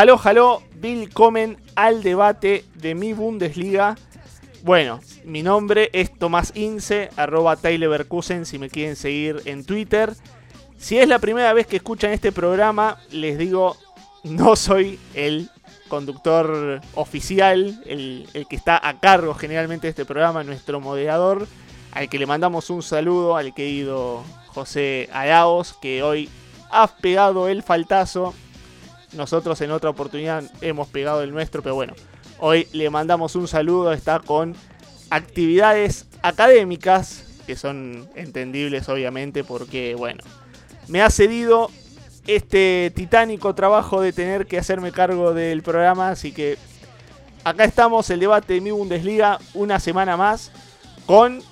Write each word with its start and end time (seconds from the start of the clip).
Halo, 0.00 0.16
halo, 0.22 0.62
willkommen 0.80 1.56
al 1.74 2.04
debate 2.04 2.64
de 2.76 2.94
mi 2.94 3.14
Bundesliga. 3.14 3.96
Bueno, 4.62 5.00
mi 5.24 5.42
nombre 5.42 5.90
es 5.92 6.16
Tomás 6.16 6.52
Ince, 6.54 7.10
arroba 7.16 7.56
Tyler 7.56 8.06
si 8.44 8.60
me 8.60 8.70
quieren 8.70 8.94
seguir 8.94 9.42
en 9.44 9.64
Twitter. 9.64 10.14
Si 10.76 10.96
es 10.96 11.08
la 11.08 11.18
primera 11.18 11.52
vez 11.52 11.66
que 11.66 11.74
escuchan 11.74 12.12
este 12.12 12.30
programa, 12.30 12.98
les 13.10 13.38
digo, 13.38 13.76
no 14.22 14.54
soy 14.54 15.00
el 15.14 15.50
conductor 15.88 16.80
oficial, 16.94 17.82
el, 17.84 18.28
el, 18.34 18.46
que 18.46 18.54
está 18.54 18.80
a 18.80 19.00
cargo 19.00 19.34
generalmente 19.34 19.88
de 19.88 19.90
este 19.90 20.04
programa, 20.04 20.44
nuestro 20.44 20.78
moderador, 20.78 21.48
al 21.90 22.08
que 22.08 22.20
le 22.20 22.26
mandamos 22.26 22.70
un 22.70 22.84
saludo 22.84 23.36
al 23.36 23.52
querido 23.52 24.22
José 24.46 25.08
Araos, 25.12 25.72
que 25.72 26.04
hoy 26.04 26.28
ha 26.70 26.86
pegado 26.86 27.48
el 27.48 27.64
faltazo 27.64 28.32
nosotros 29.12 29.60
en 29.60 29.70
otra 29.70 29.90
oportunidad 29.90 30.44
hemos 30.60 30.88
pegado 30.88 31.22
el 31.22 31.32
nuestro, 31.32 31.62
pero 31.62 31.74
bueno, 31.74 31.94
hoy 32.38 32.68
le 32.72 32.90
mandamos 32.90 33.34
un 33.36 33.48
saludo, 33.48 33.92
está 33.92 34.20
con 34.20 34.54
actividades 35.10 36.06
académicas, 36.22 37.24
que 37.46 37.56
son 37.56 38.08
entendibles 38.14 38.88
obviamente, 38.88 39.44
porque 39.44 39.94
bueno, 39.94 40.22
me 40.88 41.02
ha 41.02 41.10
cedido 41.10 41.70
este 42.26 42.92
titánico 42.94 43.54
trabajo 43.54 44.00
de 44.00 44.12
tener 44.12 44.46
que 44.46 44.58
hacerme 44.58 44.92
cargo 44.92 45.32
del 45.32 45.62
programa, 45.62 46.10
así 46.10 46.32
que 46.32 46.58
acá 47.44 47.64
estamos, 47.64 48.10
el 48.10 48.20
debate 48.20 48.54
de 48.54 48.60
mi 48.60 48.70
Bundesliga, 48.70 49.38
una 49.54 49.80
semana 49.80 50.16
más, 50.16 50.52
con 51.06 51.42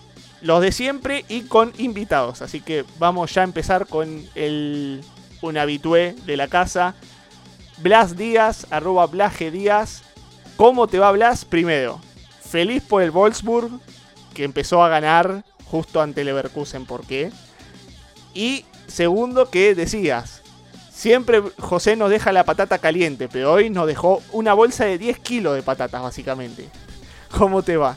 los 0.43 0.61
de 0.61 0.73
siempre 0.73 1.25
y 1.29 1.43
con 1.43 1.73
invitados. 1.79 2.43
Así 2.43 2.61
que 2.61 2.85
vamos 2.99 3.33
ya 3.33 3.41
a 3.41 3.45
empezar 3.45 3.87
con 3.87 4.25
el 4.35 5.03
un 5.43 5.59
habitué 5.59 6.15
de 6.25 6.37
la 6.37 6.49
casa, 6.49 6.95
Blas 7.79 8.17
Díaz, 8.17 8.67
arroba 8.71 9.07
Blaje 9.07 9.51
Díaz. 9.51 10.03
¿Cómo 10.57 10.87
te 10.87 10.99
va 10.99 11.13
Blas? 11.13 11.45
Primero, 11.45 12.01
feliz 12.41 12.83
por 12.83 13.03
el 13.03 13.11
Wolfsburg, 13.11 13.71
que 14.35 14.45
empezó 14.45 14.83
a 14.83 14.89
ganar 14.89 15.45
justo 15.67 16.01
ante 16.01 16.25
Leverkusen, 16.25 16.87
¿por 16.87 17.07
qué? 17.07 17.31
Y 18.35 18.65
segundo, 18.87 19.51
que 19.51 19.75
decías, 19.75 20.43
siempre 20.91 21.43
José 21.59 21.97
nos 21.97 22.11
deja 22.11 22.33
la 22.33 22.45
patata 22.45 22.79
caliente, 22.79 23.29
pero 23.29 23.53
hoy 23.53 23.71
nos 23.71 23.87
dejó 23.87 24.23
una 24.33 24.55
bolsa 24.55 24.85
de 24.85 24.99
10 24.99 25.19
kilos 25.19 25.55
de 25.55 25.63
patatas, 25.63 26.03
básicamente. 26.03 26.69
¿Cómo 27.37 27.63
te 27.63 27.77
va? 27.77 27.97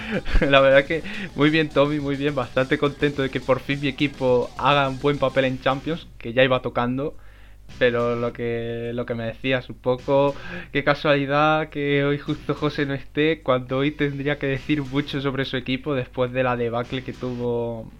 La 0.40 0.60
verdad 0.60 0.84
que 0.84 1.02
muy 1.36 1.50
bien 1.50 1.68
Tommy, 1.68 2.00
muy 2.00 2.16
bien, 2.16 2.34
bastante 2.34 2.78
contento 2.78 3.22
de 3.22 3.30
que 3.30 3.40
por 3.40 3.60
fin 3.60 3.80
mi 3.80 3.88
equipo 3.88 4.50
haga 4.58 4.88
un 4.88 4.98
buen 4.98 5.18
papel 5.18 5.44
en 5.44 5.60
Champions, 5.60 6.08
que 6.18 6.32
ya 6.32 6.42
iba 6.42 6.62
tocando. 6.62 7.14
Pero 7.78 8.16
lo 8.16 8.32
que, 8.32 8.92
lo 8.94 9.06
que 9.06 9.14
me 9.14 9.24
decías 9.24 9.70
un 9.70 9.76
poco, 9.76 10.34
qué 10.72 10.84
casualidad 10.84 11.70
que 11.70 12.04
hoy 12.04 12.18
justo 12.18 12.54
José 12.54 12.84
no 12.84 12.94
esté, 12.94 13.40
cuando 13.40 13.78
hoy 13.78 13.90
tendría 13.90 14.38
que 14.38 14.46
decir 14.46 14.82
mucho 14.82 15.20
sobre 15.20 15.44
su 15.44 15.56
equipo 15.56 15.94
después 15.94 16.32
de 16.32 16.42
la 16.42 16.56
debacle 16.56 17.02
que 17.02 17.12
tuvo, 17.12 17.90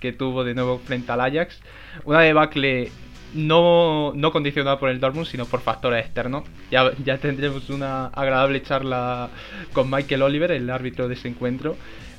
que 0.00 0.12
tuvo 0.12 0.44
de 0.44 0.54
nuevo 0.54 0.78
frente 0.78 1.10
al 1.12 1.20
Ajax. 1.22 1.60
Una 2.04 2.20
debacle 2.20 2.90
no, 3.34 4.12
no 4.14 4.32
condicionada 4.32 4.78
por 4.78 4.88
el 4.88 5.00
Dortmund, 5.00 5.26
sino 5.26 5.46
por 5.46 5.60
factores 5.60 6.04
externos. 6.04 6.44
Ya, 6.70 6.92
ya 7.04 7.18
tendremos 7.18 7.68
una 7.70 8.06
agradable 8.06 8.62
charla 8.62 9.30
con 9.72 9.90
Michael 9.90 10.22
Oliver, 10.22 10.52
el 10.52 10.70
árbitro 10.70 11.08
de 11.08 11.14
ese 11.14 11.28
encuentro. 11.28 11.76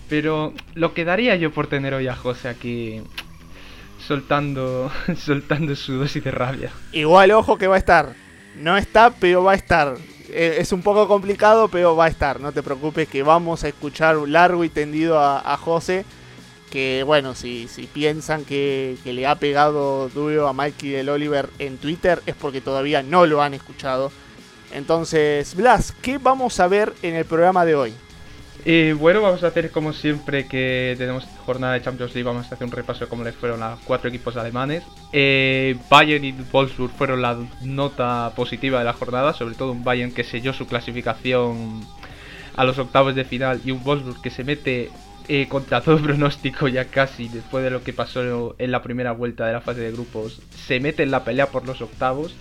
Pero 0.10 0.54
lo 0.76 0.94
que 0.94 1.06
daría 1.06 1.36
yo 1.36 1.52
por 1.52 1.68
tener 1.68 1.94
hoy 1.94 2.08
a 2.08 2.16
José 2.16 2.50
aquí 2.50 3.02
soltando, 4.08 4.92
soltando 5.18 5.76
su 5.76 5.94
dosis 5.94 6.24
de 6.24 6.32
rabia. 6.32 6.72
Igual, 6.92 7.32
ojo 7.32 7.58
que 7.58 7.68
va 7.68 7.76
a 7.76 7.80
estar. 7.80 8.14
No 8.58 8.78
está, 8.78 9.12
pero 9.12 9.44
va 9.44 9.54
a 9.54 9.56
estar. 9.56 9.96
Eh, 10.30 10.58
es 10.60 10.72
un 10.72 10.82
poco 10.82 11.08
complicado, 11.08 11.68
pero 11.68 11.96
va 11.96 12.06
a 12.06 12.10
estar. 12.10 12.40
No 12.40 12.52
te 12.52 12.64
preocupes 12.64 13.08
que 13.08 13.24
vamos 13.24 13.64
a 13.64 13.68
escuchar 13.68 14.16
largo 14.28 14.64
y 14.64 14.70
tendido 14.70 15.20
a, 15.20 15.58
José. 15.58 16.06
Que 16.72 17.04
bueno, 17.06 17.36
si, 17.36 17.68
si 17.68 17.84
piensan 17.88 18.44
que, 18.44 18.98
que, 19.04 19.14
le 19.14 19.28
ha 19.28 19.36
pegado 19.36 20.10
duro 20.10 20.48
a 20.48 20.54
Mikey 20.54 20.90
del 20.90 21.10
Oliver 21.10 21.50
en 21.60 21.78
Twitter 21.78 22.22
es 22.26 22.36
porque 22.36 22.60
todavía 22.60 23.04
no 23.04 23.26
lo 23.26 23.42
han 23.42 23.54
escuchado. 23.54 24.12
Entonces, 24.74 25.56
Blas, 25.56 25.94
¿qué 26.02 26.18
vamos 26.18 26.60
a 26.60 26.68
ver 26.68 26.94
en 27.02 27.16
el 27.16 27.24
programa 27.24 27.64
de 27.64 27.76
hoy? 27.76 27.94
Y 28.68 28.94
bueno, 28.94 29.22
vamos 29.22 29.44
a 29.44 29.48
hacer 29.48 29.70
como 29.70 29.94
siempre 29.94 30.48
que 30.48 30.96
tenemos 30.98 31.24
jornada 31.46 31.74
de 31.74 31.84
Champions 31.84 32.16
League, 32.16 32.26
vamos 32.26 32.52
a 32.52 32.56
hacer 32.56 32.66
un 32.66 32.72
repaso 32.72 33.06
de 33.06 33.10
cómo 33.10 33.24
les 33.24 33.36
fueron 33.36 33.62
a 33.62 33.78
cuatro 33.86 34.10
equipos 34.10 34.36
alemanes. 34.38 34.84
Eh, 35.14 35.78
Bayern 35.88 36.26
y 36.26 36.32
Wolfsburg 36.32 36.92
fueron 36.92 37.22
la 37.22 37.38
nota 37.62 38.34
positiva 38.36 38.80
de 38.80 38.86
la 38.86 38.94
jornada, 38.94 39.34
sobre 39.34 39.54
todo 39.54 39.72
un 39.72 39.84
Bayern 39.84 40.12
que 40.12 40.24
selló 40.24 40.52
su 40.52 40.66
clasificación 40.66 41.86
a 42.56 42.64
los 42.64 42.80
octavos 42.80 43.14
de 43.14 43.24
final 43.24 43.62
y 43.64 43.70
un 43.70 43.84
Wolfsburg 43.84 44.20
que 44.20 44.32
se 44.32 44.44
mete 44.44 44.90
eh, 45.28 45.48
contra 45.48 45.82
todo 45.82 46.00
pronóstico 46.02 46.68
ya 46.68 46.86
casi 46.86 47.28
después 47.28 47.64
de 47.64 47.70
lo 47.70 47.84
que 47.84 47.94
pasó 47.94 48.56
en 48.58 48.72
la 48.72 48.82
primera 48.82 49.12
vuelta 49.12 49.46
de 49.46 49.54
la 49.54 49.62
fase 49.62 49.82
de 49.82 49.92
grupos, 49.92 50.42
se 50.50 50.80
mete 50.80 51.04
en 51.04 51.12
la 51.12 51.24
pelea 51.24 51.52
por 51.52 51.68
los 51.68 51.82
octavos. 51.82 52.34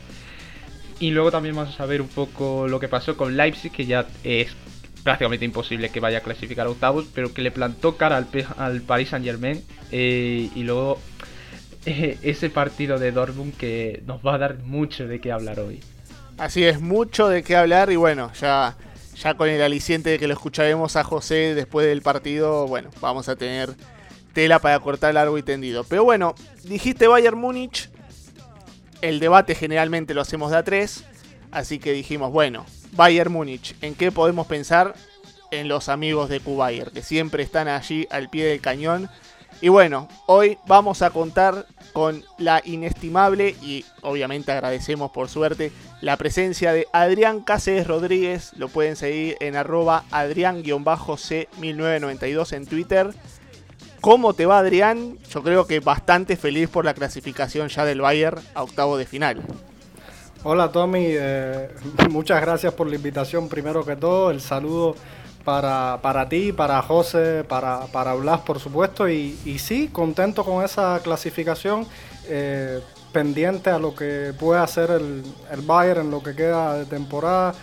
Y 1.00 1.10
luego 1.10 1.30
también 1.30 1.54
vamos 1.54 1.78
a 1.80 1.86
ver 1.86 2.00
un 2.00 2.08
poco 2.08 2.66
lo 2.66 2.80
que 2.80 2.88
pasó 2.88 3.14
con 3.14 3.36
Leipzig, 3.36 3.72
que 3.72 3.84
ya 3.84 4.06
es 4.22 4.56
prácticamente 5.04 5.44
imposible 5.44 5.90
que 5.90 6.00
vaya 6.00 6.18
a 6.18 6.20
clasificar 6.22 6.66
a 6.66 6.70
octavos, 6.70 7.06
pero 7.14 7.32
que 7.32 7.42
le 7.42 7.50
plantó 7.50 7.96
cara 7.96 8.16
al, 8.16 8.26
al 8.56 8.80
Paris 8.80 9.10
Saint 9.10 9.24
Germain 9.24 9.62
eh, 9.92 10.50
y 10.54 10.62
luego 10.64 10.98
ese 11.86 12.50
partido 12.50 12.98
de 12.98 13.12
Dortmund 13.12 13.54
que 13.56 14.02
nos 14.06 14.26
va 14.26 14.34
a 14.34 14.38
dar 14.38 14.58
mucho 14.58 15.06
de 15.06 15.20
qué 15.20 15.30
hablar 15.30 15.60
hoy. 15.60 15.80
Así 16.38 16.64
es, 16.64 16.80
mucho 16.80 17.28
de 17.28 17.44
qué 17.44 17.54
hablar 17.54 17.92
y 17.92 17.96
bueno, 17.96 18.32
ya, 18.40 18.76
ya 19.16 19.34
con 19.34 19.48
el 19.48 19.62
aliciente 19.62 20.10
de 20.10 20.18
que 20.18 20.26
lo 20.26 20.32
escucharemos 20.32 20.96
a 20.96 21.04
José 21.04 21.54
después 21.54 21.86
del 21.86 22.02
partido, 22.02 22.66
bueno, 22.66 22.90
vamos 23.00 23.28
a 23.28 23.36
tener 23.36 23.74
tela 24.32 24.58
para 24.58 24.80
cortar 24.80 25.14
largo 25.14 25.38
y 25.38 25.42
tendido. 25.42 25.84
Pero 25.84 26.02
bueno, 26.02 26.34
dijiste 26.64 27.06
Bayern 27.06 27.38
Múnich, 27.38 27.90
el 29.02 29.20
debate 29.20 29.54
generalmente 29.54 30.14
lo 30.14 30.22
hacemos 30.22 30.50
de 30.50 30.56
a 30.56 30.64
tres, 30.64 31.04
así 31.52 31.78
que 31.78 31.92
dijimos, 31.92 32.32
bueno, 32.32 32.64
Bayern 32.94 33.32
Múnich. 33.32 33.74
¿En 33.80 33.94
qué 33.94 34.12
podemos 34.12 34.46
pensar? 34.46 34.94
En 35.50 35.68
los 35.68 35.88
amigos 35.88 36.28
de 36.28 36.40
Q-Bayer, 36.40 36.90
que 36.90 37.00
siempre 37.02 37.42
están 37.42 37.68
allí 37.68 38.06
al 38.10 38.28
pie 38.28 38.44
del 38.46 38.60
cañón. 38.60 39.08
Y 39.60 39.68
bueno, 39.68 40.08
hoy 40.26 40.58
vamos 40.66 41.00
a 41.02 41.10
contar 41.10 41.66
con 41.92 42.24
la 42.38 42.60
inestimable 42.64 43.54
y 43.62 43.84
obviamente 44.02 44.50
agradecemos 44.50 45.12
por 45.12 45.28
suerte 45.28 45.70
la 46.00 46.16
presencia 46.16 46.72
de 46.72 46.88
Adrián 46.92 47.40
Cáceres 47.40 47.86
Rodríguez. 47.86 48.50
Lo 48.56 48.68
pueden 48.68 48.96
seguir 48.96 49.36
en 49.40 49.54
arroba 49.54 50.02
adrián-c1992 50.10 52.52
en 52.52 52.66
Twitter. 52.66 53.14
¿Cómo 54.00 54.34
te 54.34 54.44
va 54.44 54.58
Adrián? 54.58 55.18
Yo 55.30 55.42
creo 55.42 55.66
que 55.66 55.80
bastante 55.80 56.36
feliz 56.36 56.68
por 56.68 56.84
la 56.84 56.92
clasificación 56.94 57.68
ya 57.68 57.84
del 57.84 58.00
Bayern 58.02 58.42
a 58.54 58.64
octavo 58.64 58.98
de 58.98 59.06
final. 59.06 59.40
Hola 60.46 60.70
Tommy, 60.70 61.06
eh, 61.08 61.70
muchas 62.10 62.38
gracias 62.42 62.74
por 62.74 62.86
la 62.86 62.96
invitación 62.96 63.48
primero 63.48 63.82
que 63.82 63.96
todo, 63.96 64.30
el 64.30 64.42
saludo 64.42 64.94
para, 65.42 66.00
para 66.02 66.28
ti, 66.28 66.52
para 66.52 66.82
José, 66.82 67.44
para, 67.48 67.86
para 67.86 68.12
Blas 68.12 68.40
por 68.40 68.60
supuesto. 68.60 69.08
Y, 69.08 69.38
y 69.46 69.58
sí, 69.58 69.88
contento 69.88 70.44
con 70.44 70.62
esa 70.62 71.00
clasificación, 71.02 71.86
eh, 72.28 72.80
pendiente 73.10 73.70
a 73.70 73.78
lo 73.78 73.94
que 73.94 74.34
puede 74.38 74.60
hacer 74.60 74.90
el, 74.90 75.22
el 75.50 75.62
Bayern 75.62 76.02
en 76.02 76.10
lo 76.10 76.22
que 76.22 76.36
queda 76.36 76.74
de 76.74 76.84
temporada, 76.84 77.54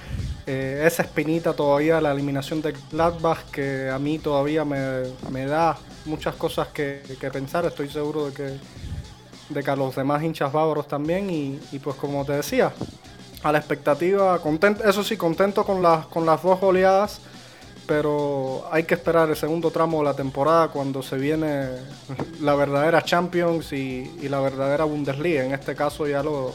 eh, 0.48 0.82
esa 0.84 1.04
espinita 1.04 1.54
todavía, 1.54 2.02
la 2.02 2.12
eliminación 2.12 2.64
de 2.64 2.74
Gladbach 2.92 3.44
que 3.52 3.92
a 3.92 4.00
mí 4.00 4.18
todavía 4.18 4.66
me, 4.66 5.04
me 5.30 5.46
da 5.46 5.78
muchas 6.06 6.34
cosas 6.34 6.70
que, 6.70 7.04
que 7.20 7.30
pensar, 7.30 7.64
estoy 7.66 7.90
seguro 7.90 8.32
de 8.32 8.34
que 8.34 8.58
de 9.54 9.64
que 9.64 9.72
a 9.72 9.76
los 9.76 9.96
demás 9.96 10.24
hinchas 10.24 10.52
bávaros 10.52 10.88
también. 10.88 11.30
Y, 11.30 11.60
y 11.72 11.80
pues 11.80 11.96
como 11.96 12.26
te 12.26 12.34
decía, 12.34 12.72
a 13.44 13.52
la 13.52 13.58
expectativa, 13.58 14.40
contento, 14.40 14.84
eso 14.84 15.04
sí, 15.04 15.18
contento 15.18 15.64
con 15.64 15.82
las, 15.82 16.08
con 16.08 16.26
las 16.26 16.42
dos 16.44 16.60
goleadas 16.60 17.22
pero 17.92 18.70
hay 18.72 18.84
que 18.84 18.94
esperar 18.94 19.30
el 19.30 19.36
segundo 19.36 19.70
tramo 19.70 20.00
de 20.00 20.06
la 20.06 20.14
temporada 20.14 20.70
cuando 20.70 21.04
se 21.04 21.18
viene 21.18 21.68
la 22.40 22.56
verdadera 22.56 23.02
Champions 23.02 23.74
y, 23.74 24.10
la 24.30 24.40
verdadera 24.40 24.86
Bundesliga, 24.86 25.44
en 25.44 25.52
este 25.52 25.76
caso 25.76 26.08
ya 26.08 26.24
lo, 26.24 26.54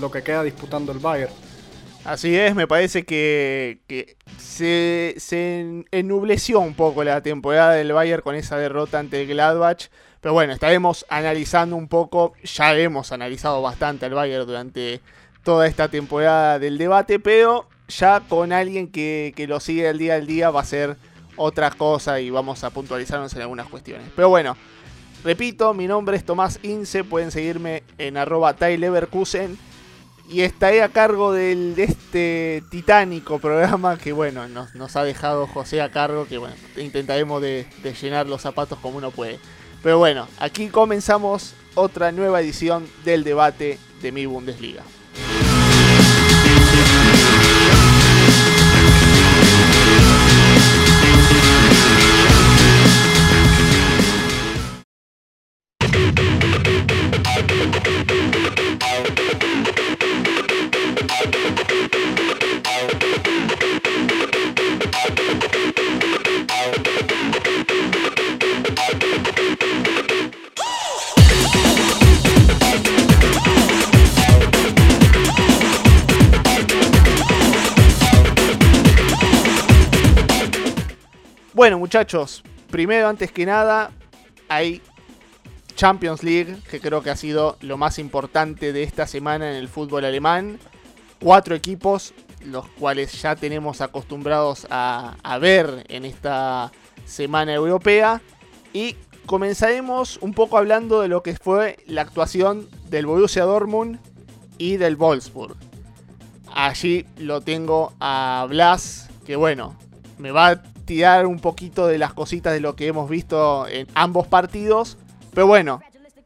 lo 0.00 0.10
que 0.10 0.22
queda 0.22 0.42
disputando 0.42 0.90
el 0.90 0.98
Bayern. 0.98 1.32
Así 2.04 2.36
es, 2.36 2.56
me 2.56 2.66
parece 2.66 3.04
que, 3.04 4.16
se, 4.36 5.14
se, 5.18 5.84
ennubleció 5.92 6.58
un 6.58 6.74
poco 6.74 7.04
la 7.04 7.22
temporada 7.22 7.74
del 7.74 7.92
Bayern 7.92 8.22
con 8.22 8.34
esa 8.34 8.56
derrota 8.56 8.98
ante 8.98 9.26
Gladbach. 9.26 9.90
Pero 10.20 10.34
bueno, 10.34 10.52
estaremos 10.52 11.06
analizando 11.08 11.76
un 11.76 11.88
poco, 11.88 12.32
ya 12.42 12.76
hemos 12.76 13.12
analizado 13.12 13.62
bastante 13.62 14.06
al 14.06 14.14
Bayern 14.14 14.46
durante 14.46 15.00
toda 15.44 15.66
esta 15.66 15.88
temporada 15.88 16.58
del 16.58 16.76
debate, 16.76 17.20
pero 17.20 17.66
ya 17.86 18.20
con 18.28 18.52
alguien 18.52 18.88
que, 18.90 19.32
lo 19.48 19.60
sigue 19.60 19.88
el 19.88 19.98
día 19.98 20.16
al 20.16 20.26
día 20.26 20.50
va 20.50 20.60
a 20.60 20.64
ser 20.64 20.96
otra 21.36 21.70
cosa 21.70 22.20
y 22.20 22.30
vamos 22.30 22.64
a 22.64 22.70
puntualizarnos 22.70 23.32
en 23.34 23.42
algunas 23.42 23.68
cuestiones. 23.68 24.08
Pero 24.16 24.28
bueno, 24.28 24.56
repito, 25.22 25.72
mi 25.72 25.86
nombre 25.86 26.16
es 26.16 26.24
Tomás 26.24 26.58
Ince, 26.64 27.04
pueden 27.04 27.30
seguirme 27.30 27.84
en 27.96 28.16
arroba 28.16 28.56
y 30.30 30.42
estaré 30.42 30.82
a 30.82 30.90
cargo 30.90 31.32
del, 31.32 31.74
de 31.74 31.84
este 31.84 32.62
titánico 32.70 33.38
programa 33.38 33.96
que 33.96 34.12
bueno, 34.12 34.46
nos, 34.48 34.96
ha 34.96 35.04
dejado 35.04 35.46
José 35.46 35.80
a 35.80 35.90
cargo, 35.90 36.26
que 36.26 36.36
bueno, 36.36 36.54
intentaremos 36.76 37.40
de 37.40 37.66
llenar 38.02 38.26
los 38.26 38.42
zapatos 38.42 38.78
como 38.80 38.98
uno 38.98 39.12
puede. 39.12 39.38
Pero 39.82 39.98
bueno, 39.98 40.26
aquí 40.38 40.68
comenzamos 40.68 41.54
otra 41.74 42.10
nueva 42.12 42.40
edición 42.40 42.88
del 43.04 43.24
debate 43.24 43.78
de 44.02 44.12
mi 44.12 44.26
Bundesliga. 44.26 44.82
Muchachos, 81.88 82.42
primero, 82.70 83.08
antes 83.08 83.32
que 83.32 83.46
nada, 83.46 83.92
hay 84.50 84.82
Champions 85.74 86.22
League, 86.22 86.58
que 86.70 86.80
creo 86.80 87.02
que 87.02 87.08
ha 87.08 87.16
sido 87.16 87.56
lo 87.62 87.78
más 87.78 87.98
importante 87.98 88.74
de 88.74 88.82
esta 88.82 89.06
semana 89.06 89.48
en 89.48 89.56
el 89.56 89.68
fútbol 89.68 90.04
alemán. 90.04 90.58
Cuatro 91.18 91.54
equipos, 91.54 92.12
los 92.44 92.68
cuales 92.68 93.22
ya 93.22 93.36
tenemos 93.36 93.80
acostumbrados 93.80 94.66
a, 94.68 95.38
ver 95.40 95.86
en 95.88 96.04
esta 96.04 96.72
semana 97.06 97.54
europea. 97.54 98.20
Y 98.74 98.94
comenzaremos 99.24 100.18
un 100.18 100.34
poco 100.34 100.58
hablando 100.58 101.00
de 101.00 101.08
lo 101.08 101.22
que 101.22 101.36
fue 101.36 101.78
la 101.86 102.02
actuación 102.02 102.68
del 102.90 103.06
Borussia 103.06 103.44
Dortmund 103.44 103.98
y 104.58 104.76
del 104.76 104.96
Wolfsburg. 104.96 105.56
Allí 106.54 107.06
lo 107.16 107.40
tengo 107.40 107.94
a 107.98 108.44
Blas, 108.46 109.08
que 109.24 109.36
bueno, 109.36 109.74
me 110.18 110.32
va 110.32 110.60
tirar 110.88 111.26
un 111.26 111.38
poquito 111.38 111.86
de 111.86 111.98
las 111.98 112.14
cositas 112.14 112.54
de 112.54 112.60
lo 112.60 112.74
que 112.74 112.86
hemos 112.86 113.10
visto 113.10 113.68
en 113.68 113.86
ambos 113.94 114.26
partidos. 114.26 114.96
Pero 115.34 115.46
bueno, 115.46 115.82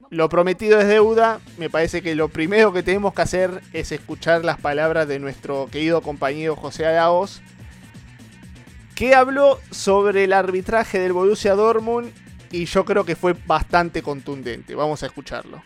lo 0.09 0.29
prometido 0.29 0.81
es 0.81 0.87
deuda. 0.87 1.41
Me 1.59 1.69
parece 1.69 2.01
que 2.01 2.15
lo 2.15 2.29
primero 2.29 2.73
que 2.73 2.85
tenemos 2.85 3.13
que 3.13 3.23
hacer 3.23 3.61
es 3.73 3.91
escuchar 3.91 4.45
las 4.45 4.61
palabras 4.61 5.09
de 5.09 5.19
nuestro 5.19 5.67
querido 5.67 6.01
compañero 6.01 6.55
José 6.55 6.87
Araos, 6.87 7.43
que 8.95 9.17
habló 9.17 9.59
sobre 9.73 10.23
el 10.23 10.33
arbitraje 10.33 11.01
del 11.01 11.13
Borussia 11.13 11.57
Dortmund 11.57 12.13
y 12.53 12.67
yo 12.67 12.85
creo 12.85 13.05
que 13.05 13.17
fue 13.17 13.35
bastante 13.47 14.01
contundente. 14.01 14.77
Vamos 14.77 15.03
a 15.03 15.07
escucharlo. 15.07 15.61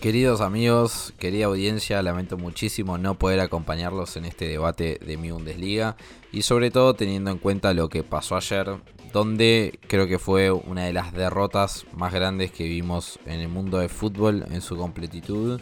Queridos 0.00 0.42
amigos, 0.42 1.14
querida 1.18 1.46
audiencia, 1.46 2.02
lamento 2.02 2.36
muchísimo 2.36 2.98
no 2.98 3.18
poder 3.18 3.40
acompañarlos 3.40 4.16
en 4.16 4.26
este 4.26 4.46
debate 4.46 4.98
de 5.04 5.16
mi 5.16 5.30
Bundesliga 5.30 5.96
y 6.30 6.42
sobre 6.42 6.70
todo 6.70 6.92
teniendo 6.94 7.30
en 7.30 7.38
cuenta 7.38 7.72
lo 7.72 7.88
que 7.88 8.02
pasó 8.02 8.36
ayer, 8.36 8.76
donde 9.14 9.78
creo 9.86 10.06
que 10.06 10.18
fue 10.18 10.50
una 10.50 10.84
de 10.84 10.92
las 10.92 11.14
derrotas 11.14 11.86
más 11.96 12.12
grandes 12.12 12.50
que 12.50 12.64
vimos 12.64 13.18
en 13.24 13.40
el 13.40 13.48
mundo 13.48 13.78
del 13.78 13.88
fútbol 13.88 14.44
en 14.50 14.60
su 14.60 14.76
completitud 14.76 15.58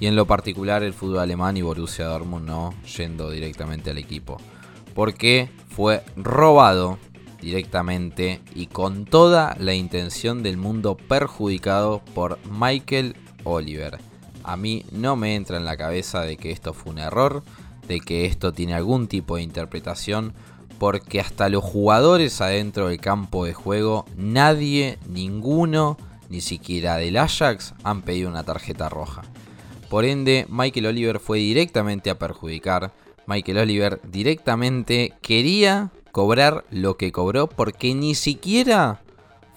y 0.00 0.06
en 0.06 0.16
lo 0.16 0.26
particular 0.26 0.82
el 0.82 0.94
fútbol 0.94 1.18
alemán 1.18 1.58
y 1.58 1.62
Borussia 1.62 2.06
Dortmund 2.06 2.46
no 2.46 2.74
yendo 2.96 3.30
directamente 3.30 3.90
al 3.90 3.98
equipo, 3.98 4.38
porque 4.94 5.50
fue 5.68 6.02
robado 6.16 6.98
directamente 7.42 8.40
y 8.54 8.68
con 8.68 9.04
toda 9.04 9.54
la 9.58 9.74
intención 9.74 10.42
del 10.42 10.56
mundo 10.56 10.96
perjudicado 10.96 12.02
por 12.14 12.38
Michael 12.48 13.16
Oliver. 13.44 13.98
A 14.44 14.56
mí 14.56 14.84
no 14.90 15.16
me 15.16 15.34
entra 15.36 15.56
en 15.56 15.64
la 15.64 15.76
cabeza 15.76 16.22
de 16.22 16.36
que 16.36 16.50
esto 16.50 16.74
fue 16.74 16.92
un 16.92 16.98
error, 16.98 17.42
de 17.86 18.00
que 18.00 18.26
esto 18.26 18.52
tiene 18.52 18.74
algún 18.74 19.06
tipo 19.06 19.36
de 19.36 19.42
interpretación, 19.42 20.34
porque 20.78 21.20
hasta 21.20 21.48
los 21.48 21.62
jugadores 21.62 22.40
adentro 22.40 22.88
del 22.88 23.00
campo 23.00 23.44
de 23.44 23.54
juego, 23.54 24.04
nadie, 24.16 24.98
ninguno, 25.08 25.96
ni 26.28 26.40
siquiera 26.40 26.96
del 26.96 27.18
Ajax, 27.18 27.74
han 27.84 28.02
pedido 28.02 28.28
una 28.28 28.42
tarjeta 28.42 28.88
roja. 28.88 29.22
Por 29.88 30.04
ende, 30.04 30.46
Michael 30.48 30.86
Oliver 30.86 31.20
fue 31.20 31.38
directamente 31.38 32.10
a 32.10 32.18
perjudicar. 32.18 32.92
Michael 33.26 33.58
Oliver 33.58 34.00
directamente 34.02 35.12
quería 35.20 35.90
cobrar 36.10 36.64
lo 36.70 36.96
que 36.96 37.12
cobró 37.12 37.48
porque 37.48 37.94
ni 37.94 38.14
siquiera 38.14 39.02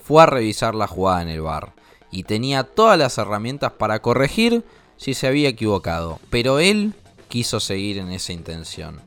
fue 0.03 0.21
a 0.21 0.25
revisar 0.27 0.75
la 0.75 0.87
jugada 0.87 1.21
en 1.21 1.29
el 1.29 1.41
bar 1.41 1.74
y 2.15 2.23
tenía 2.23 2.63
todas 2.63 2.97
las 2.97 3.17
herramientas 3.17 3.73
para 3.73 4.01
corregir 4.01 4.63
si 4.95 5.13
se 5.13 5.27
había 5.27 5.49
equivocado, 5.49 6.21
pero 6.29 6.59
él 6.59 6.93
quiso 7.27 7.59
seguir 7.59 7.97
en 7.97 8.09
esa 8.09 8.31
intención. 8.31 9.01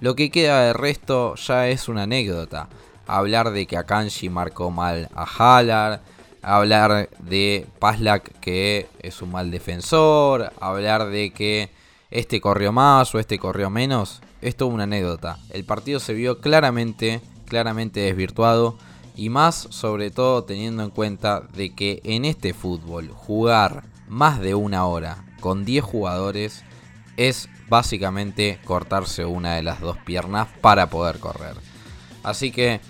Lo 0.00 0.16
que 0.16 0.30
queda 0.30 0.64
de 0.64 0.72
resto 0.72 1.34
ya 1.34 1.68
es 1.68 1.90
una 1.90 2.04
anécdota. 2.04 2.70
Hablar 3.06 3.50
de 3.50 3.66
que 3.66 3.76
Akanji 3.76 4.30
marcó 4.30 4.70
mal 4.70 5.10
a 5.14 5.26
Haller, 5.26 6.00
hablar 6.40 7.10
de 7.18 7.66
Paslak 7.78 8.40
que 8.40 8.88
es 9.00 9.20
un 9.20 9.32
mal 9.32 9.50
defensor, 9.50 10.50
hablar 10.58 11.10
de 11.10 11.34
que 11.34 11.68
este 12.10 12.40
corrió 12.40 12.72
más 12.72 13.14
o 13.14 13.18
este 13.18 13.38
corrió 13.38 13.68
menos, 13.68 14.22
es 14.40 14.56
una 14.62 14.84
anécdota. 14.84 15.36
El 15.50 15.64
partido 15.64 16.00
se 16.00 16.14
vio 16.14 16.40
claramente, 16.40 17.20
claramente 17.46 18.00
desvirtuado 18.00 18.78
y 19.14 19.28
más 19.28 19.66
sobre 19.70 20.10
todo 20.10 20.44
teniendo 20.44 20.82
en 20.82 20.90
cuenta 20.90 21.40
de 21.40 21.74
que 21.74 22.00
en 22.04 22.24
este 22.24 22.54
fútbol 22.54 23.10
jugar 23.10 23.84
más 24.08 24.40
de 24.40 24.54
una 24.54 24.86
hora 24.86 25.24
con 25.40 25.64
10 25.64 25.84
jugadores 25.84 26.64
es 27.16 27.48
básicamente 27.68 28.58
cortarse 28.64 29.24
una 29.24 29.54
de 29.54 29.62
las 29.62 29.80
dos 29.80 29.96
piernas 29.98 30.48
para 30.60 30.90
poder 30.90 31.18
correr. 31.18 31.54
Así 32.22 32.50
que 32.50 32.80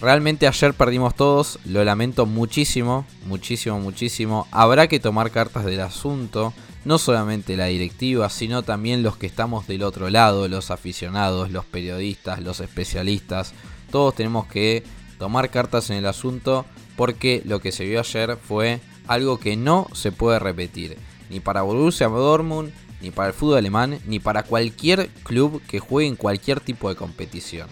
realmente 0.00 0.46
ayer 0.46 0.74
perdimos 0.74 1.14
todos, 1.14 1.58
lo 1.64 1.84
lamento 1.84 2.26
muchísimo, 2.26 3.06
muchísimo, 3.26 3.80
muchísimo. 3.80 4.46
Habrá 4.50 4.88
que 4.88 5.00
tomar 5.00 5.30
cartas 5.30 5.64
del 5.64 5.80
asunto, 5.80 6.52
no 6.84 6.98
solamente 6.98 7.56
la 7.56 7.66
directiva, 7.66 8.28
sino 8.30 8.62
también 8.62 9.02
los 9.02 9.16
que 9.16 9.26
estamos 9.26 9.66
del 9.66 9.82
otro 9.82 10.10
lado, 10.10 10.48
los 10.48 10.70
aficionados, 10.70 11.50
los 11.50 11.64
periodistas, 11.64 12.40
los 12.40 12.60
especialistas. 12.60 13.54
Todos 13.90 14.14
tenemos 14.14 14.46
que 14.46 14.84
tomar 15.18 15.50
cartas 15.50 15.90
en 15.90 15.96
el 15.96 16.06
asunto 16.06 16.64
porque 16.96 17.42
lo 17.44 17.60
que 17.60 17.72
se 17.72 17.84
vio 17.84 18.00
ayer 18.00 18.36
fue 18.36 18.80
algo 19.06 19.38
que 19.38 19.56
no 19.56 19.86
se 19.92 20.12
puede 20.12 20.38
repetir, 20.38 20.96
ni 21.30 21.40
para 21.40 21.62
Borussia 21.62 22.08
Dortmund, 22.08 22.72
ni 23.00 23.10
para 23.10 23.28
el 23.28 23.34
fútbol 23.34 23.58
alemán, 23.58 23.98
ni 24.06 24.18
para 24.18 24.42
cualquier 24.42 25.08
club 25.22 25.62
que 25.68 25.78
juegue 25.78 26.08
en 26.08 26.16
cualquier 26.16 26.60
tipo 26.60 26.88
de 26.88 26.96
competición. 26.96 27.68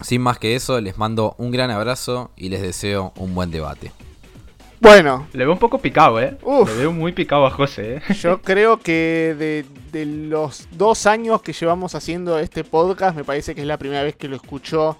Sin 0.00 0.22
más 0.22 0.38
que 0.38 0.54
eso, 0.54 0.80
les 0.80 0.96
mando 0.96 1.34
un 1.36 1.50
gran 1.50 1.70
abrazo 1.70 2.30
y 2.36 2.48
les 2.48 2.62
deseo 2.62 3.12
un 3.16 3.34
buen 3.34 3.50
debate. 3.50 3.92
Bueno. 4.80 5.26
Le 5.34 5.44
veo 5.44 5.52
un 5.52 5.58
poco 5.58 5.78
picado, 5.78 6.18
¿eh? 6.20 6.38
Le 6.42 6.74
veo 6.74 6.92
muy 6.92 7.12
picado 7.12 7.44
a 7.44 7.50
José, 7.50 7.96
¿eh? 7.96 8.14
Yo 8.22 8.40
creo 8.40 8.78
que 8.78 9.36
de, 9.38 9.66
de, 9.92 10.06
los 10.06 10.68
dos 10.72 11.06
años 11.06 11.42
que 11.42 11.52
llevamos 11.52 11.94
haciendo 11.94 12.38
este 12.38 12.64
podcast, 12.64 13.14
me 13.14 13.24
parece 13.24 13.54
que 13.54 13.60
es 13.60 13.66
la 13.66 13.76
primera 13.76 14.02
vez 14.02 14.16
que 14.16 14.26
lo 14.26 14.36
escuchó 14.36 14.96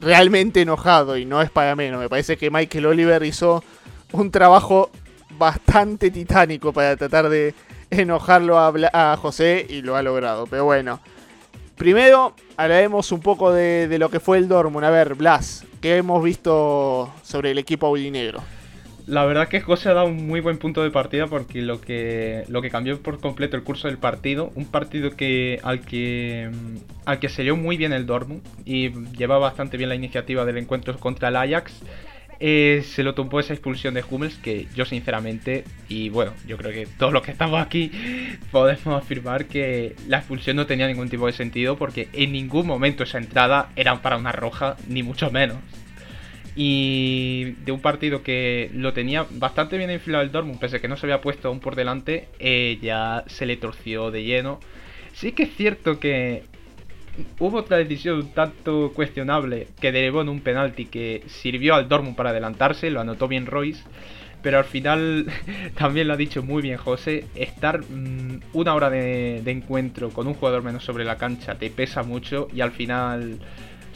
realmente 0.00 0.62
enojado 0.62 1.16
y 1.16 1.24
no 1.24 1.42
es 1.42 1.50
para 1.50 1.76
menos. 1.76 2.00
Me 2.00 2.08
parece 2.08 2.36
que 2.36 2.50
Michael 2.50 2.86
Oliver 2.86 3.22
hizo 3.22 3.62
un 4.12 4.30
trabajo 4.30 4.90
bastante 5.38 6.10
titánico 6.10 6.72
para 6.72 6.96
tratar 6.96 7.28
de 7.28 7.54
enojarlo 7.90 8.58
a, 8.58 8.72
a 8.92 9.16
José 9.16 9.66
y 9.68 9.82
lo 9.82 9.96
ha 9.96 10.02
logrado. 10.02 10.46
Pero 10.46 10.64
bueno, 10.64 11.00
primero 11.76 12.34
hablaremos 12.56 13.10
un 13.10 13.20
poco 13.20 13.52
de, 13.52 13.96
lo 13.98 14.10
que 14.10 14.20
fue 14.20 14.38
el 14.38 14.48
Dortmund. 14.48 14.84
A 14.84 14.90
ver, 14.90 15.14
Blas, 15.14 15.64
¿qué 15.80 15.96
hemos 15.96 16.22
visto 16.22 17.10
sobre 17.22 17.52
el 17.52 17.58
equipo 17.58 17.86
aurinegro? 17.86 18.42
La 19.06 19.24
verdad 19.24 19.48
que 19.48 19.56
ha 19.58 19.92
dado 19.92 20.06
un 20.06 20.26
muy 20.26 20.40
buen 20.40 20.58
punto 20.58 20.82
de 20.82 20.90
partida 20.90 21.26
porque 21.26 21.62
lo 21.62 21.80
que, 21.80 22.44
lo 22.48 22.62
que 22.62 22.70
cambió 22.70 23.00
por 23.00 23.20
completo 23.20 23.56
el 23.56 23.62
curso 23.62 23.88
del 23.88 23.98
partido, 23.98 24.52
un 24.54 24.66
partido 24.66 25.10
que 25.16 25.58
al 25.62 25.80
que 25.80 26.50
al 27.04 27.18
que 27.18 27.28
se 27.28 27.42
dio 27.42 27.56
muy 27.56 27.76
bien 27.76 27.92
el 27.92 28.06
Dortmund 28.06 28.42
y 28.64 28.90
llevaba 29.16 29.48
bastante 29.48 29.76
bien 29.76 29.88
la 29.88 29.94
iniciativa 29.94 30.44
del 30.44 30.58
encuentro 30.58 30.96
contra 30.98 31.28
el 31.28 31.36
Ajax, 31.36 31.82
eh, 32.42 32.82
se 32.86 33.02
lo 33.02 33.14
tumbó 33.14 33.38
esa 33.38 33.52
expulsión 33.52 33.92
de 33.92 34.02
Hummels 34.08 34.36
que 34.38 34.66
yo 34.74 34.86
sinceramente, 34.86 35.64
y 35.90 36.08
bueno, 36.08 36.32
yo 36.46 36.56
creo 36.56 36.72
que 36.72 36.86
todos 36.86 37.12
los 37.12 37.22
que 37.22 37.32
estamos 37.32 37.60
aquí 37.60 37.90
podemos 38.50 39.02
afirmar 39.02 39.44
que 39.44 39.94
la 40.08 40.18
expulsión 40.18 40.56
no 40.56 40.64
tenía 40.66 40.88
ningún 40.88 41.10
tipo 41.10 41.26
de 41.26 41.32
sentido 41.32 41.76
porque 41.76 42.08
en 42.14 42.32
ningún 42.32 42.66
momento 42.66 43.02
esa 43.04 43.18
entrada 43.18 43.68
era 43.76 44.00
para 44.00 44.16
una 44.16 44.32
roja, 44.32 44.76
ni 44.88 45.02
mucho 45.02 45.30
menos. 45.30 45.58
Y 46.56 47.52
de 47.64 47.72
un 47.72 47.80
partido 47.80 48.22
que 48.22 48.70
lo 48.74 48.92
tenía 48.92 49.26
bastante 49.30 49.78
bien 49.78 49.90
enfilado 49.90 50.24
el 50.24 50.32
Dortmund, 50.32 50.58
pese 50.58 50.76
a 50.76 50.80
que 50.80 50.88
no 50.88 50.96
se 50.96 51.06
había 51.06 51.20
puesto 51.20 51.48
aún 51.48 51.60
por 51.60 51.76
delante, 51.76 52.28
eh, 52.38 52.78
ya 52.82 53.24
se 53.26 53.46
le 53.46 53.56
torció 53.56 54.10
de 54.10 54.24
lleno. 54.24 54.60
Sí 55.12 55.32
que 55.32 55.44
es 55.44 55.54
cierto 55.54 56.00
que 56.00 56.42
hubo 57.38 57.58
otra 57.58 57.76
decisión 57.76 58.30
tanto 58.32 58.92
cuestionable 58.94 59.68
que 59.80 59.92
derivó 59.92 60.22
en 60.22 60.28
un 60.28 60.40
penalti 60.40 60.86
que 60.86 61.22
sirvió 61.26 61.74
al 61.74 61.88
Dortmund 61.88 62.16
para 62.16 62.30
adelantarse, 62.30 62.90
lo 62.90 63.00
anotó 63.00 63.28
bien 63.28 63.46
Royce. 63.46 63.82
Pero 64.42 64.56
al 64.56 64.64
final, 64.64 65.26
también 65.76 66.08
lo 66.08 66.14
ha 66.14 66.16
dicho 66.16 66.42
muy 66.42 66.62
bien 66.62 66.78
José, 66.78 67.26
estar 67.34 67.80
mmm, 67.80 68.40
una 68.54 68.74
hora 68.74 68.88
de 68.90 69.42
encuentro 69.46 70.10
con 70.10 70.26
un 70.26 70.34
jugador 70.34 70.62
menos 70.62 70.82
sobre 70.82 71.04
la 71.04 71.16
cancha 71.16 71.56
te 71.56 71.70
pesa 71.70 72.02
mucho 72.02 72.48
y 72.54 72.62
al 72.62 72.72
final 72.72 73.38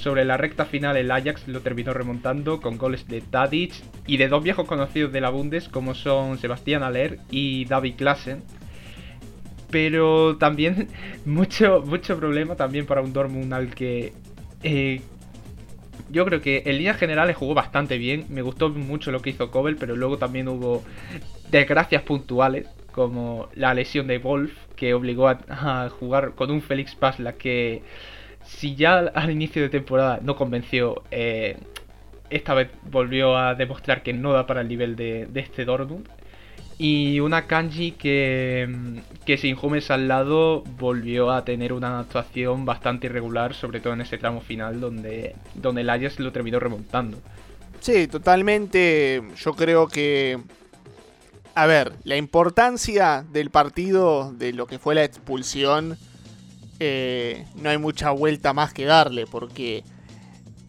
sobre 0.05 0.27
la 0.27 0.37
recta 0.37 0.67
final 0.67 0.99
el 0.99 1.11
Ajax 1.11 1.49
lo 1.49 1.63
terminó 1.63 1.95
remontando 1.95 2.61
con 2.61 2.77
goles 2.77 3.09
de 3.09 3.23
Tadic 3.23 3.73
y 4.07 4.19
de 4.19 4.29
dos 4.29 4.45
viejos 4.45 4.67
conocidos 4.67 5.11
de 5.13 5.23
la 5.23 5.31
Bundes 5.31 5.71
como 5.71 5.95
son 5.95 6.37
Sebastián 6.37 6.83
Aller 6.83 7.21
y 7.31 7.65
David 7.65 7.95
Klassen. 7.97 8.43
Pero 9.71 10.37
también 10.37 10.89
mucho, 11.25 11.83
mucho 11.87 12.19
problema 12.19 12.55
también 12.55 12.85
para 12.85 13.01
un 13.01 13.15
Dortmund 13.15 13.55
al 13.55 13.75
que 13.75 14.13
eh, 14.63 15.01
yo 16.11 16.27
creo 16.27 16.43
que 16.43 16.65
en 16.67 16.77
líneas 16.77 16.99
generales 16.99 17.37
jugó 17.39 17.55
bastante 17.55 17.97
bien. 17.97 18.27
Me 18.29 18.43
gustó 18.43 18.69
mucho 18.69 19.11
lo 19.11 19.21
que 19.21 19.31
hizo 19.31 19.51
Kobel, 19.51 19.77
pero 19.77 19.97
luego 19.97 20.19
también 20.19 20.49
hubo 20.49 20.85
desgracias 21.51 22.03
puntuales 22.03 22.67
como 22.93 23.49
la 23.55 23.73
lesión 23.73 24.07
de 24.07 24.19
Wolf 24.19 24.53
que 24.77 24.93
obligó 24.93 25.29
a, 25.29 25.39
a 25.49 25.89
jugar 25.89 26.35
con 26.35 26.51
un 26.51 26.61
Félix 26.61 26.95
Pasla 26.95 27.33
que 27.33 27.83
si 28.47 28.75
ya 28.75 28.99
al 28.99 29.31
inicio 29.31 29.63
de 29.63 29.69
temporada 29.69 30.21
no 30.23 30.37
convenció, 30.37 31.03
eh, 31.11 31.57
esta 32.31 32.55
vez 32.55 32.71
volvió 32.91 33.37
a 33.37 33.55
demostrar 33.55 34.03
que 34.03 34.13
no 34.13 34.33
da 34.33 34.47
para 34.47 34.61
el 34.61 34.69
nivel 34.69 34.97
de, 34.97 35.29
este 35.35 35.65
Dortmund. 35.65 36.09
Y 36.77 37.21
una 37.21 37.47
Kanji 37.47 37.93
que, 37.93 38.69
que 39.25 39.39
sin 39.39 39.57
Hummels 39.61 39.93
al 39.93 40.09
lado 40.09 40.63
volvió 40.77 41.31
a 41.31 41.45
tener 41.45 41.73
una 41.73 42.01
actuación 42.01 42.65
bastante 42.65 43.07
irregular, 43.07 43.55
sobre 43.55 43.79
todo 43.79 43.93
en 43.93 44.01
ese 44.01 44.19
tramo 44.19 44.41
final 44.41 44.81
donde, 44.81 45.37
donde 45.55 45.83
el 45.83 45.91
Ajax 45.91 46.19
lo 46.19 46.33
terminó 46.33 46.59
remontando. 46.59 47.19
Sí, 47.79 48.09
totalmente. 48.09 49.23
Yo 49.37 49.53
creo 49.53 49.87
que... 49.87 50.41
A 51.55 51.67
ver, 51.67 51.93
la 52.03 52.17
importancia 52.17 53.25
del 53.31 53.51
partido, 53.51 54.33
de 54.33 54.53
lo 54.53 54.67
que 54.67 54.81
fue 54.81 54.97
la 54.97 55.05
expulsión, 55.05 55.97
eh, 56.81 57.47
no 57.57 57.71
hay 57.71 57.79
mucha 57.79 58.11
vuelta 58.11 58.53
más 58.53 58.73
que 58.73 58.85
darle, 58.85 59.27
porque 59.27 59.85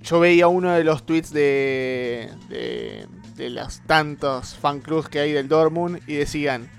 yo 0.04 0.20
veía 0.20 0.48
uno 0.48 0.72
de 0.72 0.84
los 0.84 1.06
tweets 1.06 1.32
de, 1.32 2.30
de, 2.50 3.08
de 3.36 3.50
las 3.50 3.82
tantos 3.88 4.56
fan 4.56 4.82
clubs 4.82 5.10
que 5.10 5.20
hay 5.20 5.32
del 5.32 5.48
Dortmund 5.48 6.02
y 6.08 6.16
decían, 6.16 6.70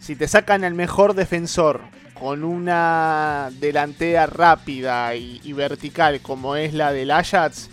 si 0.00 0.14
te 0.14 0.28
sacan 0.28 0.62
el 0.62 0.74
mejor 0.74 1.14
defensor 1.14 1.80
con 2.14 2.44
una 2.44 3.50
delantera 3.60 4.26
rápida 4.26 5.14
y, 5.16 5.40
y 5.42 5.52
vertical 5.52 6.20
como 6.20 6.56
es 6.56 6.72
la 6.72 6.92
del 6.92 7.10
Ajax, 7.10 7.68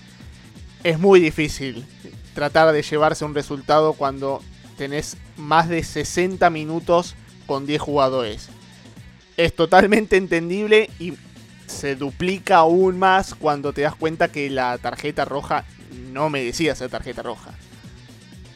es 0.84 1.00
muy 1.00 1.20
difícil 1.20 1.86
tratar 2.34 2.74
de 2.74 2.82
llevarse 2.82 3.24
un 3.24 3.36
resultado 3.36 3.94
cuando 3.94 4.42
tenés 4.78 5.18
más 5.38 5.70
de 5.70 5.84
60 5.84 6.50
minutos 6.50 7.16
con 7.46 7.66
10 7.66 7.82
jugadores 7.82 8.50
es 9.38 9.56
totalmente 9.56 10.18
entendible 10.18 10.90
y 11.00 11.14
se 11.68 11.96
duplica 11.96 12.58
aún 12.58 13.00
más 13.00 13.34
cuando 13.34 13.74
te 13.74 13.82
das 13.82 13.96
cuenta 13.96 14.28
que 14.28 14.50
la 14.50 14.78
tarjeta 14.78 15.26
roja 15.26 15.66
no 16.12 16.30
merecía 16.30 16.76
ser 16.76 16.90
tarjeta 16.90 17.24
roja. 17.24 17.52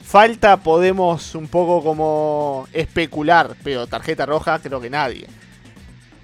Falta 0.03 0.57
podemos 0.57 1.35
un 1.35 1.47
poco 1.47 1.83
como 1.83 2.67
especular, 2.71 3.55
pero 3.63 3.87
tarjeta 3.87 4.25
roja 4.25 4.59
creo 4.59 4.79
que 4.79 4.89
nadie. 4.89 5.27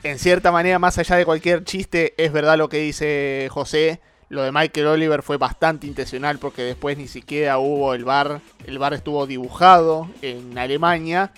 En 0.03 0.19
cierta 0.19 0.51
manera, 0.51 0.79
más 0.79 0.97
allá 0.97 1.15
de 1.15 1.25
cualquier 1.25 1.63
chiste, 1.63 2.13
es 2.17 2.31
verdad 2.31 2.57
lo 2.57 2.69
que 2.69 2.77
dice 2.77 3.47
José. 3.51 4.01
Lo 4.29 4.41
de 4.43 4.51
Michael 4.51 4.87
Oliver 4.87 5.21
fue 5.21 5.37
bastante 5.37 5.85
intencional 5.85 6.39
porque 6.39 6.63
después 6.63 6.97
ni 6.97 7.07
siquiera 7.07 7.57
hubo 7.57 7.93
el 7.93 8.03
bar. 8.03 8.41
El 8.65 8.79
bar 8.79 8.93
estuvo 8.93 9.27
dibujado 9.27 10.09
en 10.21 10.57
Alemania. 10.57 11.31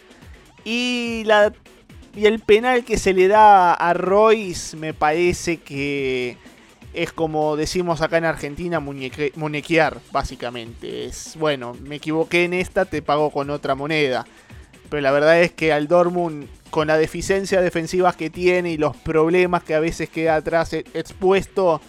Y 0.63 1.23
la 1.25 1.53
y 2.15 2.25
el 2.25 2.39
penal 2.39 2.85
que 2.85 2.97
se 2.97 3.13
le 3.13 3.27
da 3.27 3.73
a 3.73 3.93
Royce 3.93 4.77
me 4.77 4.93
parece 4.93 5.57
que 5.57 6.37
es 6.93 7.11
como 7.11 7.57
decimos 7.57 8.01
acá 8.01 8.17
en 8.17 8.25
Argentina, 8.25 8.79
muñeque, 8.79 9.33
muñequear, 9.35 9.99
básicamente. 10.11 11.05
Es, 11.05 11.35
bueno, 11.37 11.75
me 11.81 11.97
equivoqué 11.97 12.45
en 12.45 12.53
esta, 12.53 12.85
te 12.85 13.01
pago 13.01 13.31
con 13.31 13.49
otra 13.49 13.75
moneda. 13.75 14.25
Pero 14.89 15.01
la 15.01 15.11
verdad 15.11 15.41
es 15.41 15.51
que 15.51 15.73
al 15.73 15.87
Dortmund, 15.87 16.47
con 16.69 16.87
la 16.87 16.97
deficiencia 16.97 17.59
defensiva 17.59 18.13
que 18.13 18.29
tiene 18.29 18.71
y 18.71 18.77
los 18.77 18.95
problemas 18.95 19.63
que 19.63 19.75
a 19.75 19.79
veces 19.79 20.09
queda 20.09 20.35
atrás 20.35 20.71
expuesto, 20.73 21.81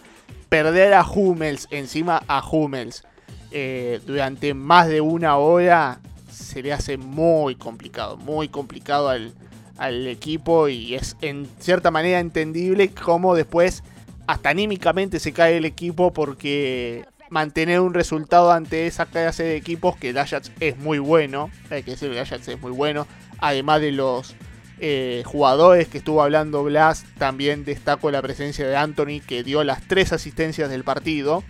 perder 0.49 0.95
a 0.95 1.09
Hummels, 1.09 1.69
encima 1.71 2.23
a 2.27 2.45
Hummels, 2.45 3.05
eh, 3.53 4.01
durante 4.07 4.55
más 4.55 4.89
de 4.89 5.01
una 5.01 5.37
hora, 5.37 6.01
se 6.31 6.63
le 6.63 6.73
hace 6.73 6.97
muy 6.97 7.55
complicado, 7.55 8.17
muy 8.17 8.49
complicado 8.49 9.09
al, 9.09 9.35
al 9.79 10.07
equipo 10.07 10.69
y 10.69 10.95
es 10.95 11.17
en 11.21 11.47
cierta 11.59 11.91
manera 11.91 12.21
entendible 12.21 12.91
cómo 12.91 13.35
después 13.35 13.83
hasta 14.27 14.51
anímicamente 14.51 15.21
se 15.21 15.33
cae 15.33 15.57
el 15.57 15.65
equipo 15.65 16.13
porque 16.13 17.05
mantener 17.31 17.81
un 17.81 17.95
resultado 17.95 18.53
ante 18.53 18.87
esa 18.87 19.07
clase 19.07 19.43
de 19.45 19.57
equipos 19.57 19.97
que 19.97 20.11
el 20.11 20.19
es 20.61 20.77
muy 20.79 20.99
bueno, 20.99 21.51
hay 21.71 21.83
que 21.83 21.93
decir 21.93 22.11
el 22.11 22.19
Ajax 22.19 22.49
es 22.49 22.61
muy 22.61 22.73
bueno, 22.73 23.07
además 23.39 23.81
de 23.81 23.93
los 23.93 24.35
eh, 24.79 25.23
jugadores 25.25 25.89
que 25.89 25.99
estuvo 25.99 26.23
hablando 26.23 26.63
Blas, 26.65 27.05
también 27.19 27.65
destaco 27.65 28.11
la 28.11 28.23
presencia 28.23 28.67
de 28.67 28.77
Anthony 28.77 29.21
que 29.27 29.43
dio 29.43 29.65
las 29.65 29.87
tres 29.87 30.13
asistencias 30.13 30.71
del 30.71 30.85
partido, 30.85 31.43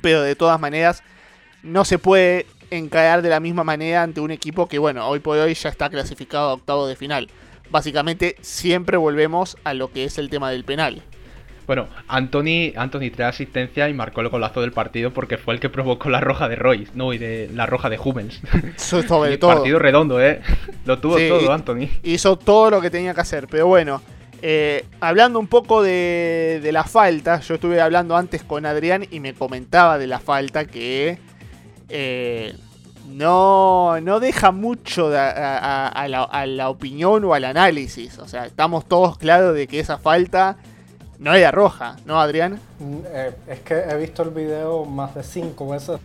pero 0.00 0.22
de 0.22 0.36
todas 0.36 0.60
maneras 0.60 1.02
no 1.62 1.84
se 1.84 1.98
puede 1.98 2.46
encarar 2.76 3.22
de 3.22 3.28
la 3.28 3.40
misma 3.40 3.64
manera 3.64 4.02
ante 4.02 4.20
un 4.20 4.30
equipo 4.30 4.66
que 4.68 4.78
bueno, 4.78 5.06
hoy 5.08 5.20
por 5.20 5.38
hoy 5.38 5.54
ya 5.54 5.68
está 5.68 5.88
clasificado 5.88 6.50
a 6.50 6.54
octavo 6.54 6.86
de 6.86 6.96
final 6.96 7.28
básicamente 7.72 8.36
siempre 8.42 8.96
volvemos 8.96 9.56
a 9.64 9.74
lo 9.74 9.90
que 9.90 10.04
es 10.04 10.18
el 10.18 10.30
tema 10.30 10.50
del 10.50 10.62
penal. 10.62 11.02
Bueno, 11.66 11.88
Anthony, 12.08 12.72
Anthony 12.76 13.10
trae 13.14 13.28
asistencia 13.28 13.88
y 13.88 13.94
marcó 13.94 14.20
el 14.20 14.28
golazo 14.28 14.60
del 14.60 14.72
partido 14.72 15.12
porque 15.12 15.38
fue 15.38 15.54
el 15.54 15.60
que 15.60 15.70
provocó 15.70 16.10
la 16.10 16.20
roja 16.20 16.48
de 16.48 16.56
Royce, 16.56 16.92
no, 16.94 17.12
y 17.12 17.18
de 17.18 17.48
la 17.54 17.66
roja 17.66 17.88
de 17.88 17.98
Hummels. 17.98 18.40
Sobre 18.76 19.38
todo. 19.38 19.54
Partido 19.54 19.78
redondo, 19.78 20.20
¿eh? 20.20 20.42
Lo 20.84 20.98
tuvo 20.98 21.18
sí, 21.18 21.28
todo, 21.28 21.52
Anthony. 21.52 21.88
Hizo 22.02 22.36
todo 22.36 22.70
lo 22.70 22.80
que 22.80 22.90
tenía 22.90 23.14
que 23.14 23.20
hacer, 23.20 23.46
pero 23.48 23.66
bueno. 23.66 24.02
Eh, 24.44 24.84
hablando 24.98 25.38
un 25.38 25.46
poco 25.46 25.84
de, 25.84 26.58
de, 26.60 26.72
la 26.72 26.82
falta, 26.82 27.38
yo 27.38 27.54
estuve 27.54 27.80
hablando 27.80 28.16
antes 28.16 28.42
con 28.42 28.66
Adrián 28.66 29.06
y 29.08 29.20
me 29.20 29.34
comentaba 29.34 29.98
de 29.98 30.08
la 30.08 30.18
falta 30.18 30.64
que 30.64 31.16
eh, 31.94 32.54
no, 33.06 34.00
no 34.00 34.18
deja 34.18 34.50
mucho 34.50 35.10
a, 35.14 36.06
la, 36.08 36.68
opinión 36.70 37.24
o 37.24 37.34
al 37.34 37.44
análisis. 37.44 38.18
O 38.18 38.26
sea, 38.26 38.46
estamos 38.46 38.86
todos 38.86 39.18
claros 39.18 39.54
de 39.54 39.66
que 39.66 39.78
esa 39.78 39.98
falta 39.98 40.56
no 41.18 41.34
era 41.34 41.50
roja, 41.50 41.96
¿no, 42.06 42.18
Adrián? 42.18 42.58
Eh, 42.80 43.32
es 43.46 43.60
que 43.60 43.74
he 43.74 43.96
visto 43.98 44.22
el 44.22 44.30
video 44.30 44.86
más 44.86 45.14
de 45.14 45.22
cinco 45.22 45.68
veces. 45.68 46.00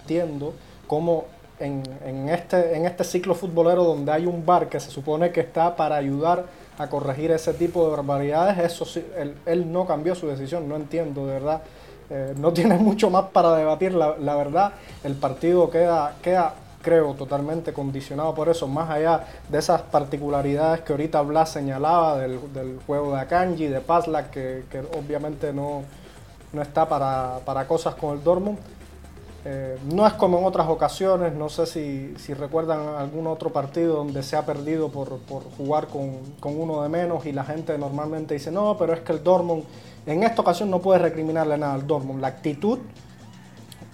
Entiendo 0.00 0.54
cómo 0.86 1.26
en, 1.58 1.82
en, 2.04 2.30
este, 2.30 2.74
en 2.74 2.86
este 2.86 3.04
ciclo 3.04 3.34
futbolero 3.34 3.84
donde 3.84 4.10
hay 4.10 4.24
un 4.24 4.46
bar 4.46 4.70
que 4.70 4.80
se 4.80 4.90
supone 4.90 5.30
que 5.30 5.40
está 5.40 5.76
para 5.76 5.96
ayudar 5.96 6.46
a 6.78 6.88
corregir 6.88 7.30
ese 7.30 7.52
tipo 7.52 7.84
de 7.84 7.90
barbaridades, 7.90 8.58
eso 8.58 8.86
sí, 8.86 9.04
él, 9.18 9.36
él 9.44 9.70
no 9.70 9.86
cambió 9.86 10.14
su 10.14 10.26
decisión, 10.26 10.66
no 10.66 10.76
entiendo 10.76 11.26
de 11.26 11.34
verdad 11.34 11.62
eh, 12.10 12.34
no 12.36 12.52
tiene 12.52 12.74
mucho 12.78 13.08
más 13.08 13.26
para 13.26 13.54
debatir, 13.56 13.94
la, 13.94 14.36
verdad. 14.36 14.72
El 15.04 15.14
partido 15.14 15.70
queda, 15.70 16.16
queda 16.22 16.54
creo, 16.82 17.14
totalmente 17.14 17.72
condicionado 17.72 18.34
por 18.34 18.48
eso, 18.48 18.66
más 18.66 18.90
allá 18.90 19.24
de 19.48 19.58
esas 19.58 19.82
particularidades 19.82 20.80
que 20.80 20.92
ahorita 20.92 21.20
Blas 21.22 21.50
señalaba 21.52 22.18
del, 22.18 22.38
juego 22.86 23.14
de 23.14 23.20
Akanji, 23.20 23.66
de 23.66 23.80
Pazlak, 23.80 24.30
que, 24.30 24.64
que 24.70 24.80
obviamente 24.80 25.52
no, 25.52 25.82
no 26.52 26.62
está 26.62 26.88
para, 26.88 27.38
para, 27.44 27.66
cosas 27.66 27.94
con 27.94 28.16
el 28.16 28.24
Dortmund. 28.24 28.58
Eh, 29.44 29.78
no 29.90 30.06
es 30.06 30.12
como 30.14 30.38
en 30.38 30.44
otras 30.44 30.68
ocasiones, 30.68 31.32
no 31.32 31.48
sé 31.48 31.64
si, 31.64 32.14
si, 32.18 32.34
recuerdan 32.34 32.80
algún 32.98 33.26
otro 33.26 33.50
partido 33.50 33.96
donde 33.96 34.22
se 34.22 34.36
ha 34.36 34.44
perdido 34.44 34.90
por, 34.90 35.16
por 35.20 35.44
jugar 35.56 35.86
con, 35.86 36.18
con, 36.40 36.60
uno 36.60 36.82
de 36.82 36.90
menos 36.90 37.24
y 37.24 37.32
la 37.32 37.44
gente 37.44 37.78
normalmente 37.78 38.34
dice, 38.34 38.50
no, 38.50 38.76
pero 38.78 38.92
es 38.92 39.00
que 39.00 39.12
el 39.12 39.24
Dortmund, 39.24 39.64
en 40.06 40.22
esta 40.22 40.42
ocasión 40.42 40.70
no 40.70 40.80
puede 40.80 40.98
recriminarle 41.00 41.58
nada 41.58 41.74
al 41.74 41.86
Dortmund. 41.86 42.20
La 42.20 42.28
actitud 42.28 42.78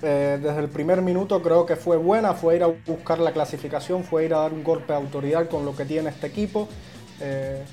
eh, 0.02 0.38
desde 0.42 0.60
el 0.60 0.68
primer 0.68 1.00
minuto 1.00 1.40
creo 1.42 1.64
que 1.64 1.74
fue 1.74 1.96
buena, 1.96 2.34
fue 2.34 2.56
ir 2.56 2.62
a 2.62 2.66
buscar 2.66 3.18
la 3.18 3.32
clasificación, 3.32 4.04
fue 4.04 4.26
ir 4.26 4.34
a 4.34 4.40
dar 4.40 4.52
un 4.52 4.62
golpe 4.62 4.92
de 4.92 4.98
autoridad 4.98 5.48
con 5.48 5.64
lo 5.64 5.74
que 5.74 5.84
tiene 5.84 6.10
este 6.10 6.26
equipo. 6.26 6.68
Eh, 7.20 7.64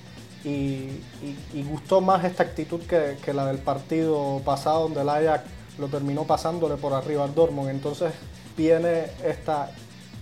y, 0.46 1.64
gustó 1.70 2.02
más 2.02 2.24
esta 2.26 2.44
actitud 2.44 2.82
que, 2.82 3.34
la 3.34 3.46
del 3.46 3.58
partido 3.58 4.42
pasado 4.44 4.84
donde 4.84 5.02
el 5.02 5.10
Ajax 5.10 5.46
lo 5.80 5.88
terminó 5.88 6.26
pasándole 6.26 6.76
por 6.76 6.94
arriba 6.94 7.24
al 7.24 7.34
Dortmund. 7.34 7.70
Entonces 7.70 8.14
viene 8.58 9.06
esta, 9.26 9.72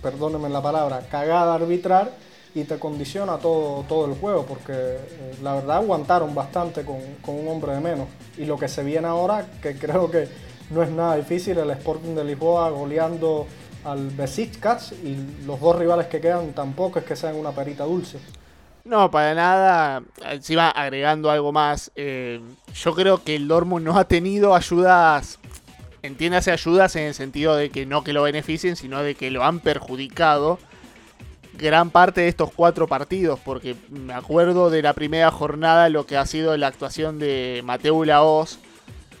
perdónenme 0.02 0.48
la 0.48 0.62
palabra, 0.62 1.00
cagada 1.10 1.54
arbitrar 1.54 2.12
y 2.54 2.64
te 2.64 2.78
condiciona 2.78 3.38
todo, 3.38 3.84
todo 3.88 4.06
el 4.06 4.14
juego, 4.14 4.44
porque 4.44 4.72
eh, 4.72 5.34
la 5.42 5.54
verdad 5.54 5.76
aguantaron 5.78 6.34
bastante 6.34 6.84
con, 6.84 6.98
con 7.22 7.34
un 7.36 7.48
hombre 7.48 7.72
de 7.72 7.80
menos. 7.80 8.08
Y 8.36 8.44
lo 8.44 8.58
que 8.58 8.68
se 8.68 8.82
viene 8.84 9.06
ahora, 9.06 9.46
que 9.62 9.74
creo 9.78 10.10
que 10.10 10.28
no 10.70 10.82
es 10.82 10.90
nada 10.90 11.16
difícil. 11.16 11.58
El 11.58 11.70
Sporting 11.70 12.14
de 12.14 12.24
Lisboa 12.24 12.70
goleando 12.70 13.46
al 13.84 14.10
Besiktas 14.10 14.92
y 14.92 15.16
los 15.46 15.60
dos 15.60 15.76
rivales 15.76 16.06
que 16.06 16.20
quedan 16.20 16.52
tampoco 16.52 16.98
es 16.98 17.04
que 17.04 17.16
sean 17.16 17.36
una 17.36 17.52
perita 17.52 17.84
dulce. 17.84 18.18
No, 18.84 19.10
para 19.10 19.34
nada. 19.34 20.02
Encima, 20.24 20.70
agregando 20.70 21.30
algo 21.30 21.52
más, 21.52 21.92
eh, 21.94 22.40
yo 22.74 22.94
creo 22.94 23.22
que 23.22 23.36
el 23.36 23.48
Dortmund 23.48 23.84
no 23.84 23.96
ha 23.96 24.04
tenido 24.04 24.54
ayudas, 24.54 25.38
entiéndase 26.02 26.50
ayudas 26.50 26.96
en 26.96 27.04
el 27.04 27.14
sentido 27.14 27.54
de 27.54 27.70
que 27.70 27.86
no 27.86 28.02
que 28.02 28.12
lo 28.12 28.22
beneficien, 28.22 28.74
sino 28.74 29.02
de 29.02 29.14
que 29.14 29.30
lo 29.30 29.44
han 29.44 29.60
perjudicado 29.60 30.58
gran 31.58 31.90
parte 31.90 32.22
de 32.22 32.28
estos 32.28 32.50
cuatro 32.52 32.86
partidos, 32.86 33.38
porque 33.40 33.76
me 33.90 34.14
acuerdo 34.14 34.70
de 34.70 34.82
la 34.82 34.92
primera 34.92 35.30
jornada 35.30 35.88
lo 35.88 36.06
que 36.06 36.16
ha 36.16 36.26
sido 36.26 36.56
la 36.56 36.68
actuación 36.68 37.18
de 37.18 37.62
Mateo 37.64 38.04
Laos 38.04 38.58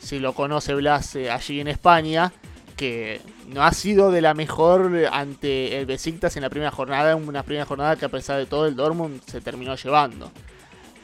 si 0.02 0.18
lo 0.18 0.34
conoce 0.34 0.74
Blas 0.74 1.14
eh, 1.14 1.30
allí 1.30 1.60
en 1.60 1.68
España, 1.68 2.32
que 2.76 3.20
no 3.48 3.62
ha 3.62 3.72
sido 3.72 4.10
de 4.10 4.20
la 4.20 4.34
mejor 4.34 4.90
ante 5.12 5.78
el 5.78 5.86
Besiktas 5.86 6.36
en 6.36 6.42
la 6.42 6.50
primera 6.50 6.70
jornada, 6.70 7.14
una 7.14 7.42
primera 7.44 7.64
jornada 7.64 7.96
que 7.96 8.06
a 8.06 8.08
pesar 8.08 8.38
de 8.38 8.46
todo 8.46 8.66
el 8.66 8.74
Dortmund 8.74 9.20
se 9.26 9.40
terminó 9.40 9.76
llevando. 9.76 10.30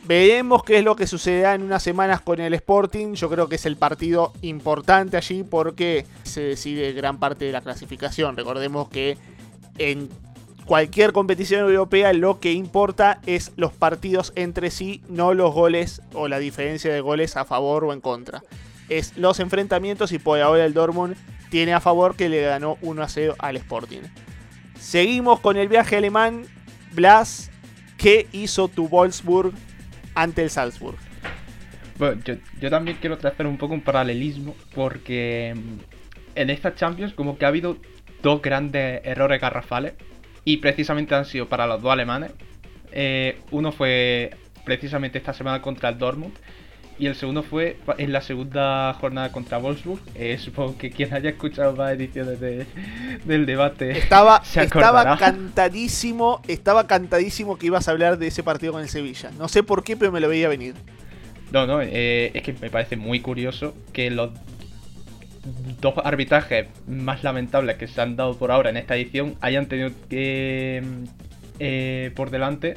Veremos 0.05 0.65
qué 0.65 0.79
es 0.79 0.85
lo 0.85 0.97
que 0.97 1.07
sucederá 1.07 1.55
en 1.55 1.63
unas 1.63 1.83
semanas 1.83 2.23
con 2.23 2.41
el 2.41 2.55
Sporting. 2.55 3.15
Yo 3.15 3.29
creo 3.29 3.49
que 3.49 3.57
es 3.57 3.67
el 3.67 3.77
partido 3.77 4.33
importante 4.43 5.17
allí 5.17 5.43
porque 5.43 6.07
se 6.23 6.41
decide 6.41 6.93
gran 6.93 7.19
parte 7.19 7.45
de 7.45 7.53
la 7.53 7.61
clasificación. 7.61 8.37
Recordemos 8.37 8.89
que 8.89 9.19
en 9.77 10.09
cualquier 10.69 11.13
competición 11.13 11.63
europea 11.63 12.13
lo 12.13 12.39
que 12.39 12.53
importa 12.53 13.21
es 13.27 13.53
los 13.57 13.73
partidos 13.73 14.33
entre 14.37 14.71
sí, 14.71 15.03
no 15.09 15.35
los 15.35 15.53
goles 15.53 16.03
o 16.13 16.29
la 16.29 16.39
diferencia 16.39 16.93
de 16.93 17.01
goles 17.01 17.37
a 17.37 17.45
favor 17.45 17.85
o 17.85 17.93
en 17.93 18.01
contra 18.01 18.43
es 18.89 19.17
los 19.17 19.41
enfrentamientos 19.41 20.13
y 20.13 20.19
por 20.19 20.41
ahora 20.41 20.65
el 20.65 20.75
Dortmund 20.75 21.17
tiene 21.51 21.73
a 21.73 21.81
favor 21.81 22.17
que 22.17 22.29
le 22.29 22.43
ganó 22.43 22.79
1 22.83 23.03
a 23.03 23.09
0 23.09 23.37
al 23.39 23.57
Sporting. 23.57 24.03
Seguimos 24.79 25.41
con 25.41 25.57
el 25.57 25.69
viaje 25.69 25.97
alemán. 25.97 26.45
Blas, 26.93 27.51
¿qué 27.97 28.27
hizo 28.33 28.69
tu 28.69 28.89
Wolfsburg 28.89 29.53
ante 30.15 30.43
el 30.43 30.51
Salzburg? 30.51 30.97
Bueno, 31.99 32.23
yo, 32.61 32.71
también 32.71 32.99
quiero 33.01 33.19
trazar 33.19 33.47
un 33.47 33.59
poco 33.59 33.75
un 33.75 33.81
paralelismo 33.81 34.55
porque 34.75 35.55
mm, 35.57 36.37
en 36.37 36.51
esta 36.51 36.75
Champions 36.75 37.13
como 37.13 37.37
que 37.37 37.45
ha 37.45 37.49
habido 37.49 37.77
dos 38.23 38.41
grandes 38.41 39.01
errores 39.05 39.41
garrafales 39.41 39.95
y 40.45 40.59
precisamente 40.59 41.15
han 41.15 41.25
sido 41.25 41.49
para 41.49 41.67
los 41.67 41.83
dos 41.83 41.93
alemanes. 41.93 42.33
Eh, 42.93 43.39
uno 43.51 43.73
fue 43.73 44.31
precisamente 44.65 45.19
esta 45.19 45.33
semana 45.33 45.61
contra 45.63 45.89
el 45.89 45.99
Dortmund 45.99 46.35
y 46.99 47.07
el 47.07 47.15
segundo 47.15 47.45
fue 47.45 47.77
en 47.99 48.13
la 48.13 48.21
segunda 48.21 48.93
jornada 48.95 49.31
contra 49.31 49.59
Wolfsburg. 49.59 50.01
Eh, 50.17 50.37
supongo 50.39 50.77
que 50.77 50.91
quien 50.91 51.15
haya 51.15 51.31
escuchado 51.31 51.77
más 51.77 51.93
ediciones 51.93 52.41
del 52.41 53.47
debate 53.47 53.93
estaba, 53.93 54.43
estaba 54.57 55.17
cantadísimo, 55.17 56.43
estaba 56.49 56.87
cantadísimo 56.89 57.57
que 57.57 57.67
ibas 57.67 57.87
a 57.87 57.93
hablar 57.93 58.19
de 58.19 58.27
ese 58.27 58.43
partido 58.43 58.73
con 58.73 58.83
el 58.83 58.89
Sevilla. 58.89 59.31
No 59.39 59.47
sé 59.49 59.63
por 59.63 59.85
qué, 59.85 59.97
pero 59.97 60.11
me 60.11 60.19
lo 60.19 60.29
veía 60.29 60.49
venir. 60.49 60.75
No, 61.53 61.67
no, 61.67 61.81
eh, 61.81 62.33
es 62.35 62.43
que 62.43 62.53
me 62.55 62.69
parece 62.69 62.97
muy 62.97 63.21
curioso 63.21 63.75
que 63.93 64.11
los 64.11 64.31
dos 65.81 65.95
arbitrajes 66.05 66.69
más 66.87 67.25
lamentables 67.25 67.77
que 67.77 67.87
se 67.87 68.01
han 68.01 68.17
dado 68.17 68.37
por 68.37 68.51
ahora 68.51 68.71
en 68.71 68.77
esta 68.77 68.97
edición 68.97 69.37
hayan 69.41 69.67
tenido 69.67 69.91
que 70.09 70.83
eh, 71.59 72.11
por 72.15 72.31
delante 72.31 72.75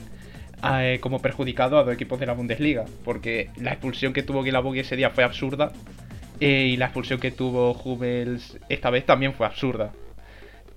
eh, 0.64 1.00
como 1.02 1.20
perjudicado 1.20 1.78
a 1.78 1.84
dos 1.84 1.94
equipos 1.94 2.20
de 2.20 2.28
la 2.28 2.34
Bundesliga, 2.34 2.86
porque 3.04 3.50
la 3.58 3.72
expulsión 3.72 4.14
que 4.14 4.22
tuvo 4.22 4.44
Guilabogui 4.44 4.80
ese 4.80 4.96
día 4.96 5.10
fue 5.10 5.24
absurda 5.24 5.72
eh, 6.40 6.68
y 6.72 6.78
la 6.78 6.86
expulsión 6.86 7.20
que 7.20 7.32
tuvo 7.32 7.72
Hummels 7.74 8.60
esta 8.70 8.90
vez 8.90 9.06
también 9.06 9.34
fue 9.34 9.48
absurda. 9.48 9.92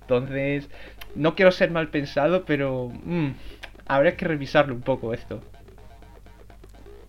Entonces, 0.01 0.69
no 1.15 1.35
quiero 1.35 1.51
ser 1.51 1.71
mal 1.71 1.89
pensado, 1.89 2.45
pero 2.45 2.91
mm, 3.03 3.29
habría 3.87 4.15
que 4.15 4.25
revisarlo 4.25 4.73
un 4.73 4.81
poco 4.81 5.13
esto. 5.13 5.41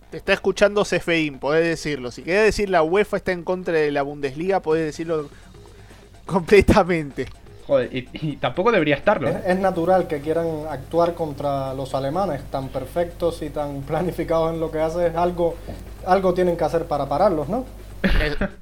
Te 0.09 0.17
está 0.17 0.33
escuchando 0.33 0.85
Cefeín, 0.85 1.37
podés 1.39 1.65
decirlo. 1.65 2.11
Si 2.11 2.21
querés 2.21 2.45
decir 2.45 2.69
la 2.69 2.81
UEFA 2.81 3.17
está 3.17 3.33
en 3.33 3.43
contra 3.43 3.73
de 3.73 3.91
la 3.91 4.03
Bundesliga, 4.03 4.61
podés 4.61 4.85
decirlo 4.85 5.29
completamente. 6.25 7.27
Joder, 7.67 7.89
y, 7.91 8.37
tampoco 8.37 8.71
debería 8.71 8.95
estarlo. 8.95 9.27
¿eh? 9.27 9.41
Es, 9.45 9.59
natural 9.59 10.07
que 10.07 10.21
quieran 10.21 10.47
actuar 10.69 11.13
contra 11.15 11.73
los 11.73 11.93
alemanes, 11.93 12.41
tan 12.49 12.69
perfectos 12.69 13.41
y 13.41 13.49
tan 13.49 13.81
planificados 13.81 14.53
en 14.53 14.61
lo 14.61 14.71
que 14.71 14.79
hacen. 14.79 15.17
Algo, 15.17 15.57
algo 16.05 16.33
tienen 16.33 16.55
que 16.55 16.63
hacer 16.63 16.85
para 16.85 17.09
pararlos, 17.09 17.49
¿no? 17.49 17.65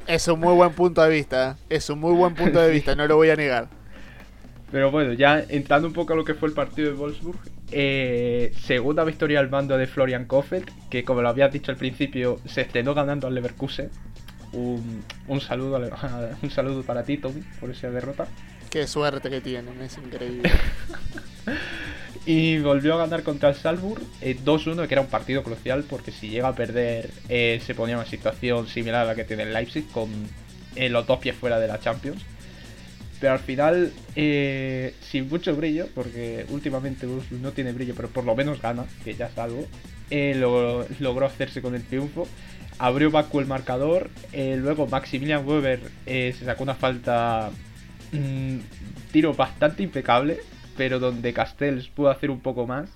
Es, 0.08 0.28
un 0.28 0.40
muy 0.40 0.56
buen 0.56 0.74
punto 0.74 1.04
de 1.04 1.10
vista. 1.10 1.52
¿eh? 1.52 1.76
Es 1.76 1.90
un 1.92 2.00
muy 2.00 2.16
buen 2.16 2.34
punto 2.34 2.60
de 2.60 2.72
vista, 2.72 2.96
no 2.96 3.06
lo 3.06 3.16
voy 3.16 3.30
a 3.30 3.36
negar. 3.36 3.68
Pero 4.72 4.90
bueno, 4.90 5.14
ya 5.14 5.40
entrando 5.50 5.88
un 5.88 5.94
poco 5.94 6.14
a 6.14 6.16
lo 6.16 6.26
que 6.26 6.34
fue 6.34 6.50
el 6.50 6.56
partido 6.56 6.90
de 6.90 6.98
Wolfsburg, 6.98 7.38
eh, 7.72 8.54
segunda 8.62 9.04
victoria 9.04 9.40
al 9.40 9.50
mando 9.50 9.78
de 9.78 9.88
Florian 9.88 10.26
Kofeld, 10.26 10.70
que 10.90 11.04
como 11.04 11.22
lo 11.22 11.30
habías 11.30 11.52
dicho 11.52 11.72
al 11.72 11.78
principio, 11.78 12.40
se 12.46 12.62
estrenó 12.62 12.94
ganando 12.94 13.28
al 13.28 13.36
Leverkusen. 13.36 13.90
Un, 14.54 15.04
un 15.28 15.42
saludo, 15.42 15.80
un 16.42 16.52
saludo 16.52 16.84
para 16.84 17.04
ti, 17.04 17.18
Tommy, 17.18 17.42
por 17.60 17.70
esa 17.70 17.90
derrota. 17.90 18.28
Qué 18.70 18.88
suerte 18.88 19.30
que 19.30 19.42
tienen, 19.42 19.82
es 19.82 19.98
increíble. 19.98 20.52
y 22.26 22.60
volvió 22.60 22.96
a 22.96 22.98
ganar 22.98 23.24
contra 23.24 23.50
el 23.50 23.56
Salzburg 23.56 24.02
2-1, 24.22 24.84
eh, 24.84 24.88
que 24.88 24.94
era 24.94 25.02
un 25.02 25.08
partido 25.08 25.44
crucial 25.44 25.84
porque 25.90 26.12
si 26.12 26.30
llega 26.30 26.50
a 26.50 26.56
perder 26.56 27.10
eh, 27.30 27.62
se 27.66 27.76
ponía 27.76 27.94
en 27.94 28.00
una 28.00 28.10
situación 28.10 28.68
similar 28.68 29.02
a 29.02 29.06
la 29.06 29.16
que 29.16 29.24
tiene 29.24 29.44
el 29.44 29.54
Leipzig 29.54 29.88
con 29.92 30.10
los 30.76 31.08
dos 31.08 31.20
pies 31.20 31.36
fuera 31.36 31.60
de 31.60 31.68
la 31.68 31.80
Champions. 31.80 32.22
Pero 33.20 33.34
al 33.34 33.40
final, 33.40 33.92
sin 34.16 35.30
mucho 35.30 35.56
brillo, 35.56 35.88
porque 35.96 36.46
últimamente 36.50 37.08
no 37.42 37.52
tiene 37.52 37.72
brillo, 37.72 37.94
pero 37.96 38.10
por 38.10 38.26
lo 38.26 38.36
menos 38.36 38.62
gana, 38.62 38.86
que 39.04 39.16
ya 39.16 39.28
es 39.28 39.38
algo, 39.38 39.66
logró 41.00 41.26
hacerse 41.26 41.62
con 41.62 41.76
el 41.76 41.84
triunfo 41.84 42.28
abrió 42.78 43.10
Baku 43.10 43.40
el 43.40 43.46
marcador. 43.46 44.10
luego 44.34 44.86
Maximilian 44.88 45.48
Weber 45.48 45.80
se 46.06 46.44
sacó 46.44 46.64
una 46.64 46.76
falta 46.76 47.52
Mm, 48.16 48.60
tiro 49.12 49.34
bastante 49.34 49.84
impecable, 49.84 50.40
pero 50.78 51.00
donde 51.00 51.34
Castells 51.34 51.88
pudo 51.90 52.10
hacer 52.10 52.30
un 52.32 52.40
poco 52.40 52.68
más. 52.68 52.90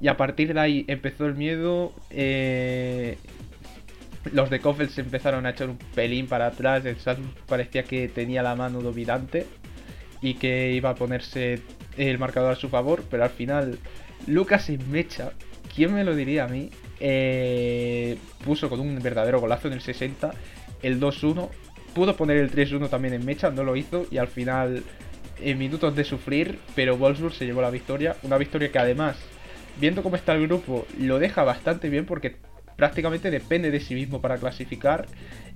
Y 0.00 0.08
a 0.08 0.16
partir 0.16 0.54
de 0.54 0.60
ahí 0.60 0.84
empezó 0.88 1.26
el 1.26 1.34
miedo. 1.34 1.92
Eh, 2.10 3.18
los 4.32 4.50
de 4.50 4.60
Koffel 4.60 4.90
se 4.90 5.00
empezaron 5.00 5.46
a 5.46 5.50
echar 5.50 5.68
un 5.68 5.78
pelín 5.94 6.26
para 6.26 6.48
atrás. 6.48 6.84
El 6.84 6.96
parecía 7.46 7.84
que 7.84 8.08
tenía 8.08 8.42
la 8.42 8.54
mano 8.54 8.80
dominante 8.80 9.46
y 10.20 10.34
que 10.34 10.72
iba 10.72 10.90
a 10.90 10.94
ponerse 10.94 11.62
el 11.96 12.18
marcador 12.18 12.52
a 12.52 12.56
su 12.56 12.68
favor. 12.68 13.04
Pero 13.10 13.24
al 13.24 13.30
final, 13.30 13.78
Lucas 14.26 14.68
en 14.70 14.90
mecha, 14.90 15.32
¿quién 15.74 15.94
me 15.94 16.04
lo 16.04 16.14
diría 16.14 16.44
a 16.44 16.48
mí? 16.48 16.70
Eh, 17.00 18.18
puso 18.44 18.68
con 18.68 18.80
un 18.80 18.98
verdadero 19.00 19.40
golazo 19.40 19.68
en 19.68 19.74
el 19.74 19.80
60 19.80 20.32
el 20.82 21.00
2-1 21.00 21.48
pudo 21.98 22.16
poner 22.16 22.36
el 22.36 22.50
3-1 22.50 22.88
también 22.88 23.14
en 23.14 23.24
mecha, 23.24 23.50
no 23.50 23.64
lo 23.64 23.74
hizo 23.74 24.06
y 24.10 24.18
al 24.18 24.28
final 24.28 24.84
en 25.40 25.58
minutos 25.58 25.94
de 25.94 26.04
sufrir, 26.04 26.58
pero 26.74 26.96
Wolfsburg 26.96 27.34
se 27.34 27.44
llevó 27.44 27.60
la 27.60 27.70
victoria, 27.70 28.16
una 28.22 28.38
victoria 28.38 28.70
que 28.70 28.78
además, 28.78 29.16
viendo 29.80 30.02
cómo 30.02 30.16
está 30.16 30.34
el 30.34 30.46
grupo, 30.46 30.86
lo 30.98 31.18
deja 31.18 31.44
bastante 31.44 31.88
bien 31.88 32.06
porque 32.06 32.36
prácticamente 32.78 33.32
depende 33.32 33.72
de 33.72 33.80
sí 33.80 33.92
mismo 33.96 34.20
para 34.20 34.38
clasificar. 34.38 35.06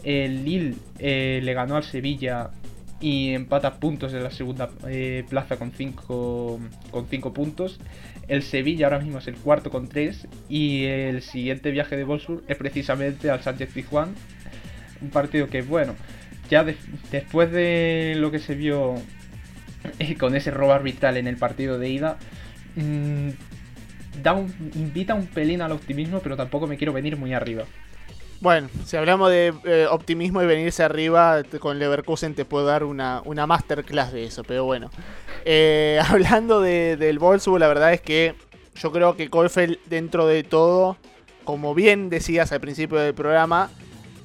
El 0.03 0.45
Lille 0.45 0.75
eh, 0.99 1.41
le 1.41 1.55
ganó 1.55 1.77
al 1.77 1.85
Sevilla 1.85 2.51
y 3.01 3.33
empata 3.33 3.79
puntos 3.79 4.13
en 4.13 4.25
la 4.25 4.33
segunda 4.33 4.71
eh, 4.89 5.25
plaza 5.31 5.57
con 5.57 5.71
5 5.71 6.61
con 6.91 7.07
cinco 7.09 7.33
puntos. 7.33 7.79
El 8.27 8.43
Sevilla 8.43 8.87
ahora 8.87 8.99
mismo 8.99 9.19
es 9.19 9.29
el 9.29 9.37
cuarto 9.37 9.71
con 9.71 9.89
3 9.89 10.27
y 10.49 10.85
el 10.87 11.23
siguiente 11.23 11.71
viaje 11.71 11.97
de 11.97 12.03
Wolfsburg 12.03 12.43
es 12.49 12.57
precisamente 12.57 13.31
al 13.31 13.41
Sánchez 13.41 13.73
Pizjuán. 13.73 14.17
Un 15.01 15.11
partido 15.11 15.49
que, 15.49 15.63
bueno, 15.63 15.95
ya 16.51 16.65
después 16.65 17.53
de 17.53 18.15
lo 18.17 18.33
que 18.33 18.41
se 18.41 18.57
vio 18.57 18.95
eh, 20.01 20.17
con 20.17 20.35
ese 20.35 20.51
robo 20.51 20.73
arbitral 20.73 21.17
en 21.19 21.29
el 21.29 21.37
partido 21.37 21.79
de 21.79 21.89
ida, 21.89 22.19
mm, 22.75 23.29
da 24.21 24.39
invita 24.75 25.15
un 25.15 25.27
pelín 25.27 25.63
al 25.63 25.73
optimismo, 25.73 26.21
pero 26.21 26.37
tampoco 26.37 26.67
me 26.67 26.77
quiero 26.77 26.93
venir 26.93 27.17
muy 27.17 27.33
arriba. 27.33 27.65
Bueno, 28.41 28.69
si 28.85 28.97
hablamos 28.97 29.31
de 29.31 29.55
eh, 29.65 29.87
optimismo 29.89 30.43
y 30.43 30.47
venirse 30.47 30.83
arriba, 30.83 31.43
con 31.61 31.79
Leverkusen 31.79 32.35
te 32.35 32.45
puedo 32.45 32.67
dar 32.67 32.83
una, 32.83 33.23
una 33.25 33.47
masterclass 33.47 34.13
de 34.13 34.25
eso, 34.25 34.43
pero 34.43 34.65
bueno. 34.65 34.91
Eh, 35.45 36.01
hablando 36.09 36.61
del 36.61 37.19
Wolfsburg, 37.21 37.61
la 37.61 37.69
verdad 37.69 37.93
es 37.93 38.01
que 38.01 38.35
yo 38.75 38.91
creo 38.91 39.17
que 39.17 39.31
Kolfeld, 39.31 39.79
dentro 39.87 40.27
de 40.27 40.43
todo, 40.43 40.97
como 41.45 41.73
bien 41.73 42.11
decías 42.11 42.51
al 42.51 42.61
principio 42.61 42.99
del 42.99 43.15
programa, 43.15 43.71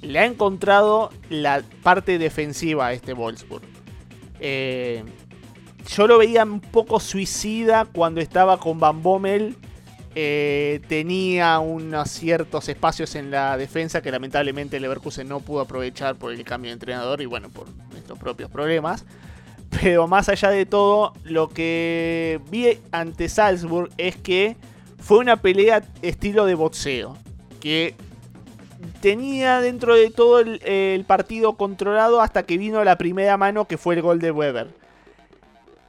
le 0.02 0.18
ha 0.18 0.26
encontrado 0.26 1.12
la 1.30 1.62
parte 1.84 2.18
defensiva 2.18 2.88
a 2.88 2.94
este 2.94 3.14
Wolfsburg. 3.14 3.64
Eh, 4.40 5.04
yo 5.88 6.08
lo 6.08 6.18
veía 6.18 6.44
un 6.44 6.60
poco 6.60 7.00
suicida 7.00 7.86
cuando 7.86 8.20
estaba 8.20 8.60
con 8.60 8.80
Van 8.80 9.04
Bommel 9.04 9.56
eh, 10.20 10.82
tenía 10.88 11.60
unos 11.60 12.10
ciertos 12.10 12.68
espacios 12.70 13.14
en 13.14 13.30
la 13.30 13.56
defensa 13.56 14.02
que 14.02 14.10
lamentablemente 14.10 14.80
Leverkusen 14.80 15.28
no 15.28 15.42
pudo 15.42 15.62
aprovechar 15.62 16.16
por 16.16 16.34
el 16.34 16.44
cambio 16.44 16.70
de 16.70 16.74
entrenador 16.74 17.22
y 17.22 17.28
bueno, 17.28 17.50
por 17.52 17.68
nuestros 17.92 18.18
propios 18.18 18.50
problemas. 18.50 19.06
Pero 19.80 20.08
más 20.08 20.28
allá 20.28 20.50
de 20.50 20.66
todo, 20.66 21.14
lo 21.24 21.50
que 21.50 22.42
vi 22.50 22.80
ante 22.92 23.30
Salzburg 23.30 23.92
es 24.00 24.16
que 24.16 24.58
fue 24.98 25.20
una 25.20 25.38
pelea 25.38 25.84
estilo 26.02 26.48
de 26.48 26.56
boxeo. 26.56 27.16
Que 27.60 27.94
tenía 29.02 29.62
dentro 29.62 29.94
de 29.94 30.10
todo 30.10 30.40
el, 30.40 30.64
el, 30.64 31.06
partido 31.06 31.58
controlado 31.58 32.22
hasta 32.22 32.42
que 32.42 32.58
vino 32.58 32.84
la 32.84 32.98
primera 32.98 33.38
mano 33.38 33.68
que 33.68 33.78
fue 33.78 33.94
el 33.94 34.02
gol 34.02 34.18
de 34.18 34.32
Weber. 34.32 34.87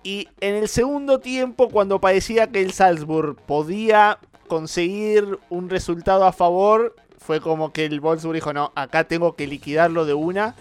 Y 0.09 0.27
en 0.41 0.55
el 0.55 0.69
segundo 0.69 1.21
tiempo, 1.21 1.69
cuando 1.69 2.01
parecía 2.01 2.47
que 2.47 2.63
el 2.63 2.73
Salzburg 2.73 3.37
podía 3.37 4.19
conseguir 4.47 5.39
un 5.51 5.69
resultado 5.69 6.25
a 6.25 6.33
favor, 6.33 6.97
fue 7.19 7.43
como 7.43 7.75
que 7.75 7.85
el 7.85 8.01
Wolfsburg 8.01 8.37
dijo, 8.37 8.55
no, 8.55 8.73
acá 8.75 9.05
tengo 9.05 9.37
que 9.37 9.47
liquidarlo 9.47 10.07
de 10.07 10.15
una. 10.15 10.55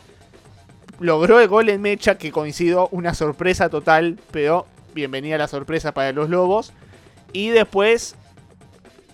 Logró 1.00 1.40
el 1.40 1.48
gol 1.48 1.70
en 1.70 1.82
Mecha, 1.82 2.18
que 2.18 2.30
coincidió 2.30 2.90
una 2.92 3.14
sorpresa 3.14 3.70
total, 3.70 4.20
pero 4.32 4.66
bienvenida 4.94 5.38
la 5.38 5.48
sorpresa 5.48 5.94
para 5.94 6.12
los 6.12 6.30
Lobos. 6.30 6.74
Y 7.32 7.48
después 7.48 8.18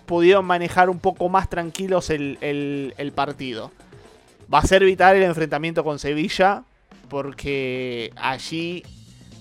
pudieron 0.04 0.46
manejar 0.46 0.90
un 0.90 0.98
poco 0.98 1.28
más 1.28 1.48
tranquilos 1.48 2.10
el, 2.10 2.38
el 2.40 3.12
partido. 3.12 3.70
Va 4.52 4.58
a 4.58 4.66
ser 4.66 4.84
vital 4.84 5.14
el 5.14 5.22
enfrentamiento 5.22 5.84
con 5.84 6.00
Sevilla, 6.00 6.64
porque 7.08 8.10
allí 8.16 8.82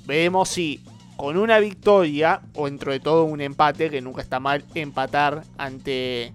Vemos 0.05 0.49
si 0.49 0.81
con 1.15 1.37
una 1.37 1.59
victoria 1.59 2.41
o 2.53 2.65
dentro 2.65 2.91
de 2.91 2.99
todo 2.99 3.23
un 3.23 3.41
empate, 3.41 3.89
que 3.89 4.01
nunca 4.01 4.21
está 4.21 4.39
mal 4.39 4.63
empatar 4.75 5.43
ante... 5.57 6.33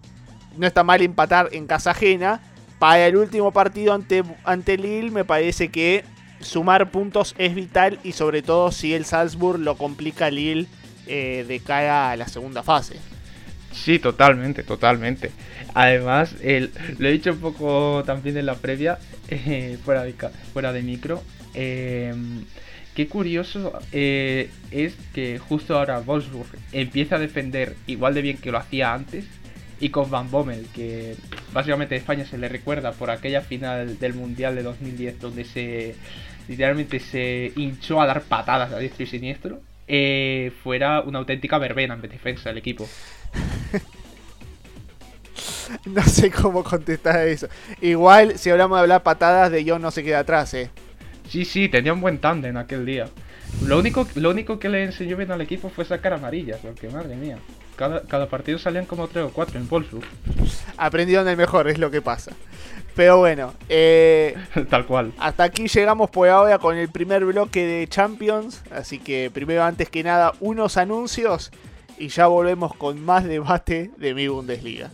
No 0.56 0.66
está 0.66 0.82
mal 0.82 1.02
empatar 1.02 1.50
en 1.52 1.66
casa 1.66 1.90
ajena. 1.90 2.40
Para 2.78 3.06
el 3.06 3.16
último 3.16 3.52
partido 3.52 3.92
ante, 3.92 4.22
ante 4.44 4.76
Lille 4.76 5.10
me 5.10 5.24
parece 5.24 5.68
que 5.68 6.04
sumar 6.40 6.90
puntos 6.90 7.34
es 7.38 7.54
vital 7.54 7.98
y 8.04 8.12
sobre 8.12 8.42
todo 8.42 8.70
si 8.70 8.94
el 8.94 9.04
Salzburg 9.04 9.58
lo 9.58 9.76
complica 9.76 10.30
Lille 10.30 10.66
eh, 11.06 11.44
de 11.46 11.60
cara 11.60 12.10
a 12.10 12.16
la 12.16 12.28
segunda 12.28 12.62
fase. 12.62 12.96
Sí, 13.72 13.98
totalmente, 13.98 14.62
totalmente. 14.62 15.30
Además, 15.74 16.34
el, 16.42 16.72
lo 16.98 17.08
he 17.08 17.12
dicho 17.12 17.32
un 17.32 17.40
poco 17.40 18.02
también 18.06 18.36
en 18.36 18.46
la 18.46 18.54
previa, 18.54 18.98
eh, 19.28 19.76
fuera, 19.84 20.04
de, 20.04 20.14
fuera 20.52 20.72
de 20.72 20.82
micro. 20.82 21.22
Eh, 21.54 22.14
Qué 22.98 23.06
curioso 23.06 23.78
eh, 23.92 24.50
es 24.72 24.96
que 25.14 25.38
justo 25.38 25.78
ahora 25.78 26.00
Wolfsburg 26.00 26.48
empieza 26.72 27.14
a 27.14 27.20
defender 27.20 27.76
igual 27.86 28.12
de 28.12 28.22
bien 28.22 28.38
que 28.38 28.50
lo 28.50 28.58
hacía 28.58 28.92
antes 28.92 29.24
y 29.78 29.90
con 29.90 30.10
Van 30.10 30.32
Bommel, 30.32 30.66
que 30.74 31.14
básicamente 31.52 31.94
España 31.94 32.24
se 32.24 32.38
le 32.38 32.48
recuerda 32.48 32.90
por 32.90 33.12
aquella 33.12 33.40
final 33.42 34.00
del 34.00 34.14
Mundial 34.14 34.56
de 34.56 34.64
2010 34.64 35.20
donde 35.20 35.44
se 35.44 35.94
literalmente 36.48 36.98
se 36.98 37.52
hinchó 37.54 38.00
a 38.00 38.06
dar 38.06 38.22
patadas 38.22 38.72
a 38.72 38.80
diestro 38.80 39.04
y 39.04 39.06
siniestro, 39.06 39.60
eh, 39.86 40.50
fuera 40.64 41.00
una 41.02 41.20
auténtica 41.20 41.56
verbena 41.58 41.94
en 41.94 42.00
defensa 42.00 42.48
del 42.48 42.58
equipo. 42.58 42.88
no 45.86 46.02
sé 46.02 46.32
cómo 46.32 46.64
contestar 46.64 47.14
a 47.18 47.26
eso. 47.26 47.46
Igual, 47.80 48.36
si 48.40 48.50
hablamos 48.50 48.76
de 48.78 48.80
hablar 48.80 49.04
patadas, 49.04 49.52
de 49.52 49.62
yo 49.62 49.78
no 49.78 49.92
se 49.92 50.02
queda 50.02 50.18
atrás, 50.18 50.52
eh. 50.54 50.68
Sí, 51.28 51.44
sí, 51.44 51.68
tenía 51.68 51.92
un 51.92 52.00
buen 52.00 52.18
tándem 52.18 52.56
aquel 52.56 52.86
día. 52.86 53.08
Lo 53.64 53.78
único, 53.78 54.06
lo 54.14 54.30
único 54.30 54.58
que 54.58 54.68
le 54.68 54.84
enseñó 54.84 55.16
bien 55.16 55.30
al 55.30 55.40
equipo 55.40 55.68
fue 55.68 55.84
sacar 55.84 56.12
amarillas, 56.12 56.58
porque 56.62 56.88
madre 56.88 57.16
mía. 57.16 57.38
Cada, 57.76 58.02
cada 58.02 58.28
partido 58.28 58.58
salían 58.58 58.86
como 58.86 59.08
3 59.08 59.26
o 59.26 59.30
4 59.30 59.58
en 59.58 59.68
Bolsu. 59.68 60.00
Aprendieron 60.76 61.28
el 61.28 61.36
mejor, 61.36 61.68
es 61.68 61.78
lo 61.78 61.90
que 61.90 62.02
pasa. 62.02 62.32
Pero 62.96 63.18
bueno, 63.18 63.54
eh, 63.68 64.34
tal 64.70 64.86
cual. 64.86 65.12
Hasta 65.18 65.44
aquí 65.44 65.68
llegamos 65.68 66.10
por 66.10 66.28
ahora 66.28 66.58
con 66.58 66.76
el 66.76 66.88
primer 66.88 67.24
bloque 67.24 67.64
de 67.64 67.86
Champions. 67.86 68.62
Así 68.70 68.98
que 68.98 69.30
primero, 69.32 69.62
antes 69.62 69.88
que 69.90 70.02
nada, 70.02 70.32
unos 70.40 70.76
anuncios 70.76 71.52
y 71.98 72.08
ya 72.08 72.26
volvemos 72.26 72.74
con 72.74 73.04
más 73.04 73.24
debate 73.24 73.90
de 73.98 74.14
mi 74.14 74.28
Bundesliga. 74.28 74.90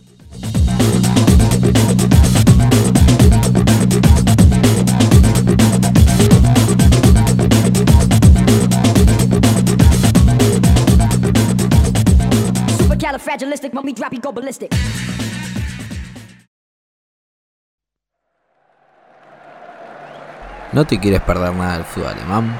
¿No 20.73 20.85
te 20.85 20.99
quieres 20.99 21.21
perder 21.21 21.53
nada 21.53 21.77
del 21.77 21.85
fútbol 21.85 22.09
alemán? 22.09 22.59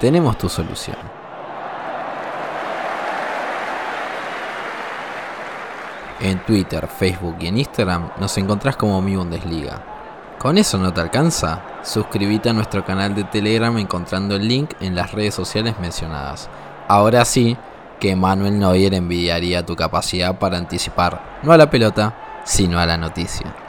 Tenemos 0.00 0.36
tu 0.36 0.48
solución. 0.48 0.96
En 6.20 6.44
Twitter, 6.44 6.88
Facebook 6.88 7.36
y 7.40 7.46
en 7.46 7.58
Instagram 7.58 8.10
nos 8.18 8.36
encontrás 8.38 8.76
como 8.76 9.00
Mi 9.00 9.14
Bundesliga. 9.14 9.93
¿Con 10.44 10.58
eso 10.58 10.76
no 10.76 10.92
te 10.92 11.00
alcanza? 11.00 11.62
Suscríbete 11.82 12.50
a 12.50 12.52
nuestro 12.52 12.84
canal 12.84 13.14
de 13.14 13.24
Telegram 13.24 13.78
encontrando 13.78 14.36
el 14.36 14.46
link 14.46 14.72
en 14.80 14.94
las 14.94 15.12
redes 15.12 15.34
sociales 15.34 15.76
mencionadas. 15.80 16.50
Ahora 16.86 17.24
sí, 17.24 17.56
que 17.98 18.14
Manuel 18.14 18.58
Neuer 18.58 18.92
envidiaría 18.92 19.64
tu 19.64 19.74
capacidad 19.74 20.38
para 20.38 20.58
anticipar 20.58 21.40
no 21.42 21.52
a 21.52 21.56
la 21.56 21.70
pelota, 21.70 22.42
sino 22.44 22.78
a 22.78 22.84
la 22.84 22.98
noticia. 22.98 23.63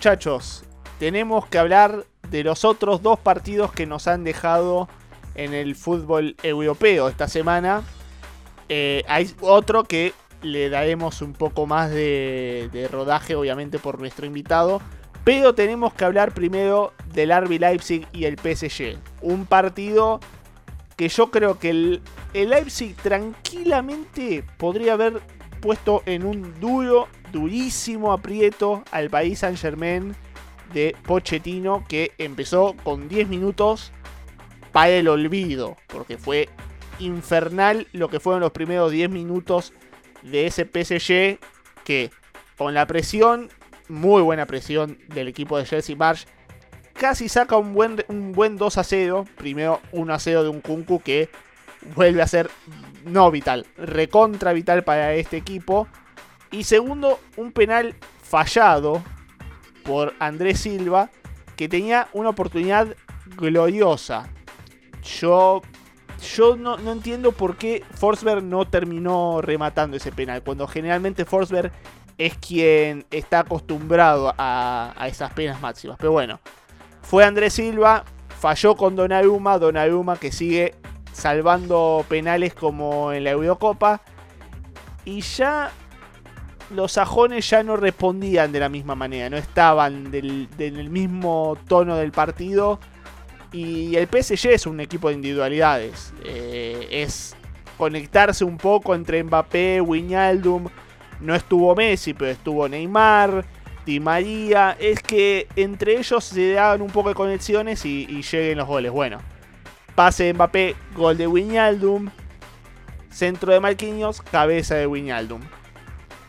Muchachos, 0.00 0.64
tenemos 0.98 1.46
que 1.46 1.58
hablar 1.58 2.06
de 2.30 2.42
los 2.42 2.64
otros 2.64 3.02
dos 3.02 3.18
partidos 3.18 3.70
que 3.70 3.84
nos 3.84 4.08
han 4.08 4.24
dejado 4.24 4.88
en 5.34 5.52
el 5.52 5.76
fútbol 5.76 6.36
europeo 6.42 7.10
esta 7.10 7.28
semana. 7.28 7.82
Eh, 8.70 9.04
hay 9.08 9.30
otro 9.42 9.84
que 9.84 10.14
le 10.40 10.70
daremos 10.70 11.20
un 11.20 11.34
poco 11.34 11.66
más 11.66 11.90
de, 11.90 12.88
rodaje, 12.90 13.34
obviamente, 13.34 13.78
por 13.78 14.00
nuestro 14.00 14.24
invitado. 14.24 14.80
Pero 15.22 15.54
tenemos 15.54 15.92
que 15.92 16.06
hablar 16.06 16.32
primero 16.32 16.94
del 17.12 17.38
RB 17.38 17.60
Leipzig 17.60 18.08
y 18.10 18.24
el 18.24 18.38
PSG. 18.38 18.96
Un 19.20 19.44
partido 19.44 20.18
que 20.96 21.10
yo 21.10 21.30
creo 21.30 21.58
que 21.58 21.68
el, 21.68 22.02
el 22.32 22.48
Leipzig 22.48 22.96
tranquilamente 22.96 24.46
podría 24.56 24.94
haber 24.94 25.20
puesto 25.60 26.02
en 26.06 26.24
un 26.24 26.58
duro 26.58 27.06
durísimo 27.30 28.12
aprieto 28.12 28.82
al 28.90 29.10
país 29.10 29.40
Saint 29.40 29.58
Germain 29.58 30.14
de 30.72 30.94
Pochettino 31.04 31.84
que 31.88 32.12
empezó 32.18 32.74
con 32.82 33.08
10 33.08 33.28
minutos 33.28 33.92
para 34.72 34.90
el 34.90 35.08
olvido, 35.08 35.76
porque 35.88 36.16
fue 36.16 36.48
infernal 36.98 37.88
lo 37.92 38.08
que 38.08 38.20
fueron 38.20 38.40
los 38.40 38.52
primeros 38.52 38.92
10 38.92 39.10
minutos 39.10 39.72
de 40.22 40.46
ese 40.46 40.64
PSG 40.64 41.38
que 41.84 42.10
con 42.56 42.74
la 42.74 42.86
presión, 42.86 43.48
muy 43.88 44.22
buena 44.22 44.46
presión 44.46 44.98
del 45.08 45.28
equipo 45.28 45.58
de 45.58 45.64
Chelsea 45.64 45.96
Marsh, 45.96 46.26
casi 46.92 47.30
saca 47.30 47.56
un 47.56 47.72
buen, 47.72 48.04
un 48.08 48.32
buen 48.32 48.56
2 48.56 48.76
a 48.76 48.84
0. 48.84 49.24
Primero 49.36 49.80
1 49.92 50.12
a 50.12 50.18
0 50.18 50.42
de 50.42 50.48
un 50.50 50.60
Kunku 50.60 51.00
que 51.00 51.30
vuelve 51.94 52.20
a 52.20 52.26
ser 52.26 52.50
no 53.06 53.30
vital, 53.30 53.66
recontra 53.78 54.52
vital 54.52 54.84
para 54.84 55.14
este 55.14 55.38
equipo. 55.38 55.88
Y 56.52 56.64
segundo, 56.64 57.20
un 57.36 57.52
penal 57.52 57.94
fallado 58.22 59.02
por 59.84 60.14
Andrés 60.18 60.60
Silva 60.60 61.10
que 61.56 61.68
tenía 61.68 62.08
una 62.12 62.30
oportunidad 62.30 62.96
gloriosa. 63.36 64.28
Yo 65.02 65.62
yo 66.20 66.56
no, 66.56 66.78
entiendo 66.78 67.32
por 67.32 67.56
qué 67.56 67.82
Forsberg 67.94 68.42
no 68.42 68.66
terminó 68.66 69.40
rematando 69.40 69.96
ese 69.96 70.12
penal. 70.12 70.42
Cuando 70.42 70.66
generalmente 70.66 71.24
Forsberg 71.24 71.72
es 72.18 72.36
quien 72.36 73.06
está 73.10 73.40
acostumbrado 73.40 74.34
a, 74.36 74.94
esas 75.08 75.32
penas 75.32 75.60
máximas. 75.60 75.96
Pero 75.98 76.12
bueno, 76.12 76.40
fue 77.02 77.24
Andrés 77.24 77.54
Silva, 77.54 78.04
falló 78.38 78.76
con 78.76 78.96
Donnarumma. 78.96 79.58
Donnarumma 79.58 80.18
que 80.18 80.30
sigue 80.30 80.74
salvando 81.12 82.04
penales 82.08 82.54
como 82.54 83.12
en 83.12 83.24
la 83.24 83.30
Eurocopa. 83.30 84.02
Y 85.06 85.22
ya 85.22 85.72
los 86.70 86.92
sajones 86.92 87.48
ya 87.50 87.62
no 87.62 87.76
respondían 87.76 88.52
de 88.52 88.60
la 88.60 88.68
misma 88.68 88.94
manera, 88.94 89.28
no 89.28 89.36
estaban 89.36 90.10
del, 90.10 90.48
del 90.56 90.90
mismo 90.90 91.56
tono 91.66 91.96
del 91.96 92.12
partido 92.12 92.78
y 93.52 93.96
el 93.96 94.06
PSG 94.06 94.50
es 94.50 94.66
un 94.66 94.80
equipo 94.80 95.08
de 95.08 95.14
individualidades. 95.14 96.12
Eh, 96.24 96.88
es 96.90 97.34
conectarse 97.76 98.44
un 98.44 98.56
poco 98.56 98.94
entre 98.94 99.22
Mbappé, 99.22 99.80
Wijnaldum. 99.80 100.68
No 101.20 101.34
estuvo 101.34 101.74
Messi, 101.74 102.14
pero 102.14 102.30
estuvo 102.30 102.68
Neymar, 102.68 103.44
Di 103.84 103.98
María. 103.98 104.76
Es 104.78 105.02
que 105.02 105.48
entre 105.56 105.98
ellos 105.98 106.24
se 106.24 106.52
dan 106.52 106.80
un 106.80 106.90
poco 106.90 107.08
de 107.08 107.14
conexiones 107.14 107.84
y, 107.84 108.06
lleguen 108.22 108.58
los 108.58 108.68
goles. 108.68 108.92
Bueno, 108.92 109.18
pase 109.94 110.24
de 110.24 110.34
Mbappé, 110.34 110.76
gol 110.94 111.16
de 111.16 111.26
Wijnaldum. 111.26 112.08
Centro 113.10 113.52
de 113.52 113.58
Marquinhos, 113.58 114.22
cabeza 114.22 114.76
de 114.76 114.86
Wijnaldum. 114.86 115.40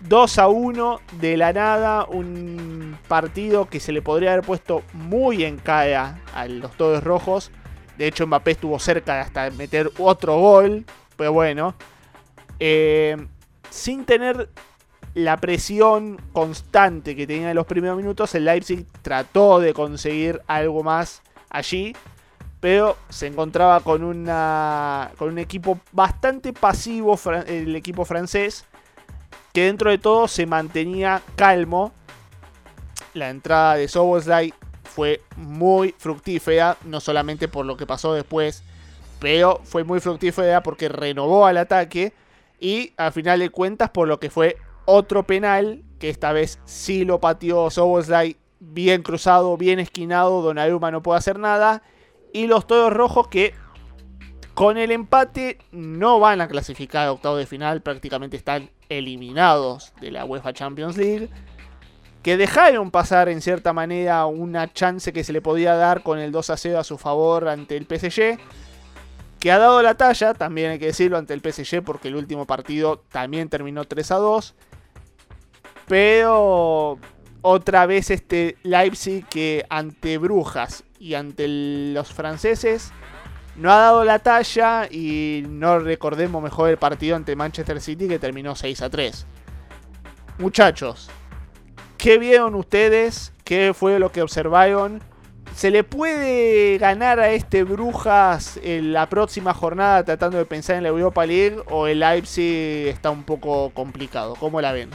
2 0.08 0.38
a 0.40 0.48
1 0.48 1.00
de 1.20 1.38
la 1.38 1.54
nada, 1.54 2.06
un 2.06 2.98
partido 3.08 3.70
que 3.70 3.80
se 3.80 3.92
le 3.92 4.02
podría 4.02 4.34
haber 4.34 4.46
puesto 4.46 4.84
muy 4.94 5.44
en 5.44 5.58
cara 5.58 6.20
a 6.34 6.48
los 6.48 6.72
todos 6.76 7.04
rojos. 7.04 7.52
De 7.98 8.08
hecho, 8.08 8.26
Mbappé 8.26 8.52
estuvo 8.52 8.80
cerca 8.80 9.16
de 9.16 9.20
hasta 9.22 9.50
meter 9.52 9.92
otro 10.00 10.40
gol, 10.40 10.86
pero 11.18 11.34
bueno. 11.34 11.76
Eh, 12.60 13.16
sin 13.70 14.06
tener 14.06 14.50
la 15.14 15.38
presión 15.38 16.20
constante 16.32 17.16
que 17.16 17.28
tenía 17.28 17.50
en 17.50 17.56
los 17.56 17.66
primeros 17.66 17.98
minutos, 17.98 18.34
el 18.36 18.46
Leipzig 18.46 18.86
trató 19.02 19.60
de 19.60 19.74
conseguir 19.74 20.42
algo 20.48 20.84
más 20.84 21.22
allí, 21.50 21.96
pero 22.60 22.98
se 23.10 23.28
encontraba 23.28 23.82
con, 23.82 24.04
una, 24.04 25.12
con 25.18 25.30
un 25.30 25.38
equipo 25.38 25.80
bastante 25.92 26.54
pasivo, 26.54 27.20
el 27.48 27.76
equipo 27.76 28.06
francés 28.06 28.66
que 29.54 29.66
dentro 29.66 29.90
de 29.90 29.98
todo 29.98 30.28
se 30.28 30.46
mantenía 30.46 31.22
calmo. 31.36 31.92
La 33.14 33.30
entrada 33.30 33.76
de 33.76 33.88
Soboslai 33.88 34.54
fue 34.84 35.22
muy 35.36 35.96
fructífera, 35.98 36.78
no 36.86 37.00
solamente 37.00 37.48
por 37.48 37.66
lo 37.66 37.78
que 37.78 37.86
pasó 37.86 38.14
después, 38.14 38.64
pero 39.20 39.62
fue 39.64 39.84
muy 39.84 40.00
fructífera 40.00 40.64
porque 40.64 40.90
renovó 40.90 41.46
al 41.46 41.58
ataque 41.58 42.14
y 42.60 42.94
al 42.98 43.12
final 43.12 43.40
de 43.40 43.50
cuentas 43.50 43.90
por 43.90 44.08
lo 44.08 44.20
que 44.20 44.30
fue 44.30 44.58
otro 44.86 45.24
penal, 45.24 45.84
que 46.00 46.10
esta 46.10 46.32
vez 46.32 46.60
sí 46.66 47.06
lo 47.06 47.20
pateó 47.20 47.70
Soboslai 47.70 48.38
bien 48.60 49.02
cruzado, 49.04 49.58
bien 49.58 49.80
esquinado, 49.80 50.42
Donnarumma 50.42 50.92
no 50.92 51.02
puede 51.02 51.20
hacer 51.20 51.40
nada 51.40 51.84
y 52.34 52.48
los 52.48 52.68
todos 52.68 52.92
rojos 52.94 53.28
que 53.28 53.54
con 54.54 54.78
el 54.78 54.92
empate 54.92 55.58
no 55.72 56.20
van 56.20 56.42
a 56.42 56.48
clasificar 56.48 57.08
a 57.08 57.12
octavo 57.12 57.38
de 57.38 57.46
final, 57.46 57.82
prácticamente 57.82 58.38
están 58.38 58.70
eliminados 58.98 59.94
de 60.02 60.12
la 60.12 60.26
UEFA 60.26 60.54
Champions 60.54 60.98
League, 60.98 61.30
que 62.24 62.38
dejaron 62.38 62.92
pasar 62.92 63.30
en 63.30 63.42
cierta 63.42 63.74
manera 63.74 64.26
una 64.26 64.72
chance 64.72 65.12
que 65.12 65.24
se 65.24 65.34
le 65.34 65.42
podía 65.42 65.76
dar 65.76 66.04
con 66.04 66.20
el 66.20 66.32
2 66.32 66.50
a 66.52 66.58
0 66.58 66.80
a 66.80 66.84
su 66.84 66.98
favor 66.98 67.48
ante 67.48 67.78
el 67.78 67.86
PSG, 67.86 68.38
que 69.40 69.52
ha 69.52 69.58
dado 69.58 69.82
la 69.82 69.96
talla, 69.96 70.34
también 70.36 70.72
hay 70.72 70.80
que 70.80 70.88
decirlo, 70.88 71.18
ante 71.18 71.34
el 71.34 71.42
PSG, 71.42 71.82
porque 71.84 72.10
el 72.10 72.16
último 72.16 72.46
partido 72.46 73.04
también 73.12 73.50
terminó 73.50 73.86
3 73.86 74.12
a 74.12 74.16
2, 74.18 74.56
pero 75.88 77.00
otra 77.42 77.86
vez 77.88 78.12
este 78.12 78.58
Leipzig 78.62 79.26
que 79.28 79.66
ante 79.70 80.20
Brujas 80.20 80.84
y 81.00 81.16
ante 81.16 81.48
los 81.48 82.14
franceses 82.14 82.94
no 83.56 83.72
ha 83.72 83.78
dado 83.78 84.04
la 84.04 84.20
talla 84.20 84.88
y 84.90 85.44
no 85.48 85.80
recordemos 85.80 86.42
mejor 86.42 86.70
el 86.70 86.78
partido 86.78 87.16
ante 87.16 87.36
Manchester 87.36 87.82
City 87.82 88.08
que 88.08 88.20
terminó 88.20 88.56
6 88.56 88.82
a 88.82 88.90
3. 88.90 89.26
Muchachos, 90.38 91.10
¿qué 91.98 92.18
vieron 92.18 92.56
ustedes? 92.56 93.34
¿Qué 93.44 93.74
fue 93.76 94.00
lo 94.00 94.12
que 94.12 94.22
observaron? 94.22 95.02
¿Se 95.56 95.70
le 95.70 95.84
puede 95.84 96.78
ganar 96.78 97.20
a 97.20 97.32
este 97.32 97.64
Brujas 97.64 98.58
en 98.64 98.94
la 98.94 99.10
próxima 99.10 99.54
jornada 99.54 100.04
tratando 100.04 100.38
de 100.38 100.46
pensar 100.46 100.78
en 100.78 100.84
la 100.84 100.90
Europa 100.90 101.26
League 101.26 101.58
o 101.70 101.88
el 101.88 102.00
Leipzig 102.00 102.88
está 102.88 103.12
un 103.12 103.24
poco 103.24 103.70
complicado? 103.72 104.36
¿Cómo 104.40 104.62
la 104.62 104.72
ven? 104.72 104.90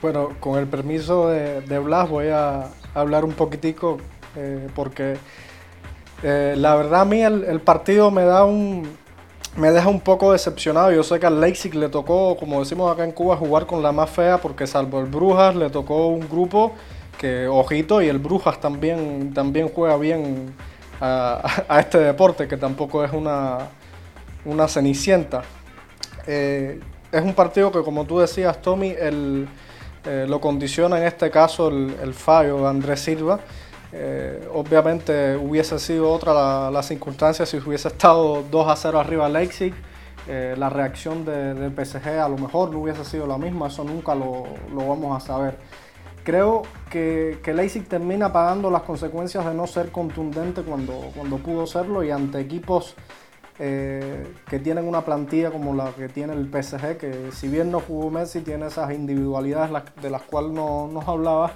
Bueno, 0.00 0.30
con 0.40 0.58
el 0.58 0.66
permiso 0.66 1.28
de, 1.28 1.78
Blas 1.78 2.08
voy 2.08 2.28
a 2.28 2.68
hablar 2.94 3.24
un 3.24 3.32
poquitico 3.32 3.98
eh, 4.34 4.68
porque 4.74 5.18
eh, 6.22 6.54
la 6.56 6.74
verdad 6.74 7.02
a 7.02 7.04
mí 7.04 7.22
el, 7.22 7.60
partido 7.60 8.10
me 8.10 8.24
da 8.24 8.44
un 8.44 8.88
me 9.56 9.70
deja 9.72 9.88
un 9.88 10.00
poco 10.00 10.32
decepcionado. 10.32 10.92
Yo 10.92 11.02
sé 11.02 11.18
que 11.18 11.26
al 11.26 11.40
Leipzig 11.40 11.74
le 11.74 11.88
tocó, 11.88 12.36
como 12.36 12.60
decimos 12.60 12.92
acá 12.92 13.04
en 13.04 13.12
Cuba, 13.12 13.36
jugar 13.36 13.66
con 13.66 13.82
la 13.82 13.92
más 13.92 14.10
fea 14.10 14.38
porque 14.38 14.66
salvo 14.66 15.00
el 15.00 15.06
Brujas 15.06 15.56
le 15.56 15.68
tocó 15.70 16.08
un 16.08 16.28
grupo 16.28 16.72
que, 17.18 17.48
ojito, 17.48 18.00
y 18.00 18.08
el 18.08 18.18
Brujas 18.18 18.60
también, 18.60 19.34
también 19.34 19.68
juega 19.68 19.96
bien 19.96 20.54
a, 21.00 21.42
este 21.80 21.98
deporte, 21.98 22.46
que 22.46 22.56
tampoco 22.56 23.04
es 23.04 23.12
una, 23.12 23.68
una 24.44 24.68
cenicienta. 24.68 25.42
Eh, 26.26 26.80
es 27.10 27.22
un 27.22 27.34
partido 27.34 27.72
que, 27.72 27.82
como 27.82 28.04
tú 28.04 28.20
decías, 28.20 28.62
Tommy, 28.62 28.90
el, 28.90 29.48
eh, 30.04 30.26
lo 30.28 30.40
condiciona 30.40 30.98
en 30.98 31.04
este 31.04 31.30
caso 31.30 31.68
el, 31.68 31.96
el 32.02 32.14
fallo 32.14 32.58
de 32.58 32.68
Andrés 32.68 33.00
Silva. 33.00 33.40
Eh, 33.92 34.46
obviamente 34.52 35.36
hubiese 35.36 35.78
sido 35.78 36.10
otra 36.10 36.70
la, 36.70 36.82
circunstancia 36.82 37.46
si 37.46 37.56
hubiese 37.56 37.88
estado 37.88 38.44
2 38.50 38.68
a 38.68 38.76
0 38.76 39.00
arriba 39.00 39.28
Leipzig. 39.28 39.74
Eh, 40.26 40.54
la 40.58 40.68
reacción 40.68 41.24
del 41.24 41.72
PSG 41.72 42.06
a 42.20 42.28
lo 42.28 42.36
mejor 42.36 42.70
no 42.70 42.80
hubiese 42.80 43.02
sido 43.04 43.26
la 43.26 43.38
misma, 43.38 43.68
eso 43.68 43.82
nunca 43.82 44.14
lo, 44.14 44.44
vamos 44.74 45.16
a 45.16 45.26
saber. 45.26 45.56
Creo 46.22 46.62
que, 46.90 47.40
Leipzig 47.46 47.88
termina 47.88 48.30
pagando 48.30 48.70
las 48.70 48.82
consecuencias 48.82 49.46
de 49.46 49.54
no 49.54 49.66
ser 49.66 49.90
contundente 49.90 50.60
cuando, 50.60 51.10
cuando 51.16 51.38
pudo 51.38 51.66
serlo 51.66 52.04
y 52.04 52.10
ante 52.10 52.40
equipos 52.40 52.94
eh, 53.58 54.26
que 54.50 54.58
tienen 54.58 54.86
una 54.86 55.00
plantilla 55.02 55.50
como 55.50 55.74
la 55.74 55.92
que 55.92 56.10
tiene 56.10 56.34
el 56.34 56.50
PSG, 56.50 56.98
que 56.98 57.30
si 57.32 57.48
bien 57.48 57.70
no 57.70 57.80
jugó 57.80 58.10
Messi, 58.10 58.42
tiene 58.42 58.66
esas 58.66 58.92
individualidades 58.92 59.82
de 60.02 60.10
las 60.10 60.20
cuales 60.22 60.52
no, 60.52 60.88
nos 60.88 61.08
hablabas 61.08 61.52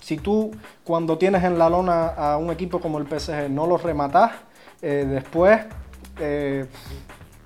si 0.00 0.16
tú 0.16 0.50
cuando 0.84 1.18
tienes 1.18 1.44
en 1.44 1.58
la 1.58 1.68
lona 1.68 2.08
a 2.08 2.36
un 2.36 2.50
equipo 2.50 2.80
como 2.80 2.98
el 2.98 3.06
PSG 3.06 3.48
no 3.50 3.66
lo 3.66 3.76
rematas, 3.76 4.32
eh, 4.82 5.06
después 5.08 5.60
eh, 6.18 6.66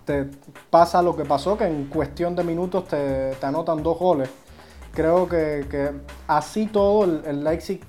te 0.05 0.27
pasa 0.71 1.03
lo 1.03 1.17
que 1.17 1.25
pasó, 1.25 1.59
que 1.59 1.65
en 1.65 1.87
cuestión 1.87 2.37
de 2.37 2.45
minutos 2.45 2.89
te, 2.89 3.37
anotan 3.43 3.83
dos 3.83 3.99
goles. 3.99 4.31
Creo 4.93 5.29
que, 5.29 5.93
así 6.29 6.67
todo 6.67 7.05
el, 7.05 7.43
Leipzig 7.43 7.81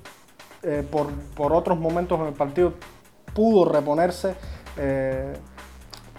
eh, 0.62 0.84
por, 0.90 1.52
otros 1.52 1.78
momentos 1.78 2.18
en 2.20 2.26
el 2.26 2.34
partido 2.34 2.74
pudo 3.32 3.70
reponerse, 3.70 4.34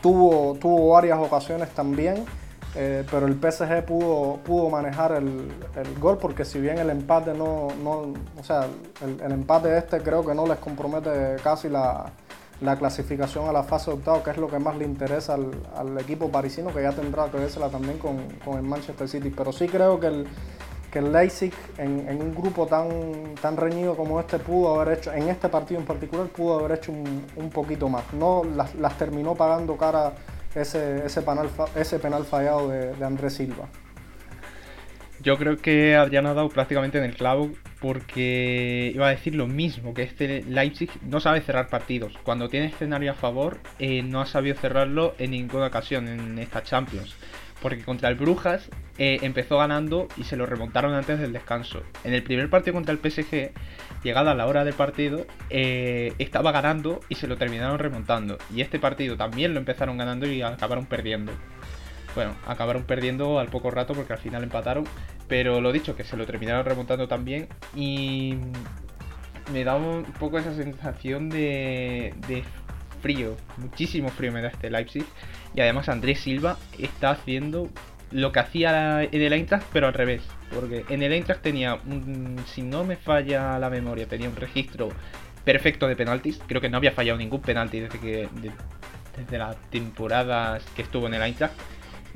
tuvo, 0.02 0.56
tuvo 0.60 0.90
varias 0.94 1.20
ocasiones 1.20 1.70
también. 1.72 2.26
Eh, 2.80 3.04
pero 3.10 3.26
el 3.26 3.34
PSG 3.34 3.86
pudo, 3.86 4.38
pudo 4.44 4.70
manejar 4.70 5.14
el, 5.14 5.50
gol 6.00 6.20
porque 6.20 6.46
si 6.46 6.60
bien 6.60 6.78
el 6.78 6.92
empate 6.92 7.34
no, 7.34 7.70
no 7.84 8.14
o 8.40 8.44
sea, 8.44 8.68
el, 9.02 9.32
empate 9.32 9.76
este 9.76 10.00
creo 10.02 10.24
que 10.24 10.36
no 10.36 10.46
les 10.46 10.60
compromete 10.60 11.38
casi 11.44 11.70
la, 11.70 12.06
la 12.62 12.76
clasificación 12.76 13.48
a 13.48 13.52
la 13.52 13.64
fase 13.64 13.92
de 13.92 13.98
octavo, 13.98 14.24
que 14.24 14.32
es 14.32 14.38
lo 14.38 14.48
que 14.48 14.60
más 14.60 14.76
le 14.78 14.86
interesa 14.86 15.36
al, 15.36 15.98
equipo 16.00 16.30
parisino, 16.30 16.74
que 16.74 16.82
ya 16.82 16.92
tendrá 16.92 17.30
que 17.30 17.38
vérsela 17.38 17.70
también 17.70 18.00
con, 18.00 18.18
el 18.56 18.64
Manchester 18.64 19.08
City. 19.08 19.32
Pero 19.36 19.52
sí 19.52 19.68
creo 19.68 20.00
que 20.00 20.08
el, 20.08 20.28
que 20.92 21.00
el 21.00 21.12
Leipzig 21.12 21.54
en, 21.78 22.22
un 22.22 22.34
grupo 22.34 22.66
tan, 22.66 23.36
tan 23.42 23.58
reñido 23.58 23.96
como 23.96 24.20
este 24.20 24.40
pudo 24.40 24.80
haber 24.80 24.98
hecho, 24.98 25.14
en 25.14 25.30
este 25.30 25.50
partido 25.50 25.80
en 25.80 25.86
particular, 25.86 26.28
pudo 26.28 26.60
haber 26.60 26.80
hecho 26.80 26.92
un, 26.92 27.50
poquito 27.52 27.90
más. 27.90 28.04
No 28.14 28.44
las, 28.44 28.98
terminó 28.98 29.36
pagando 29.36 29.78
cara 29.78 30.14
ese, 30.62 31.06
ese, 31.06 31.22
penal, 31.22 31.50
ese 31.76 32.00
penal 32.00 32.26
fallado 32.26 32.70
de, 32.70 32.94
Andrés 33.04 33.34
Silva. 33.34 33.68
Yo 35.22 35.38
creo 35.38 35.58
que 35.58 35.96
Adrián 35.96 36.28
ha 36.28 36.34
dado 36.34 36.50
prácticamente 36.50 37.00
en 37.00 37.04
el 37.04 37.16
clavo 37.16 37.52
porque 37.82 38.92
iba 38.94 39.08
a 39.08 39.12
decir 39.12 39.36
lo 39.36 39.48
mismo, 39.48 39.94
que 39.94 40.04
este 40.04 40.44
Leipzig 40.44 40.90
no 41.02 41.20
sabe 41.20 41.42
cerrar 41.42 41.70
partidos. 41.70 42.14
Cuando 42.24 42.50
tiene 42.50 42.68
escenario 42.68 43.12
a 43.12 43.16
favor, 43.16 43.60
eh, 43.80 44.04
no 44.04 44.22
ha 44.22 44.26
sabido 44.26 44.56
cerrarlo 44.56 45.16
en 45.18 45.32
ninguna 45.32 45.68
ocasión 45.68 46.08
en 46.08 46.38
esta 46.40 46.64
Champions. 46.64 47.16
Porque 47.62 47.84
contra 47.84 48.10
el 48.10 48.16
Brujas 48.16 48.70
eh, 49.00 49.20
empezó 49.22 49.58
ganando 49.58 50.08
y 50.18 50.24
se 50.24 50.38
lo 50.38 50.46
remontaron 50.46 50.94
antes 50.94 51.20
del 51.20 51.34
descanso. 51.34 51.82
En 52.04 52.14
el 52.14 52.24
primer 52.24 52.50
partido 52.50 52.74
contra 52.76 52.94
el 52.94 53.00
PSG, 53.00 53.52
llegada 54.04 54.34
la 54.36 54.48
hora 54.48 54.64
del 54.64 54.74
partido, 54.74 55.26
eh, 55.50 56.14
estaba 56.20 56.52
ganando 56.52 57.00
y 57.10 57.16
se 57.16 57.28
lo 57.28 57.38
terminaron 57.38 57.80
remontando. 57.80 58.38
Y 58.54 58.62
este 58.62 58.80
partido 58.80 59.18
también 59.18 59.54
lo 59.54 59.60
empezaron 59.60 59.98
ganando 59.98 60.28
y 60.28 60.42
acabaron 60.42 60.86
perdiendo. 60.86 61.32
Bueno, 62.16 62.36
acabaron 62.48 62.84
perdiendo 62.84 63.40
al 63.40 63.48
poco 63.48 63.70
rato 63.70 63.94
porque 63.94 64.14
al 64.14 64.20
final 64.20 64.44
empataron. 64.44 64.86
Pero 65.28 65.62
lo 65.62 65.72
dicho, 65.72 65.96
que 65.96 66.04
se 66.04 66.18
lo 66.18 66.26
terminaron 66.26 66.66
remontando 66.66 67.08
también. 67.08 67.48
Y 67.76 68.36
me 69.52 69.64
da 69.64 69.76
un 69.76 70.04
poco 70.20 70.40
esa 70.40 70.54
sensación 70.54 71.30
de, 71.30 72.14
de 72.28 72.44
frío. 73.02 73.36
Muchísimo 73.58 74.10
frío 74.10 74.32
me 74.32 74.42
da 74.42 74.50
este 74.50 74.70
Leipzig. 74.70 75.06
Y 75.54 75.62
además 75.62 75.90
Andrés 75.90 76.20
Silva 76.20 76.58
está 76.78 77.12
haciendo 77.12 77.70
lo 78.12 78.32
que 78.32 78.40
hacía 78.40 79.04
en 79.04 79.22
el 79.22 79.34
Eintracht, 79.34 79.66
pero 79.74 79.88
al 79.88 79.94
revés. 79.94 80.22
Porque 80.54 80.86
en 80.90 81.04
el 81.04 81.14
Eintracht 81.14 81.42
tenía, 81.42 81.76
un, 81.76 82.38
si 82.48 82.62
no 82.62 82.84
me 82.84 82.96
falla 82.96 83.60
la 83.60 83.70
memoria, 83.70 84.08
tenía 84.08 84.30
un 84.30 84.36
registro 84.36 84.90
perfecto 85.44 85.88
de 85.88 85.96
penaltis. 85.96 86.40
Creo 86.48 86.62
que 86.62 86.70
no 86.70 86.78
había 86.78 86.92
fallado 86.92 87.18
ningún 87.18 87.42
penalti 87.42 87.80
desde 87.80 88.00
que 88.00 88.30
desde 89.18 89.38
las 89.38 89.56
temporadas 89.70 90.64
que 90.76 90.84
estuvo 90.84 91.08
en 91.08 91.16
el 91.16 91.22
Eintracht. 91.22 91.54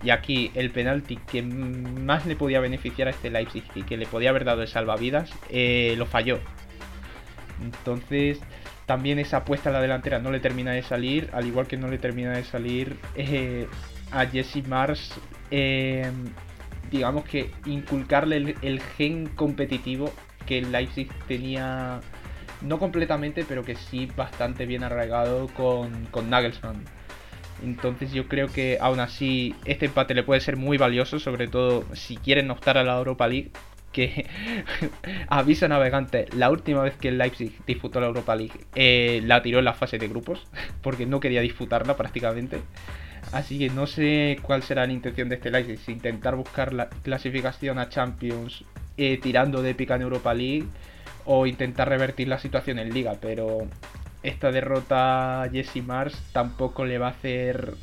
Y 0.04 0.10
aquí 0.10 0.52
el 0.56 0.72
penalti 0.72 1.18
que 1.18 1.44
más 1.44 2.26
le 2.26 2.36
podía 2.36 2.60
beneficiar 2.60 3.08
a 3.08 3.12
este 3.12 3.30
Leipzig 3.30 3.64
y 3.76 3.84
que 3.84 3.98
le 3.98 4.08
podía 4.08 4.32
haber 4.32 4.46
dado 4.46 4.64
el 4.64 4.68
salvavidas, 4.68 5.32
eh, 5.50 5.94
lo 5.98 6.08
falló. 6.08 6.40
Entonces, 7.62 8.40
también 8.88 9.20
esa 9.20 9.38
apuesta 9.38 9.70
a 9.70 9.74
la 9.74 9.82
delantera 9.82 10.20
no 10.20 10.32
le 10.32 10.40
termina 10.40 10.72
de 10.72 10.82
salir, 10.82 11.30
al 11.34 11.46
igual 11.46 11.68
que 11.68 11.78
no 11.78 11.88
le 11.88 12.00
termina 12.00 12.32
de 12.32 12.44
salir 12.44 12.98
eh, 13.16 13.68
a 14.12 14.26
Jesse 14.26 14.68
Mars, 14.68 15.14
eh, 15.52 16.10
digamos 16.90 17.26
que 17.26 17.52
inculcarle 17.66 18.56
el, 18.62 18.82
gen 18.82 19.28
competitivo 19.28 20.12
que 20.46 20.58
el 20.58 20.72
Leipzig 20.72 21.10
tenía, 21.28 22.00
no 22.62 22.80
completamente, 22.80 23.46
pero 23.48 23.64
que 23.64 23.76
sí 23.76 24.08
bastante 24.16 24.66
bien 24.66 24.84
arraigado 24.84 25.48
con, 25.50 26.06
con 26.08 26.30
Nagelsmann. 26.30 26.84
Entonces 27.64 28.12
yo 28.12 28.28
creo 28.28 28.48
que 28.48 28.78
aún 28.82 29.00
así 29.00 29.56
este 29.66 29.86
empate 29.86 30.14
le 30.14 30.24
puede 30.24 30.42
ser 30.42 30.58
muy 30.58 30.78
valioso, 30.78 31.20
sobre 31.20 31.48
todo 31.48 31.86
si 31.94 32.18
quieren 32.18 32.50
optar 32.50 32.78
a 32.78 32.84
la 32.84 32.98
Europa 32.98 33.28
League. 33.28 33.52
Que 33.92 34.26
avisa 35.28 35.68
navegante, 35.68 36.28
la 36.34 36.50
última 36.50 36.82
vez 36.82 36.96
que 36.96 37.10
el 37.10 37.18
Leipzig 37.18 37.52
disputó 37.68 38.00
la 38.00 38.08
Europa 38.08 38.38
League 38.38 38.54
eh, 38.74 39.22
la 39.26 39.42
tiró 39.42 39.60
en 39.60 39.66
la 39.66 39.74
fase 39.74 39.98
de 39.98 40.08
grupos, 40.08 40.48
porque 40.82 41.06
no 41.06 41.20
quería 41.20 41.42
disputarla 41.42 41.98
prácticamente. 41.98 42.62
Así 43.32 43.60
que 43.60 43.70
no 43.70 43.88
sé 43.88 44.40
cuál 44.42 44.62
será 44.64 44.86
la 44.86 44.94
intención 44.94 45.30
de 45.30 45.36
este 45.36 45.52
Leipzig, 45.52 45.80
si 45.80 45.92
intentar 45.94 46.36
buscar 46.36 46.74
la 46.74 46.90
clasificación 46.90 47.80
a 47.80 47.90
Champions 47.90 48.66
eh, 48.98 49.20
tirando 49.22 49.62
de 49.62 49.70
épica 49.70 49.96
en 49.96 50.02
Europa 50.02 50.34
League 50.34 50.68
o 51.26 51.46
intentar 51.46 51.88
revertir 51.88 52.28
la 52.28 52.40
situación 52.40 52.78
en 52.80 52.94
Liga, 52.94 53.16
pero 53.22 53.68
esta 54.22 54.52
derrota 54.52 55.44
a 55.44 55.50
Jesse 55.50 55.84
Mars 55.84 56.22
tampoco 56.34 56.86
le 56.86 56.98
va 56.98 57.08
a 57.08 57.12
hacer. 57.12 57.74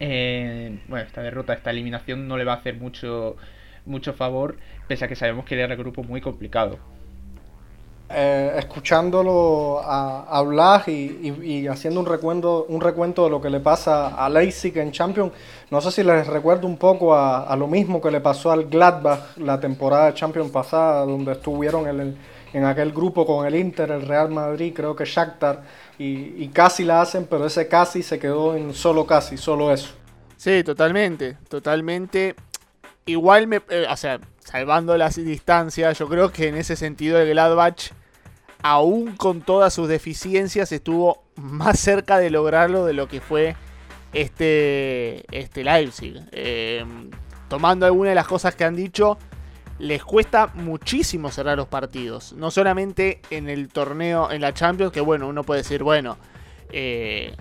Eh, 0.00 0.78
bueno, 0.88 1.06
esta 1.06 1.22
derrota, 1.22 1.54
esta 1.54 1.70
eliminación 1.70 2.28
no 2.28 2.36
le 2.36 2.44
va 2.44 2.54
a 2.54 2.56
hacer 2.56 2.76
mucho, 2.76 3.36
mucho 3.84 4.12
favor, 4.12 4.58
pese 4.86 5.04
a 5.04 5.08
que 5.08 5.16
sabemos 5.16 5.44
que 5.44 5.58
era 5.58 5.72
el 5.72 5.78
grupo 5.78 6.02
muy 6.02 6.20
complicado. 6.20 6.78
Eh, 8.14 8.52
escuchándolo 8.58 9.80
a, 9.82 10.24
hablar 10.28 10.86
y, 10.86 11.66
haciendo 11.66 12.00
un 12.00 12.04
recuento, 12.04 12.66
un 12.68 12.80
recuento 12.80 13.24
de 13.24 13.30
lo 13.30 13.40
que 13.40 13.48
le 13.48 13.60
pasa 13.60 14.08
a 14.08 14.28
Leipzig 14.28 14.76
en 14.76 14.92
Champions, 14.92 15.32
no 15.70 15.80
sé 15.80 15.90
si 15.90 16.02
les 16.02 16.26
recuerdo 16.26 16.66
un 16.66 16.76
poco 16.76 17.14
a, 17.14 17.56
lo 17.56 17.66
mismo 17.66 18.02
que 18.02 18.10
le 18.10 18.20
pasó 18.20 18.52
al 18.52 18.66
Gladbach 18.66 19.36
la 19.38 19.58
temporada 19.58 20.06
de 20.06 20.14
Champions 20.14 20.50
pasada, 20.50 21.06
donde 21.06 21.32
estuvieron 21.32 21.88
en 21.88 22.00
el, 22.00 22.16
en 22.52 22.64
aquel 22.66 22.92
grupo 22.92 23.24
con 23.24 23.46
el 23.46 23.54
Inter, 23.54 23.90
el 23.90 24.02
Real 24.02 24.28
Madrid, 24.28 24.74
creo 24.76 24.94
que 24.94 25.06
Shakhtar, 25.06 25.62
y, 25.98 26.48
casi 26.48 26.84
la 26.84 27.00
hacen, 27.00 27.26
pero 27.30 27.46
ese 27.46 27.66
casi 27.66 28.02
se 28.02 28.18
quedó 28.18 28.56
en 28.56 28.74
solo 28.74 29.06
casi, 29.06 29.38
solo 29.38 29.72
eso. 29.72 29.94
Sí, 30.36 30.62
totalmente, 30.64 31.38
totalmente. 31.48 32.34
Igual, 33.06 33.46
me, 33.46 33.62
eh, 33.70 33.86
o 33.88 33.96
sea, 33.96 34.20
salvando 34.40 34.98
las 34.98 35.16
distancias, 35.16 35.98
yo 35.98 36.08
creo 36.08 36.30
que 36.30 36.48
en 36.48 36.56
ese 36.56 36.76
sentido 36.76 37.18
el 37.18 37.30
Gladbach, 37.30 37.92
aún 38.62 39.16
con 39.16 39.40
todas 39.40 39.74
sus 39.74 39.88
deficiencias, 39.88 40.72
estuvo 40.72 41.24
más 41.36 41.78
cerca 41.78 42.18
de 42.18 42.30
lograrlo 42.30 42.84
de 42.84 42.92
lo 42.92 43.08
que 43.08 43.20
fue 43.20 43.56
este, 44.12 45.24
este 45.36 45.64
Leipzig. 45.64 46.20
Eh, 46.32 46.84
tomando 47.48 47.86
algunas 47.86 48.10
de 48.10 48.14
las 48.14 48.26
cosas 48.26 48.54
que 48.54 48.64
han 48.64 48.76
dicho, 48.76 49.18
les 49.78 50.04
cuesta 50.04 50.48
muchísimo 50.54 51.30
cerrar 51.30 51.56
los 51.56 51.68
partidos. 51.68 52.32
No 52.34 52.50
solamente 52.50 53.20
en 53.30 53.48
el 53.48 53.68
torneo, 53.68 54.30
en 54.30 54.40
la 54.40 54.54
Champions, 54.54 54.92
que 54.92 55.00
bueno, 55.00 55.28
uno 55.28 55.42
puede 55.42 55.62
decir, 55.62 55.82
bueno, 55.82 56.18
eh, 56.70 57.34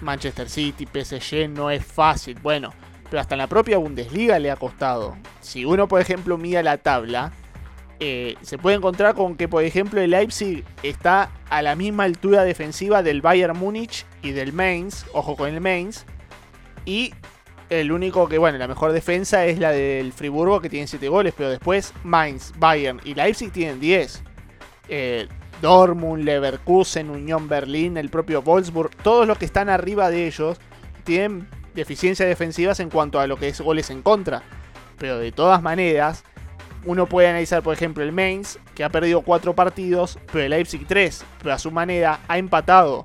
Manchester 0.00 0.48
City, 0.48 0.86
PSG 0.86 1.48
no 1.48 1.70
es 1.70 1.84
fácil. 1.84 2.38
Bueno, 2.42 2.72
pero 3.08 3.20
hasta 3.20 3.34
en 3.34 3.38
la 3.38 3.46
propia 3.46 3.78
Bundesliga 3.78 4.38
le 4.38 4.50
ha 4.50 4.56
costado. 4.56 5.16
Si 5.40 5.64
uno, 5.64 5.88
por 5.88 6.00
ejemplo, 6.00 6.38
mira 6.38 6.62
la 6.62 6.78
tabla, 6.78 7.32
eh, 8.02 8.36
se 8.40 8.56
puede 8.56 8.76
encontrar 8.76 9.14
con 9.14 9.36
que, 9.36 9.46
por 9.46 9.62
ejemplo, 9.62 10.00
el 10.00 10.10
Leipzig 10.10 10.64
está 10.82 11.30
a 11.50 11.60
la 11.60 11.76
misma 11.76 12.04
altura 12.04 12.44
defensiva 12.44 13.02
del 13.02 13.20
Bayern 13.20 13.58
Múnich 13.58 14.06
y 14.22 14.30
del 14.30 14.54
Mainz, 14.54 15.04
ojo 15.12 15.36
con 15.36 15.50
el 15.52 15.60
Mainz, 15.60 16.06
y 16.86 17.12
el 17.68 17.92
único 17.92 18.26
que, 18.26 18.38
bueno, 18.38 18.56
la 18.56 18.66
mejor 18.66 18.92
defensa 18.92 19.44
es 19.44 19.58
la 19.58 19.70
del 19.70 20.14
Friburgo 20.14 20.62
que 20.62 20.70
tiene 20.70 20.86
7 20.86 21.08
goles, 21.08 21.34
pero 21.36 21.50
después 21.50 21.92
Mainz, 22.02 22.52
Bayern 22.58 23.02
y 23.04 23.14
Leipzig 23.14 23.52
tienen 23.52 23.78
10. 23.80 24.22
Eh, 24.88 25.28
Dortmund, 25.60 26.24
Leverkusen, 26.24 27.10
Unión 27.10 27.48
Berlín, 27.48 27.98
el 27.98 28.08
propio 28.08 28.40
Wolfsburg, 28.40 28.96
todos 28.96 29.26
los 29.26 29.36
que 29.36 29.44
están 29.44 29.68
arriba 29.68 30.08
de 30.08 30.26
ellos 30.26 30.58
tienen 31.04 31.46
deficiencias 31.74 32.28
defensivas 32.28 32.80
en 32.80 32.88
cuanto 32.88 33.20
a 33.20 33.26
lo 33.26 33.36
que 33.36 33.48
es 33.48 33.60
goles 33.60 33.90
en 33.90 34.00
contra. 34.00 34.42
Pero 34.98 35.18
de 35.18 35.32
todas 35.32 35.62
maneras, 35.62 36.24
uno 36.84 37.06
puede 37.06 37.28
analizar, 37.28 37.62
por 37.62 37.74
ejemplo, 37.74 38.02
el 38.02 38.12
Mainz, 38.12 38.58
que 38.74 38.84
ha 38.84 38.88
perdido 38.88 39.22
4 39.22 39.54
partidos, 39.54 40.18
pero 40.32 40.44
el 40.44 40.50
Leipzig 40.50 40.86
3, 40.86 41.24
pero 41.42 41.54
a 41.54 41.58
su 41.58 41.70
manera 41.70 42.20
ha 42.28 42.38
empatado. 42.38 43.04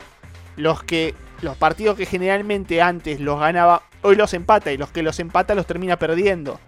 Los 0.55 0.83
que 0.83 1.13
los 1.41 1.57
partidos 1.57 1.97
que 1.97 2.05
generalmente 2.05 2.81
antes 2.81 3.19
los 3.19 3.39
ganaba 3.39 3.83
hoy 4.01 4.15
los 4.15 4.33
empata 4.33 4.71
y 4.71 4.77
los 4.77 4.91
que 4.91 5.03
los 5.03 5.19
empata 5.19 5.55
los 5.55 5.65
termina 5.65 5.97
perdiendo. 5.97 6.59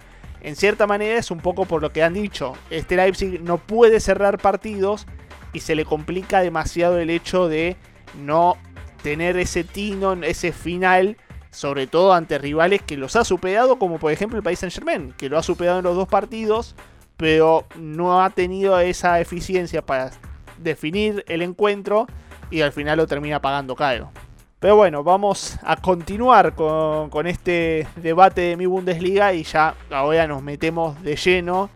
En 0.42 0.56
cierta 0.56 0.88
manera 0.88 1.18
es 1.18 1.32
un 1.32 1.40
poco 1.40 1.66
por 1.66 1.82
lo 1.82 1.92
que 1.92 2.04
han 2.04 2.14
dicho. 2.14 2.54
Este 2.70 2.96
Leipzig 2.96 3.42
no 3.42 3.58
puede 3.58 4.00
cerrar 4.00 4.38
partidos 4.38 5.08
y 5.54 5.62
se 5.62 5.76
le 5.76 5.86
complica 5.86 6.42
demasiado 6.42 7.00
el 7.00 7.10
hecho 7.10 7.48
de 7.48 7.76
no 8.20 8.58
tener 9.02 9.38
ese 9.38 9.64
tino, 9.64 10.14
ese 10.14 10.52
final, 10.52 11.18
sobre 11.50 11.88
todo 11.88 12.14
ante 12.14 12.38
rivales 12.38 12.82
que 12.82 12.98
los 12.98 13.16
ha 13.16 13.24
superado, 13.24 13.80
como 13.80 14.00
por 14.00 14.12
ejemplo 14.12 14.38
el 14.38 14.44
País 14.44 14.60
Saint 14.60 14.74
Germain, 14.74 15.14
que 15.18 15.30
lo 15.30 15.38
ha 15.38 15.44
superado 15.44 15.80
en 15.80 15.86
los 15.86 15.96
dos 15.96 16.08
partidos, 16.08 16.76
pero 17.18 17.66
no 17.76 18.24
ha 18.24 18.30
tenido 18.30 18.80
esa 18.80 19.20
eficiencia 19.20 19.82
para 19.82 20.12
definir 20.60 21.26
el 21.28 21.42
encuentro 21.42 22.08
y 22.50 22.62
al 22.62 22.72
final 22.72 22.98
lo 22.98 23.08
termina 23.08 23.42
pagando 23.42 23.76
caro. 23.76 24.12
Pero 24.60 24.76
bueno, 24.76 25.04
vamos 25.04 25.60
a 25.62 25.76
continuar 25.76 26.56
con, 26.56 27.28
este 27.28 27.88
debate 27.96 28.42
de 28.42 28.58
mi 28.58 28.66
Bundesliga 28.66 29.34
y 29.34 29.44
ya 29.44 29.76
ahora 29.92 30.26
nos 30.26 30.42
metemos 30.42 31.02
de 31.04 31.16
lleno 31.16 31.70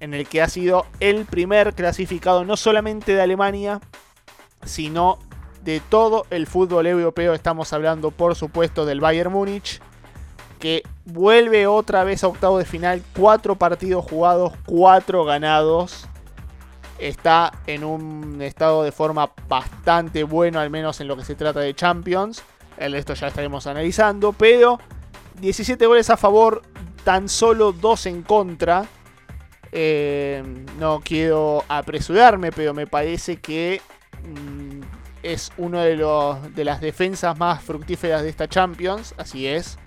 en 0.00 0.12
el 0.12 0.26
que 0.26 0.42
ha 0.42 0.48
sido 0.48 0.84
el 1.00 1.24
primer 1.24 1.72
clasificado 1.72 2.44
no 2.44 2.58
solamente 2.58 3.14
de 3.14 3.22
Alemania, 3.22 3.80
sino 4.64 5.18
de 5.62 5.80
todo 5.80 6.26
el 6.28 6.46
fútbol 6.46 6.86
europeo. 6.86 7.32
Estamos 7.32 7.72
hablando 7.72 8.10
por 8.10 8.34
supuesto 8.34 8.84
del 8.84 9.00
Bayern 9.00 9.32
Múnich, 9.32 9.80
que 10.58 10.82
vuelve 11.04 11.66
otra 11.66 12.04
vez 12.04 12.24
a 12.24 12.28
octavo 12.28 12.58
de 12.58 12.64
final, 12.64 13.02
cuatro 13.16 13.56
partidos 13.56 14.04
jugados, 14.04 14.52
cuatro 14.66 15.24
ganados. 15.24 16.06
está 16.98 17.52
en 17.66 17.84
un 17.84 18.40
estado 18.40 18.82
de 18.82 18.90
forma 18.90 19.30
bastante 19.48 20.24
bueno, 20.24 20.60
al 20.60 20.70
menos 20.70 21.00
en 21.00 21.08
lo 21.08 21.16
que 21.16 21.24
se 21.24 21.34
trata 21.34 21.60
de 21.60 21.74
Champions. 21.74 22.42
El 22.78 22.92
ya 23.04 23.28
estaremos 23.28 23.66
analizando, 23.66 24.32
pero 24.32 24.78
17 25.40 25.86
goles 25.86 26.10
a 26.10 26.16
favor, 26.16 26.62
tan 27.04 27.28
solo 27.28 27.72
2 27.72 28.06
en 28.06 28.22
contra. 28.22 28.86
Eh, 29.72 30.42
no 30.78 31.00
quiero 31.04 31.64
apresurarme, 31.68 32.50
pero 32.52 32.72
me 32.72 32.86
parece 32.86 33.36
que 33.36 33.82
mm, 34.22 34.80
es 35.22 35.52
uno 35.58 35.80
de, 35.80 35.96
de 36.54 36.64
las 36.64 36.80
defensas 36.80 37.38
más 37.38 37.62
fructíferas 37.62 38.22
de 38.22 38.28
esta 38.30 38.48
Champions, 38.48 39.14
así 39.18 39.46
es. 39.46 39.78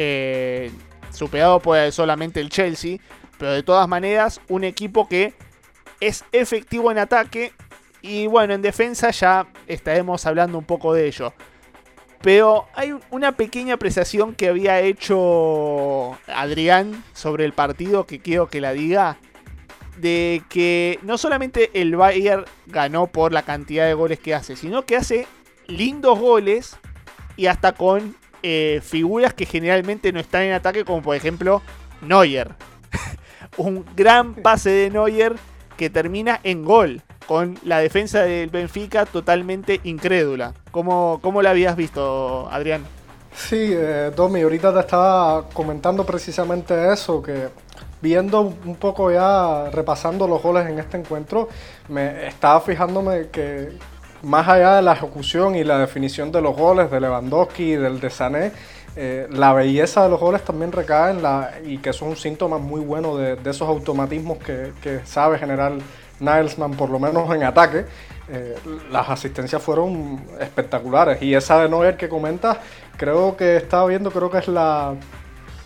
Eh, 0.00 0.70
superado 1.10 1.58
por 1.58 1.90
solamente 1.90 2.38
el 2.38 2.50
Chelsea, 2.50 2.98
pero 3.36 3.50
de 3.50 3.64
todas 3.64 3.88
maneras 3.88 4.40
un 4.48 4.62
equipo 4.62 5.08
que 5.08 5.34
es 5.98 6.24
efectivo 6.30 6.92
en 6.92 6.98
ataque 6.98 7.52
y 8.00 8.28
bueno, 8.28 8.54
en 8.54 8.62
defensa 8.62 9.10
ya 9.10 9.48
estaremos 9.66 10.24
hablando 10.24 10.56
un 10.56 10.64
poco 10.64 10.94
de 10.94 11.08
ello. 11.08 11.34
Pero 12.22 12.68
hay 12.76 12.94
una 13.10 13.32
pequeña 13.32 13.74
apreciación 13.74 14.36
que 14.36 14.46
había 14.46 14.80
hecho 14.82 16.16
Adrián 16.28 17.02
sobre 17.12 17.44
el 17.44 17.52
partido 17.52 18.06
que 18.06 18.20
quiero 18.20 18.46
que 18.46 18.60
la 18.60 18.74
diga. 18.74 19.18
De 19.96 20.44
que 20.48 21.00
no 21.02 21.18
solamente 21.18 21.72
el 21.74 21.96
Bayern 21.96 22.44
ganó 22.66 23.08
por 23.08 23.32
la 23.32 23.42
cantidad 23.42 23.84
de 23.84 23.94
goles 23.94 24.20
que 24.20 24.32
hace, 24.32 24.54
sino 24.54 24.86
que 24.86 24.94
hace 24.94 25.26
lindos 25.66 26.20
goles 26.20 26.76
y 27.36 27.46
hasta 27.46 27.72
con 27.72 28.14
eh, 28.42 28.80
figuras 28.82 29.34
que 29.34 29.46
generalmente 29.46 30.12
no 30.12 30.20
están 30.20 30.42
en 30.42 30.52
ataque, 30.52 30.84
como 30.84 31.02
por 31.02 31.16
ejemplo 31.16 31.62
Neuer. 32.00 32.54
Un 33.56 33.84
gran 33.96 34.34
pase 34.34 34.70
de 34.70 34.90
Neuer 34.90 35.36
que 35.76 35.90
termina 35.90 36.40
en 36.42 36.64
gol, 36.64 37.02
con 37.26 37.58
la 37.62 37.78
defensa 37.78 38.22
del 38.22 38.50
Benfica 38.50 39.06
totalmente 39.06 39.80
incrédula. 39.84 40.54
¿Cómo, 40.70 41.42
la 41.42 41.50
habías 41.50 41.76
visto, 41.76 42.48
Adrián? 42.50 42.84
Sí, 43.34 43.70
eh, 43.72 44.10
Domi, 44.14 44.40
ahorita 44.42 44.72
te 44.74 44.80
estaba 44.80 45.48
comentando 45.50 46.04
precisamente 46.04 46.92
eso, 46.92 47.22
que 47.22 47.48
viendo 48.00 48.40
un 48.40 48.76
poco 48.76 49.12
ya, 49.12 49.70
repasando 49.70 50.26
los 50.26 50.42
goles 50.42 50.66
en 50.68 50.78
este 50.78 50.96
encuentro, 50.96 51.48
me 51.88 52.26
estaba 52.26 52.60
fijándome 52.60 53.28
que 53.28 53.72
más 54.22 54.48
allá 54.48 54.76
de 54.76 54.82
la 54.82 54.92
ejecución 54.92 55.54
y 55.56 55.64
la 55.64 55.78
definición 55.78 56.32
de 56.32 56.40
los 56.40 56.56
goles 56.56 56.90
de 56.90 57.00
Lewandowski 57.00 57.72
y 57.72 57.76
del 57.76 58.00
de 58.00 58.10
Sané, 58.10 58.52
eh, 58.96 59.28
la 59.30 59.52
belleza 59.52 60.02
de 60.02 60.08
los 60.08 60.18
goles 60.18 60.42
también 60.44 60.72
recae 60.72 61.12
en 61.12 61.22
la, 61.22 61.52
y 61.64 61.78
que 61.78 61.90
es 61.90 62.02
un 62.02 62.16
síntoma 62.16 62.58
muy 62.58 62.80
bueno 62.80 63.16
de, 63.16 63.38
esos 63.48 63.68
automatismos 63.68 64.38
que, 64.38 65.00
sabe 65.04 65.38
generar 65.38 65.72
Nilesman, 66.18 66.72
por 66.72 66.90
lo 66.90 66.98
menos 66.98 67.32
en 67.34 67.44
ataque. 67.44 67.84
Eh, 68.30 68.56
las 68.90 69.08
asistencias 69.08 69.62
fueron 69.62 70.20
espectaculares 70.38 71.22
y 71.22 71.34
esa 71.34 71.62
de 71.62 71.68
Neuer 71.68 71.96
que 71.96 72.08
comentas, 72.08 72.58
creo 72.96 73.36
que 73.36 73.56
estaba 73.56 73.86
viendo, 73.86 74.10
creo 74.10 74.30
que 74.30 74.38
es 74.38 74.48
la, 74.48 74.94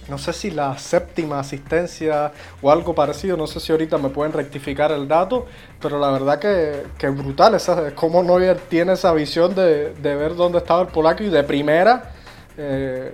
no 0.09 0.19
sé 0.19 0.33
si 0.33 0.51
la 0.51 0.77
séptima 0.79 1.39
asistencia 1.39 2.33
o 2.61 2.71
algo 2.71 2.95
parecido, 2.95 3.37
no 3.37 3.47
sé 3.47 3.61
si 3.61 3.73
ahorita 3.73 3.99
me 3.99 4.09
pueden 4.09 4.33
rectificar 4.33 4.93
el 4.93 5.07
dato, 5.07 5.47
pero 5.81 5.99
la 5.99 6.11
verdad 6.11 6.39
que, 6.39 6.83
que 6.99 7.09
brutal, 7.09 7.55
esa, 7.55 7.95
cómo 7.95 8.23
Neuer 8.23 8.59
tiene 8.69 8.95
esa 8.95 9.13
visión 9.13 9.55
de, 9.55 9.95
de 9.95 10.15
ver 10.15 10.35
dónde 10.35 10.59
estaba 10.59 10.83
el 10.83 10.89
polaco 10.89 11.23
y 11.23 11.29
de 11.29 11.43
primera 11.45 12.13
eh, 12.57 13.13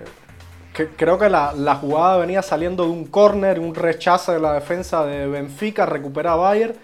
creo 0.97 1.17
que 1.17 1.29
la, 1.29 1.75
jugada 1.75 2.17
venía 2.17 2.41
saliendo 2.41 2.83
de 2.83 2.89
un 2.89 3.05
córner, 3.05 3.59
un 3.59 3.75
rechazo 3.75 4.31
de 4.31 4.39
la 4.39 4.53
defensa 4.53 5.05
de 5.05 5.27
Benfica, 5.27 5.85
recupera 5.85 6.35
Bayer, 6.35 6.75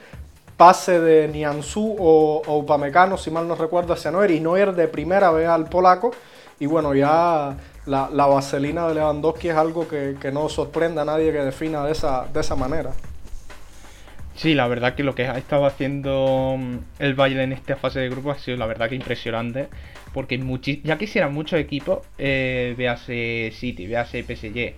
pase 0.58 1.00
de 1.00 1.28
Nianzú 1.28 1.96
o, 2.00 2.42
o, 2.46 2.58
Upamecano, 2.58 3.18
si 3.18 3.32
mal 3.32 3.48
no 3.48 3.56
recuerdo, 3.56 3.94
hacia 3.94 4.12
Neuer, 4.12 4.32
y 4.32 4.40
Neuer 4.40 4.74
de 4.74 4.88
primera 4.88 5.32
ve 5.32 5.46
al 5.46 5.66
polaco, 5.66 6.12
y 6.60 6.66
bueno, 6.66 6.94
ya 6.94 7.56
la, 7.86 8.08
vaselina 8.08 8.88
de 8.88 8.96
Lewandowski 8.96 9.50
es 9.50 9.56
algo 9.56 9.88
que, 9.88 10.18
no 10.32 10.50
sorprende 10.50 11.02
a 11.02 11.06
nadie 11.06 11.32
que 11.32 11.40
defina 11.40 11.84
de 11.86 11.92
esa, 11.92 12.28
de 12.34 12.40
esa 12.40 12.56
manera. 12.56 12.92
Sí, 14.36 14.54
la 14.54 14.68
verdad 14.68 14.96
que 14.96 15.04
lo 15.04 15.16
que 15.16 15.28
ha 15.28 15.38
estado 15.38 15.66
haciendo 15.66 16.56
mm, 16.58 16.78
el 17.00 17.14
Bayern 17.14 17.42
en 17.42 17.54
esta 17.54 17.78
fase 17.78 18.02
de 18.02 18.10
grupo 18.10 18.32
ha 18.32 18.38
sido 18.38 18.58
la 18.58 18.66
verdad 18.66 18.90
que 18.90 18.96
impresionante 18.96 19.70
porque 20.16 20.42
ya 20.86 20.98
quisieran 20.98 21.34
muchos 21.34 21.60
equipos, 21.60 22.00
eh, 22.18 23.52
City, 23.54 23.86
véase 23.86 24.24
PSG, 24.24 24.74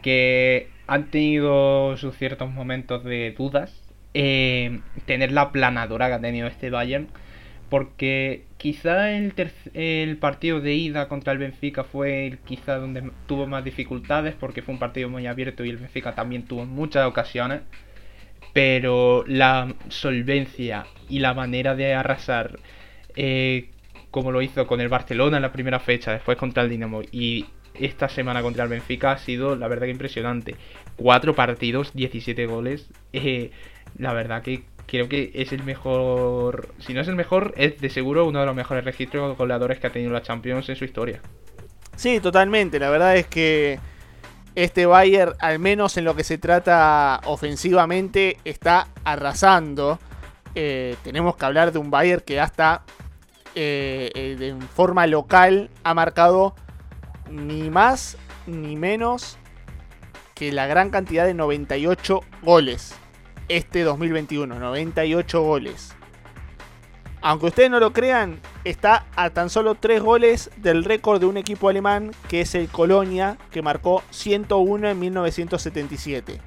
que 0.00 0.68
han 0.86 1.10
tenido 1.10 1.94
sus 1.98 2.16
ciertos 2.16 2.50
momentos 2.50 3.04
de 3.04 3.34
dudas, 3.36 3.82
eh, 4.14 4.80
tener 5.04 5.32
la 5.32 5.52
planadora 5.52 6.08
que 6.08 6.14
ha 6.14 6.20
tenido 6.20 6.46
este 6.46 6.70
Bayern, 6.70 7.08
porque 7.68 8.44
quizá 8.58 9.12
el, 9.12 9.32
el 9.74 10.16
partido 10.18 10.60
de 10.60 10.74
ida 10.74 11.08
contra 11.08 11.32
el 11.32 11.38
Benfica 11.38 11.84
fue 11.84 12.26
el, 12.26 12.38
quizá 12.38 12.76
donde 12.76 13.10
tuvo 13.26 13.46
más 13.46 13.64
dificultades, 13.64 14.34
porque 14.38 14.62
fue 14.62 14.74
un 14.74 14.80
partido 14.80 15.08
muy 15.08 15.26
abierto 15.26 15.64
y 15.64 15.70
el 15.70 15.78
Benfica 15.78 16.14
también 16.14 16.42
tuvo 16.42 16.66
muchas 16.66 17.06
ocasiones, 17.06 17.62
pero 18.52 19.24
la 19.26 19.74
solvencia 19.88 20.86
y 21.08 21.20
la 21.20 21.34
manera 21.34 21.74
de 21.74 21.94
arrasar 21.94 22.58
eh, 23.16 23.70
como 24.10 24.32
lo 24.32 24.42
hizo 24.42 24.66
con 24.66 24.80
el 24.80 24.88
Barcelona 24.88 25.36
en 25.36 25.42
la 25.42 25.52
primera 25.52 25.80
fecha, 25.80 26.12
después 26.12 26.36
contra 26.36 26.62
el 26.62 26.70
Dinamo 26.70 27.02
y 27.12 27.46
esta 27.74 28.08
semana 28.08 28.42
contra 28.42 28.64
el 28.64 28.70
Benfica 28.70 29.12
ha 29.12 29.18
sido 29.18 29.54
la 29.56 29.68
verdad 29.68 29.86
que 29.86 29.92
impresionante. 29.92 30.56
Cuatro 30.96 31.34
partidos, 31.34 31.92
17 31.94 32.46
goles. 32.46 32.88
Eh, 33.12 33.50
la 33.96 34.12
verdad 34.12 34.42
que 34.42 34.64
creo 34.88 35.08
que 35.08 35.30
es 35.34 35.52
el 35.52 35.62
mejor, 35.62 36.70
si 36.78 36.94
no 36.94 37.02
es 37.02 37.08
el 37.08 37.14
mejor, 37.14 37.52
es 37.56 37.80
de 37.80 37.90
seguro 37.90 38.26
uno 38.26 38.40
de 38.40 38.46
los 38.46 38.56
mejores 38.56 38.84
registros 38.84 39.36
goleadores 39.36 39.78
que 39.78 39.86
ha 39.86 39.90
tenido 39.90 40.10
la 40.10 40.22
Champions 40.22 40.68
en 40.68 40.76
su 40.76 40.84
historia. 40.84 41.20
Sí, 41.94 42.20
totalmente. 42.20 42.78
La 42.78 42.90
verdad 42.90 43.16
es 43.16 43.26
que 43.26 43.78
este 44.54 44.86
Bayern, 44.86 45.34
al 45.40 45.58
menos 45.58 45.96
en 45.98 46.04
lo 46.04 46.16
que 46.16 46.24
se 46.24 46.38
trata 46.38 47.20
ofensivamente, 47.26 48.38
está 48.44 48.88
arrasando. 49.04 49.98
Eh, 50.54 50.96
tenemos 51.04 51.36
que 51.36 51.44
hablar 51.44 51.70
de 51.70 51.78
un 51.78 51.90
Bayern 51.90 52.22
que 52.24 52.40
hasta 52.40 52.82
eh, 53.54 54.10
eh, 54.14 54.36
en 54.40 54.62
forma 54.62 55.06
local 55.06 55.70
ha 55.84 55.92
marcado 55.92 56.54
ni 57.30 57.68
más 57.68 58.16
ni 58.46 58.76
menos 58.76 59.36
que 60.34 60.50
la 60.50 60.66
gran 60.66 60.90
cantidad 60.90 61.26
de 61.26 61.34
98 61.34 62.20
goles. 62.42 62.94
Este 63.48 63.82
2021, 63.82 64.58
98 64.58 65.42
goles. 65.42 65.94
Aunque 67.20 67.46
ustedes 67.46 67.70
no 67.70 67.80
lo 67.80 67.92
crean, 67.92 68.38
está 68.64 69.06
a 69.16 69.30
tan 69.30 69.50
solo 69.50 69.74
3 69.74 70.00
goles 70.02 70.50
del 70.56 70.84
récord 70.84 71.20
de 71.20 71.26
un 71.26 71.36
equipo 71.36 71.68
alemán 71.68 72.12
que 72.28 72.42
es 72.42 72.54
el 72.54 72.68
Colonia, 72.68 73.38
que 73.50 73.62
marcó 73.62 74.04
101 74.10 74.88
en 74.90 74.98
1977 74.98 76.40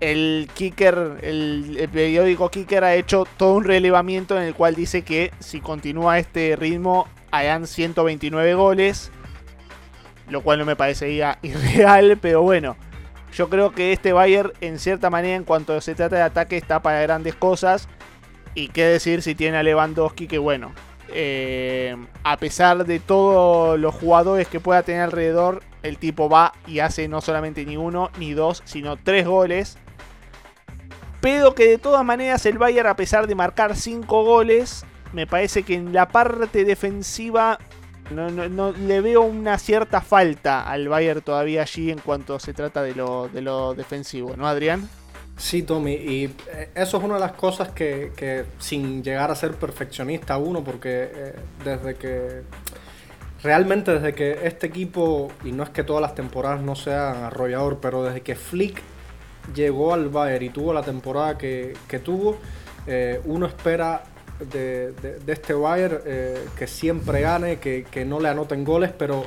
el 0.00 0.48
Kicker, 0.54 1.18
el, 1.22 1.88
periódico 1.92 2.50
Kicker 2.50 2.84
ha 2.84 2.94
hecho 2.94 3.26
todo 3.36 3.54
un 3.54 3.64
relevamiento 3.64 4.36
en 4.36 4.44
el 4.44 4.54
cual 4.54 4.74
dice 4.74 5.02
que 5.02 5.32
si 5.40 5.60
continúa 5.60 6.18
este 6.18 6.54
ritmo 6.56 7.08
hayan 7.30 7.66
129 7.66 8.54
goles, 8.54 9.10
lo 10.28 10.42
cual 10.42 10.60
no 10.60 10.64
me 10.64 10.76
parecería 10.76 11.38
irreal, 11.42 12.18
pero 12.20 12.42
bueno, 12.42 12.76
yo 13.32 13.48
creo 13.48 13.72
que 13.72 13.92
este 13.92 14.12
Bayern 14.12 14.52
en 14.60 14.78
cierta 14.78 15.10
manera 15.10 15.36
en 15.36 15.44
cuanto 15.44 15.80
se 15.80 15.94
trata 15.94 16.16
de 16.16 16.22
ataque 16.22 16.56
está 16.56 16.80
para 16.80 17.00
grandes 17.02 17.34
cosas. 17.34 17.88
Y 18.54 18.68
qué 18.68 18.84
decir 18.84 19.22
si 19.22 19.34
tiene 19.34 19.58
a 19.58 19.62
Lewandowski 19.62 20.26
que 20.26 20.38
bueno, 20.38 20.72
eh, 21.10 21.96
a 22.24 22.36
pesar 22.38 22.84
de 22.84 22.98
todos 22.98 23.78
los 23.78 23.94
jugadores 23.94 24.48
que 24.48 24.60
pueda 24.60 24.82
tener 24.82 25.02
alrededor, 25.02 25.62
el 25.82 25.98
tipo 25.98 26.28
va 26.28 26.52
y 26.66 26.80
hace 26.80 27.08
no 27.08 27.20
solamente 27.20 27.64
ni 27.64 27.76
uno 27.76 28.10
ni 28.18 28.32
dos, 28.32 28.62
sino 28.64 28.96
tres 28.96 29.26
goles. 29.26 29.78
Pero 31.20 31.54
que 31.54 31.66
de 31.66 31.78
todas 31.78 32.04
maneras 32.04 32.46
el 32.46 32.58
Bayern, 32.58 32.88
a 32.88 32.96
pesar 32.96 33.26
de 33.26 33.34
marcar 33.34 33.74
5 33.74 34.24
goles, 34.24 34.84
me 35.12 35.26
parece 35.26 35.62
que 35.62 35.74
en 35.74 35.92
la 35.92 36.08
parte 36.08 36.64
defensiva 36.64 37.58
no, 38.10 38.72
le 38.72 39.00
veo 39.00 39.22
una 39.22 39.58
cierta 39.58 40.00
falta 40.00 40.68
al 40.68 40.88
Bayern 40.88 41.20
todavía 41.20 41.62
allí 41.62 41.90
en 41.90 41.98
cuanto 41.98 42.38
se 42.38 42.54
trata 42.54 42.82
de 42.82 42.94
lo, 42.94 43.28
de 43.28 43.42
lo 43.42 43.74
defensivo, 43.74 44.36
¿no, 44.36 44.46
Adrián? 44.46 44.88
Sí, 45.36 45.62
Tommy, 45.62 45.92
y 45.92 46.24
eh, 46.52 46.70
eso 46.74 46.98
es 46.98 47.04
una 47.04 47.14
de 47.14 47.20
las 47.20 47.32
cosas 47.32 47.68
que, 47.68 48.44
sin 48.58 49.04
llegar 49.04 49.30
a 49.30 49.36
ser 49.36 49.52
perfeccionista 49.52 50.36
uno, 50.36 50.64
porque 50.64 51.10
eh, 51.14 51.34
desde 51.64 51.94
que 51.94 52.42
realmente 53.42 53.92
desde 53.92 54.14
que 54.14 54.40
este 54.42 54.66
equipo, 54.66 55.30
y 55.44 55.52
no 55.52 55.62
es 55.62 55.70
que 55.70 55.84
todas 55.84 56.02
las 56.02 56.16
temporadas 56.16 56.60
no 56.60 56.74
sean 56.74 57.22
arrollador, 57.22 57.78
pero 57.80 58.02
desde 58.02 58.22
que 58.22 58.34
Flick 58.34 58.82
llegó 59.54 59.94
al 59.94 60.08
Bayern 60.08 60.44
y 60.44 60.50
tuvo 60.50 60.72
la 60.72 60.82
temporada 60.82 61.38
que, 61.38 61.76
tuvo, 62.04 62.38
eh, 62.88 63.20
uno 63.24 63.46
espera 63.46 64.02
de, 64.40 64.94
este 65.26 65.54
Bayern 65.54 66.00
eh, 66.04 66.46
que 66.56 66.66
siempre 66.66 67.20
gane, 67.20 67.58
que, 67.58 68.04
no 68.06 68.20
le 68.20 68.28
anoten 68.28 68.64
goles, 68.64 68.92
pero 68.96 69.24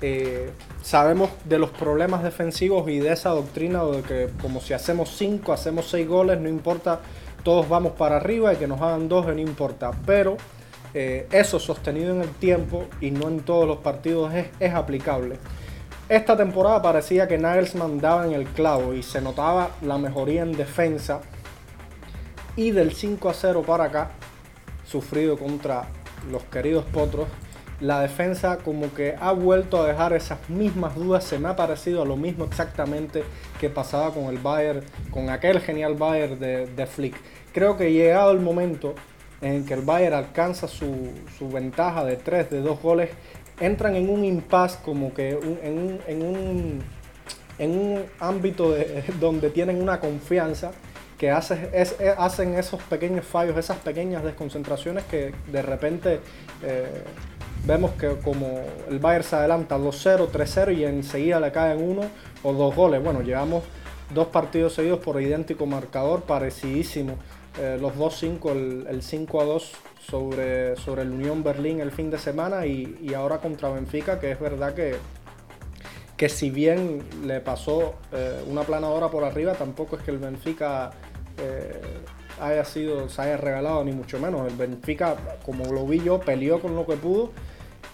eh, 0.00 0.50
sabemos 0.82 1.30
de 1.44 1.58
los 1.58 1.70
problemas 1.70 2.22
defensivos 2.22 2.88
y 2.88 2.98
de 2.98 3.12
esa 3.12 3.30
doctrina 3.30 3.84
de 3.84 4.02
que 4.02 4.28
como 4.40 4.60
si 4.60 4.74
hacemos 4.74 5.16
5, 5.16 5.52
hacemos 5.52 5.88
6 5.90 6.08
goles, 6.08 6.40
no 6.40 6.48
importa 6.48 7.00
todos 7.42 7.68
vamos 7.68 7.92
para 7.92 8.16
arriba 8.16 8.52
y 8.52 8.56
que 8.56 8.66
nos 8.66 8.80
hagan 8.80 9.08
dos 9.08 9.26
no 9.26 9.38
importa. 9.38 9.92
Pero 10.04 10.36
eh, 10.94 11.26
eso 11.32 11.58
sostenido 11.58 12.14
en 12.14 12.22
el 12.22 12.30
tiempo 12.30 12.84
y 13.00 13.10
no 13.10 13.28
en 13.28 13.40
todos 13.40 13.66
los 13.66 13.78
partidos 13.78 14.34
es, 14.34 14.48
es 14.60 14.74
aplicable. 14.74 15.38
Esta 16.08 16.36
temporada 16.36 16.80
parecía 16.80 17.28
que 17.28 17.38
Nagelsmann 17.38 18.00
daba 18.00 18.26
en 18.26 18.32
el 18.32 18.46
clavo 18.46 18.94
y 18.94 19.02
se 19.02 19.20
notaba 19.20 19.70
la 19.82 19.98
mejoría 19.98 20.42
en 20.42 20.52
defensa. 20.52 21.20
Y 22.56 22.70
del 22.70 22.92
5 22.92 23.28
a 23.28 23.34
0 23.34 23.62
para 23.66 23.84
acá, 23.84 24.10
sufrido 24.90 25.38
contra 25.38 25.88
los 26.30 26.42
queridos 26.44 26.84
Potros, 26.86 27.28
la 27.80 28.00
defensa 28.00 28.58
como 28.58 28.92
que 28.92 29.14
ha 29.20 29.32
vuelto 29.32 29.80
a 29.80 29.86
dejar 29.86 30.12
esas 30.12 30.48
mismas 30.48 30.96
dudas. 30.96 31.24
Se 31.24 31.38
me 31.38 31.48
ha 31.48 31.56
parecido 31.56 32.02
a 32.02 32.04
lo 32.04 32.16
mismo 32.16 32.44
exactamente 32.44 33.22
que 33.60 33.70
pasaba 33.70 34.12
con 34.12 34.24
el 34.24 34.38
Bayern, 34.38 34.82
con 35.10 35.30
aquel 35.30 35.60
genial 35.60 35.94
Bayern 35.94 36.38
de, 36.40 36.66
de 36.66 36.86
Flick. 36.86 37.14
Creo 37.52 37.76
que 37.76 37.92
llegado 37.92 38.32
el 38.32 38.40
momento 38.40 38.94
en 39.40 39.64
que 39.64 39.74
el 39.74 39.82
Bayern 39.82 40.14
alcanza 40.14 40.66
su, 40.66 41.12
su 41.38 41.48
ventaja 41.48 42.04
de 42.04 42.16
3, 42.16 42.50
de 42.50 42.60
2 42.60 42.82
goles, 42.82 43.10
entran 43.60 43.94
en 43.96 44.10
un 44.10 44.24
impasse 44.24 44.78
como 44.84 45.14
que 45.14 45.30
en, 45.30 45.78
un, 45.78 46.00
en, 46.06 46.22
un, 46.22 46.82
en, 47.58 47.70
un, 47.70 48.04
ámbito 48.18 48.74
donde 49.20 49.50
tienen 49.50 49.80
una 49.80 50.00
confianza 50.00 50.72
que 51.18 51.30
es, 51.30 51.96
hacen 52.16 52.54
esos 52.54 52.80
pequeños 52.84 53.26
fallos, 53.26 53.56
esas 53.56 53.78
pequeñas 53.78 54.22
desconcentraciones 54.22 55.04
que 55.04 55.34
de 55.50 55.62
repente 55.62 56.20
eh, 56.62 57.02
vemos 57.66 57.90
que 57.92 58.16
como 58.22 58.62
el 58.88 58.98
Bayern 58.98 59.24
se 59.24 59.36
adelanta 59.36 59.76
2-0, 59.76 60.28
3-0 60.30 60.76
y 60.76 60.84
enseguida 60.84 61.40
le 61.40 61.50
caen 61.52 61.82
uno 61.82 62.02
o 62.42 62.52
dos 62.52 62.74
goles. 62.74 63.02
Bueno, 63.02 63.22
llevamos 63.22 63.64
dos 64.14 64.28
partidos 64.28 64.74
seguidos 64.74 65.00
por 65.00 65.20
idéntico 65.20 65.66
marcador, 65.66 66.22
parecidísimo. 66.22 67.16
Eh, 67.60 67.76
los 67.80 67.94
2-5, 67.94 68.52
el, 68.52 68.86
el 68.88 69.02
5-2 69.02 69.72
sobre, 70.08 70.76
sobre 70.76 71.02
el 71.02 71.10
Unión 71.10 71.42
Berlín 71.42 71.80
el 71.80 71.90
fin 71.90 72.10
de 72.10 72.18
semana 72.18 72.66
y, 72.66 73.12
ahora 73.14 73.38
contra 73.38 73.68
Benfica, 73.68 74.18
que 74.18 74.30
es 74.30 74.40
verdad 74.40 74.74
que, 74.74 74.96
que 76.16 76.28
si 76.28 76.50
bien 76.50 77.02
le 77.24 77.40
pasó 77.40 77.94
eh, 78.12 78.42
una 78.48 78.62
planadora 78.62 79.08
por 79.08 79.24
arriba, 79.24 79.54
tampoco 79.54 79.96
es 79.96 80.02
que 80.02 80.10
el 80.10 80.18
Benfica 80.18 80.90
eh, 81.38 81.80
haya 82.40 82.64
sido, 82.64 83.08
se 83.08 83.22
haya 83.22 83.36
regalado, 83.36 83.84
ni 83.84 83.92
mucho 83.92 84.18
menos. 84.18 84.50
El 84.50 84.56
Benfica, 84.56 85.16
como 85.44 85.64
lo 85.72 85.86
vi 85.86 86.00
yo, 86.00 86.20
peleó 86.20 86.60
con 86.60 86.74
lo 86.74 86.86
que 86.86 86.96
pudo. 86.96 87.30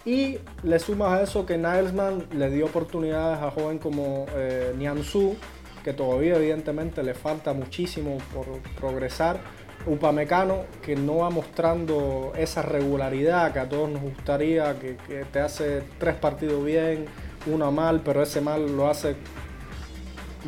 Y 0.04 0.38
le 0.62 0.78
sumas 0.78 1.18
a 1.18 1.22
eso 1.22 1.46
que 1.46 1.56
Nilesman 1.56 2.26
le 2.32 2.50
dio 2.50 2.66
oportunidades 2.66 3.40
a 3.40 3.50
joven 3.50 3.78
como 3.78 4.26
eh, 4.36 4.74
Nianzú, 4.76 5.36
que 5.82 5.94
todavía 5.94 6.36
evidentemente 6.36 7.02
le 7.02 7.14
falta 7.14 7.52
muchísimo 7.54 8.18
por 8.34 8.46
progresar. 8.78 9.40
Upamecano, 9.86 10.64
que 10.82 10.96
no 10.96 11.18
va 11.18 11.30
mostrando 11.30 12.32
esa 12.36 12.62
regularidad 12.62 13.52
que 13.52 13.58
a 13.58 13.68
todos 13.68 13.90
nos 13.90 14.00
gustaría, 14.00 14.78
que, 14.78 14.96
te 15.30 15.40
hace 15.40 15.82
tres 15.98 16.14
partidos 16.14 16.64
bien, 16.64 17.04
una 17.46 17.70
mal, 17.70 18.00
pero 18.02 18.22
ese 18.22 18.40
mal 18.40 18.76
lo 18.76 18.88
hace 18.88 19.14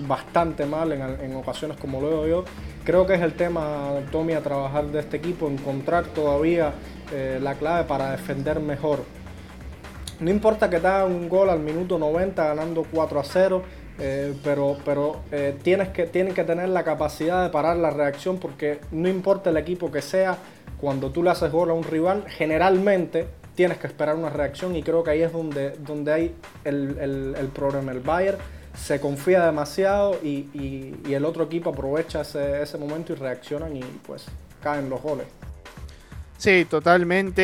bastante 0.09 0.65
mal 0.65 0.93
en, 0.93 1.35
ocasiones 1.37 1.77
como 1.79 2.01
lo 2.01 2.09
veo 2.09 2.27
yo. 2.27 2.45
Creo 2.87 3.05
que 3.05 3.14
es 3.14 3.20
el 3.20 3.32
tema, 3.32 3.95
Tommy, 4.12 4.34
a 4.34 4.43
trabajar 4.43 4.84
de 4.87 5.01
este 5.01 5.16
equipo, 5.16 5.49
encontrar 5.49 6.05
todavía 6.05 6.72
eh, 7.12 7.41
la 7.43 7.57
clave 7.57 7.82
para 7.82 8.12
defender 8.12 8.61
mejor. 8.61 9.01
No 10.20 10.30
importa 10.30 10.70
que 10.70 10.78
te 10.78 10.87
hagan 10.87 11.11
un 11.11 11.28
gol 11.28 11.51
al 11.51 11.59
minuto 11.59 11.99
90 11.99 12.47
ganando 12.47 12.87
4 12.89 13.18
a 13.18 13.24
0, 13.24 13.62
eh, 13.99 14.34
pero 14.45 14.76
pero 14.84 15.22
eh, 15.32 15.57
tienes 15.64 15.89
que, 15.89 16.07
tienen 16.07 16.32
que 16.32 16.45
tener 16.45 16.68
la 16.68 16.84
capacidad 16.84 17.43
de 17.43 17.51
parar 17.51 17.76
la 17.76 17.91
reacción 17.91 18.39
porque 18.39 18.78
no 18.93 19.09
importa 19.09 19.51
el 19.51 19.57
equipo 19.57 19.91
que 19.91 20.01
sea, 20.01 20.39
cuando 20.80 21.11
tú 21.11 21.24
le 21.24 21.30
haces 21.30 21.51
gol 21.51 21.70
a 21.70 21.72
un 21.72 21.82
rival, 21.82 22.24
generalmente 22.28 23.26
tienes 23.57 23.78
que 23.78 23.89
esperar 23.89 24.14
una 24.14 24.30
reacción 24.30 24.76
y 24.76 24.84
creo 24.84 25.03
que 25.03 25.11
ahí 25.11 25.22
es 25.22 25.32
donde, 25.32 25.70
donde 25.70 26.12
hay 26.12 26.34
el, 26.62 27.34
el, 27.37 27.49
problema. 27.49 27.91
El 27.91 28.01
Bayern 28.01 28.39
se 28.77 29.01
confía 29.01 29.45
demasiado 29.45 30.18
y, 30.22 30.49
y, 31.05 31.14
el 31.14 31.24
otro 31.24 31.45
equipo 31.45 31.70
aprovecha 31.70 32.20
ese, 32.20 32.62
ese 32.62 32.79
momento 32.79 33.12
y 33.12 33.16
reaccionan 33.16 33.77
y 33.77 33.83
pues 34.07 34.27
caen 34.62 34.91
los 34.91 35.01
goles. 35.03 35.27
Sí, 36.39 36.66
totalmente. 36.68 37.43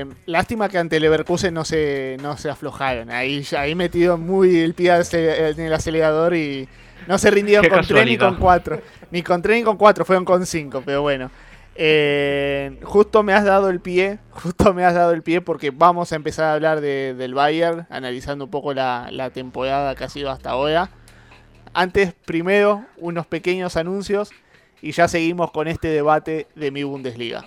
Eh, 0.00 0.06
lástima 0.26 0.68
que 0.68 0.78
ante 0.78 1.00
Leverkusen 1.00 1.54
no 1.54 1.64
se, 1.64 2.18
no 2.20 2.36
se 2.36 2.50
aflojaron. 2.50 3.10
Ahí, 3.10 3.44
ahí 3.56 3.74
metido 3.74 4.18
muy 4.18 4.58
el 4.58 4.74
pie 4.74 4.92
en 5.12 5.60
el 5.60 5.72
acelerador 5.72 6.34
y 6.34 6.68
no 7.06 7.16
se 7.16 7.30
rindieron 7.30 7.68
con 7.68 7.86
3 7.86 8.06
ni 8.06 8.18
con 8.18 8.36
4. 8.36 8.80
Ni 9.10 9.22
con 9.22 9.40
3 9.40 9.58
ni 9.58 9.64
con 9.64 9.76
4, 9.78 10.04
fueron 10.04 10.24
con 10.24 10.44
5, 10.44 10.82
pero 10.84 11.02
bueno. 11.02 11.30
Eh, 11.80 12.76
justo 12.82 13.22
me 13.22 13.32
has 13.32 13.44
dado 13.44 13.70
el 13.70 13.78
pie, 13.78 14.18
justo 14.32 14.74
me 14.74 14.84
has 14.84 14.94
dado 14.94 15.12
el 15.12 15.22
pie 15.22 15.40
porque 15.40 15.70
vamos 15.70 16.10
a 16.10 16.16
empezar 16.16 16.46
a 16.46 16.54
hablar 16.54 16.80
del 16.80 17.34
Bayern, 17.34 17.86
analizando 17.88 18.46
un 18.46 18.50
poco 18.50 18.74
la, 18.74 19.08
la 19.12 19.30
temporada 19.30 19.94
que 19.94 20.02
ha 20.02 20.08
sido 20.08 20.30
hasta 20.30 20.50
ahora. 20.50 20.90
Antes, 21.72 22.14
primero, 22.24 22.84
unos 22.96 23.28
pequeños 23.28 23.76
anuncios 23.76 24.30
y 24.82 24.90
ya 24.90 25.06
seguimos 25.06 25.52
con 25.52 25.68
este 25.68 25.86
debate 25.86 26.48
de 26.56 26.72
mi 26.72 26.82
Bundesliga. 26.82 27.44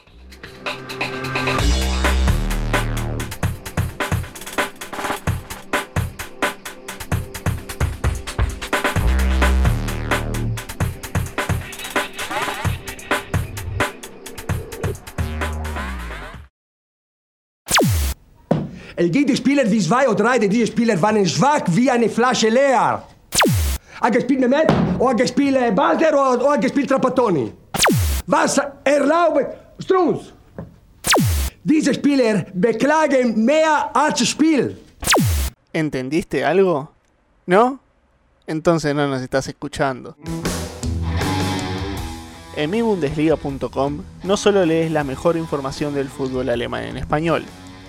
El 18.95 19.11
jede 19.11 19.35
Spieler 19.35 19.69
wie 19.71 19.79
zwei 19.79 20.07
oder 20.07 20.23
drei 20.23 20.39
dieser 20.39 20.67
Spieler 20.67 21.01
waren 21.01 21.25
schwach 21.25 21.63
wie 21.67 21.89
eine 21.89 22.09
Flasche 22.09 22.49
leer. 22.49 23.03
Ha 24.01 24.09
gespielt 24.09 24.41
Mehmet, 24.41 24.67
oder 24.99 25.15
gespielt 25.15 25.75
Balder 25.75 26.09
oder, 26.13 26.45
oder 26.45 26.57
gespielt 26.57 26.89
Trapattoni. 26.89 27.53
Was 28.25 28.59
erlaubt 28.83 29.45
Strunz? 29.79 30.33
Diese 31.63 31.93
Spieler 31.93 32.45
beklagen 32.53 33.45
mehr 33.45 33.91
als 33.93 34.27
Spiel. 34.27 34.77
¿Entendiste 35.71 36.43
algo? 36.43 36.91
¿No? 37.45 37.79
Entonces 38.47 38.93
no 38.95 39.07
nos 39.07 39.21
estás 39.21 39.47
escuchando. 39.47 40.15
En 42.55 42.69
mibundesliga.com 42.69 44.03
no 44.23 44.37
solo 44.37 44.65
lees 44.65 44.91
la 44.91 45.03
mejor 45.03 45.37
información 45.37 45.93
del 45.93 46.09
fútbol 46.09 46.49
alemán 46.49 46.83
en 46.83 46.97
español, 46.97 47.45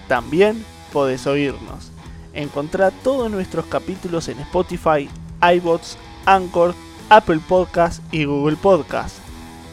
también 0.07 0.65
podés 0.93 1.27
oírnos. 1.27 1.91
Encontrá 2.35 2.91
todos 2.91 3.31
nuestros 3.31 3.67
capítulos 3.67 4.29
en 4.29 4.39
Spotify, 4.41 5.09
iBots, 5.57 5.97
Anchor, 6.27 6.75
Apple 7.09 7.41
Podcast 7.49 8.03
y 8.13 8.25
Google 8.25 8.57
Podcast. 8.57 9.17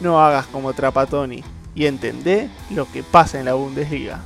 No 0.00 0.20
hagas 0.20 0.46
como 0.46 0.72
Trapatoni 0.72 1.44
y 1.74 1.86
entendé 1.86 2.50
lo 2.70 2.90
que 2.90 3.02
pasa 3.02 3.38
en 3.38 3.44
la 3.44 3.54
Bundesliga. 3.54 4.20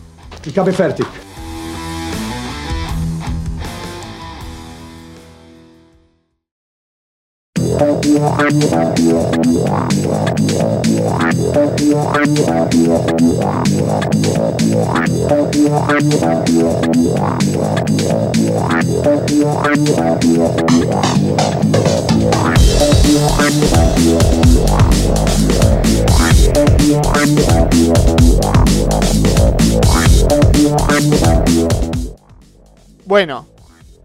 Bueno, 33.07 33.47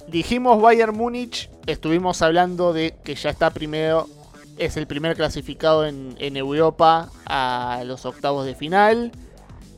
dijimos 0.08 0.62
Bayern 0.62 0.96
Múnich, 0.96 1.50
estuvimos 1.66 2.22
hablando 2.22 2.74
de 2.74 2.96
que 3.04 3.16
ya 3.16 3.30
está 3.30 3.50
primero, 3.50 4.08
es 4.58 4.78
el 4.78 4.88
primer 4.88 5.16
clasificado 5.16 5.86
en, 5.86 6.16
Europa 6.38 7.10
a 7.26 7.82
los 7.86 8.06
octavos 8.06 8.46
de 8.46 8.56
final. 8.56 9.12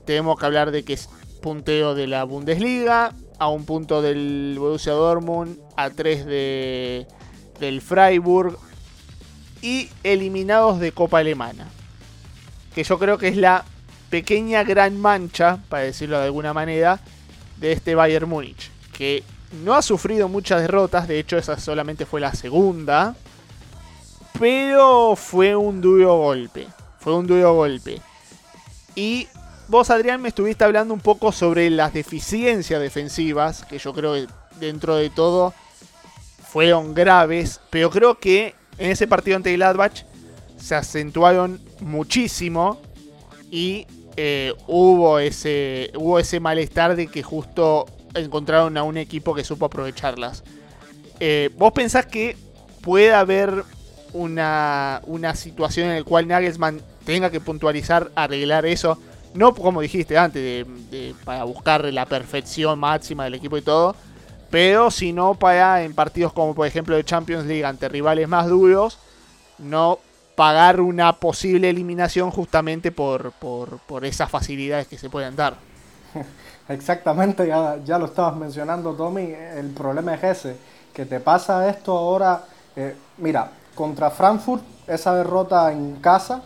Tenemos 0.06 0.39
que 0.39 0.45
hablar 0.45 0.72
de 0.72 0.84
que 0.84 0.93
es 0.93 1.10
punteo 1.41 1.95
de 1.95 2.08
la 2.08 2.24
Bundesliga, 2.24 3.14
a 3.39 3.47
un 3.47 3.66
punto 3.66 4.02
del 4.02 4.56
Borussia 4.60 4.93
Dortmund, 4.93 5.58
a 5.76 5.89
tres 5.89 6.26
de, 6.26 7.08
del 7.60 7.82
Freiburg 7.82 8.58
y 9.62 9.89
eliminados 10.04 10.80
de 10.80 10.91
Copa 10.91 11.20
Alemana. 11.20 11.68
Que 12.76 12.84
yo 12.84 12.99
creo 12.99 13.18
que 13.18 13.28
es 13.28 13.38
la 13.38 13.66
pequeña 14.12 14.64
gran 14.64 14.99
mancha, 14.99 15.60
para 15.70 15.84
decirlo 15.84 16.20
de 16.20 16.26
alguna 16.26 16.54
manera, 16.54 16.99
de 17.58 17.72
este 17.72 17.95
Bayern 17.95 18.30
Múnich. 18.30 18.70
Que 18.93 19.24
no 19.64 19.74
ha 19.74 19.82
sufrido 19.82 20.28
muchas 20.28 20.62
derrotas, 20.62 21.08
de 21.08 21.20
hecho 21.20 21.38
esa 21.38 21.60
solamente 21.60 22.06
fue 22.06 22.22
la 22.22 22.34
segunda. 22.34 23.16
Pero 24.39 25.16
fue 25.16 25.56
un 25.56 25.82
duro 25.82 26.18
golpe. 26.18 26.68
Fue 26.99 27.16
un 27.16 27.26
duro 27.26 27.54
golpe. 27.56 28.02
Y 28.95 29.28
vos, 29.72 29.90
Adrián, 29.90 30.22
me 30.22 30.28
estuviste 30.28 30.66
hablando 30.66 30.94
un 30.94 31.00
poco 31.00 31.32
sobre 31.32 31.70
las 31.70 31.94
deficiencias 31.94 32.82
defensivas, 32.82 33.64
que 33.64 33.80
yo 33.80 33.94
creo 33.94 34.14
que 34.14 34.28
dentro 34.60 34.98
de 34.98 35.10
todo 35.10 35.54
fueron 36.44 36.94
graves, 36.94 37.62
pero 37.70 37.90
creo 37.90 38.20
que 38.20 38.54
en 38.78 38.92
ese 38.92 39.08
partido 39.08 39.38
ante 39.38 39.54
Gladbach 39.54 40.04
se 40.58 40.76
acentuaron 40.76 41.62
muchísimo 41.80 42.82
y 43.50 43.88
eh, 44.18 44.54
hubo, 44.68 45.20
ese, 45.20 45.92
hubo 45.96 46.20
ese 46.20 46.42
malestar 46.42 46.98
de 46.98 47.08
que 47.08 47.24
justo 47.24 47.86
encontraron 48.14 48.76
a 48.76 48.84
un 48.84 48.98
equipo 48.98 49.34
que 49.34 49.46
supo 49.46 49.68
aprovecharlas. 49.68 50.44
Eh, 51.22 51.50
¿Vos 51.58 51.72
pensás 51.72 52.06
que 52.06 52.36
puede 52.82 53.14
haber 53.14 53.64
una, 54.12 55.02
una 55.06 55.34
situación 55.34 55.90
en 55.90 56.00
la 56.00 56.04
cual 56.04 56.28
Nagelsmann 56.28 56.82
tenga 57.06 57.32
que 57.32 57.40
puntualizar, 57.40 58.12
arreglar 58.16 58.66
eso? 58.66 59.00
No 59.34 59.54
como 59.54 59.82
dijiste 59.82 60.18
antes, 60.18 60.66
para 61.24 61.44
buscar 61.44 61.86
la 61.86 62.06
perfección 62.06 62.80
máxima 62.80 63.24
del 63.26 63.36
equipo 63.36 63.58
y 63.58 63.62
todo, 63.62 63.96
pero 64.50 64.92
sino 64.92 65.36
para 65.36 65.84
en 65.84 65.94
partidos 65.94 66.34
como 66.34 66.54
por 66.54 66.68
ejemplo 66.68 66.96
de 66.96 67.06
Champions 67.06 67.46
League 67.46 67.66
ante 67.66 67.88
rivales 67.88 68.28
más 68.28 68.48
duros, 68.48 69.00
no 69.58 70.00
pagar 70.36 70.82
una 70.82 71.14
posible 71.14 71.70
eliminación 71.70 72.32
justamente 72.32 72.92
por, 72.92 73.32
por, 73.32 74.06
esas 74.06 74.30
facilidades 74.30 74.88
que 74.88 74.98
se 74.98 75.10
pueden 75.10 75.36
dar. 75.36 75.56
Exactamente, 76.68 77.48
ya, 77.48 77.78
ya, 77.84 77.98
lo 77.98 78.06
estabas 78.06 78.36
mencionando 78.36 78.94
Tommy, 78.94 79.34
el 79.34 79.70
problema 79.72 80.16
es 80.16 80.24
ese, 80.24 80.58
que 80.94 81.06
te 81.06 81.20
pasa 81.20 81.70
esto 81.70 81.98
ahora, 81.98 82.44
eh, 82.76 82.96
mira, 83.18 83.52
contra 83.76 84.10
Frankfurt, 84.10 84.64
esa 84.88 85.16
derrota 85.16 85.72
en 85.72 85.98
casa, 85.98 86.42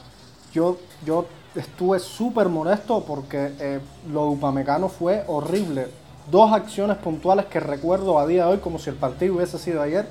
yo, 0.52 0.78
yo 1.06 1.26
estuve 1.56 2.00
súper 2.00 2.50
molesto 2.50 3.04
porque 3.06 3.54
eh, 3.60 3.80
lo 4.12 4.24
de 4.24 4.30
Upamecano 4.30 4.90
fue 4.90 5.24
horrible. 5.28 5.88
Dos 6.30 6.52
acciones 6.54 6.98
puntuales 6.98 7.46
que 7.46 7.60
recuerdo 7.60 8.20
a 8.20 8.28
día 8.28 8.46
de 8.46 8.54
hoy 8.54 8.58
como 8.60 8.80
si 8.80 8.90
el 8.90 8.96
partido 8.96 9.36
hubiese 9.36 9.60
sido 9.60 9.82
ayer, 9.82 10.08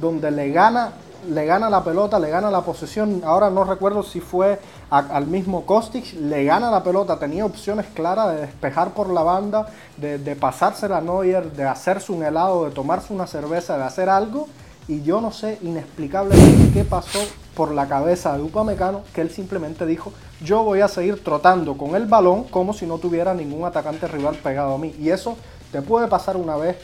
donde 0.00 0.30
le 0.30 0.50
gana 0.50 0.92
le 1.28 1.46
gana 1.46 1.68
la 1.68 1.82
pelota, 1.82 2.18
le 2.18 2.30
gana 2.30 2.50
la 2.50 2.62
posesión. 2.62 3.22
Ahora 3.24 3.50
no 3.50 3.64
recuerdo 3.64 4.02
si 4.02 4.20
fue 4.20 4.58
al 4.90 5.26
mismo 5.26 5.66
Kostic, 5.66 6.14
le 6.14 6.44
gana 6.44 6.70
la 6.70 6.82
pelota, 6.82 7.18
tenía 7.18 7.44
opciones 7.44 7.86
claras 7.92 8.34
de 8.34 8.42
despejar 8.42 8.94
por 8.94 9.10
la 9.10 9.22
banda, 9.22 9.66
de, 9.96 10.18
de 10.18 10.36
pasársela 10.36 10.98
a 10.98 11.00
Neuer, 11.00 11.52
de 11.52 11.64
hacerse 11.64 12.12
un 12.12 12.22
helado, 12.22 12.66
de 12.66 12.70
tomarse 12.70 13.12
una 13.12 13.26
cerveza, 13.26 13.76
de 13.76 13.84
hacer 13.84 14.08
algo. 14.08 14.48
Y 14.86 15.02
yo 15.02 15.20
no 15.20 15.32
sé 15.32 15.58
inexplicablemente 15.62 16.72
qué 16.72 16.84
pasó 16.84 17.18
por 17.54 17.72
la 17.72 17.88
cabeza 17.88 18.36
de 18.36 18.42
Upamecano, 18.42 19.02
que 19.12 19.20
él 19.20 19.30
simplemente 19.30 19.84
dijo, 19.84 20.12
yo 20.42 20.62
voy 20.62 20.80
a 20.80 20.88
seguir 20.88 21.22
trotando 21.22 21.76
con 21.76 21.96
el 21.96 22.06
balón 22.06 22.44
como 22.44 22.72
si 22.72 22.86
no 22.86 22.98
tuviera 22.98 23.34
ningún 23.34 23.64
atacante 23.64 24.06
rival 24.06 24.36
pegado 24.36 24.74
a 24.74 24.78
mí. 24.78 24.94
Y 24.98 25.10
eso 25.10 25.36
te 25.72 25.82
puede 25.82 26.08
pasar 26.08 26.36
una 26.36 26.56
vez 26.56 26.76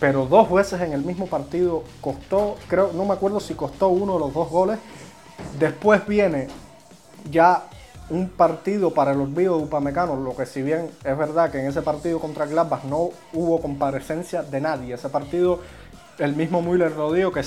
pero 0.00 0.26
dos 0.26 0.50
veces 0.50 0.80
en 0.80 0.92
el 0.92 1.02
mismo 1.02 1.26
partido 1.26 1.82
costó, 2.00 2.56
creo, 2.68 2.92
no 2.92 3.04
me 3.04 3.14
acuerdo 3.14 3.40
si 3.40 3.54
costó 3.54 3.88
uno 3.88 4.14
de 4.14 4.20
los 4.20 4.32
dos 4.32 4.48
goles. 4.48 4.78
Después 5.58 6.06
viene 6.06 6.48
ya 7.30 7.64
un 8.08 8.28
partido 8.28 8.94
para 8.94 9.12
el 9.12 9.20
olvido 9.20 9.58
de 9.58 9.64
Upamecano, 9.64 10.16
lo 10.16 10.36
que 10.36 10.46
si 10.46 10.62
bien 10.62 10.90
es 11.04 11.18
verdad 11.18 11.50
que 11.50 11.60
en 11.60 11.66
ese 11.66 11.82
partido 11.82 12.20
contra 12.20 12.46
Gladbach 12.46 12.84
no 12.84 13.10
hubo 13.32 13.60
comparecencia 13.60 14.42
de 14.42 14.60
nadie. 14.60 14.94
Ese 14.94 15.08
partido, 15.08 15.60
el 16.18 16.36
mismo 16.36 16.62
Müller 16.62 16.92
lo 16.92 17.12
dijo, 17.12 17.32
que 17.32 17.42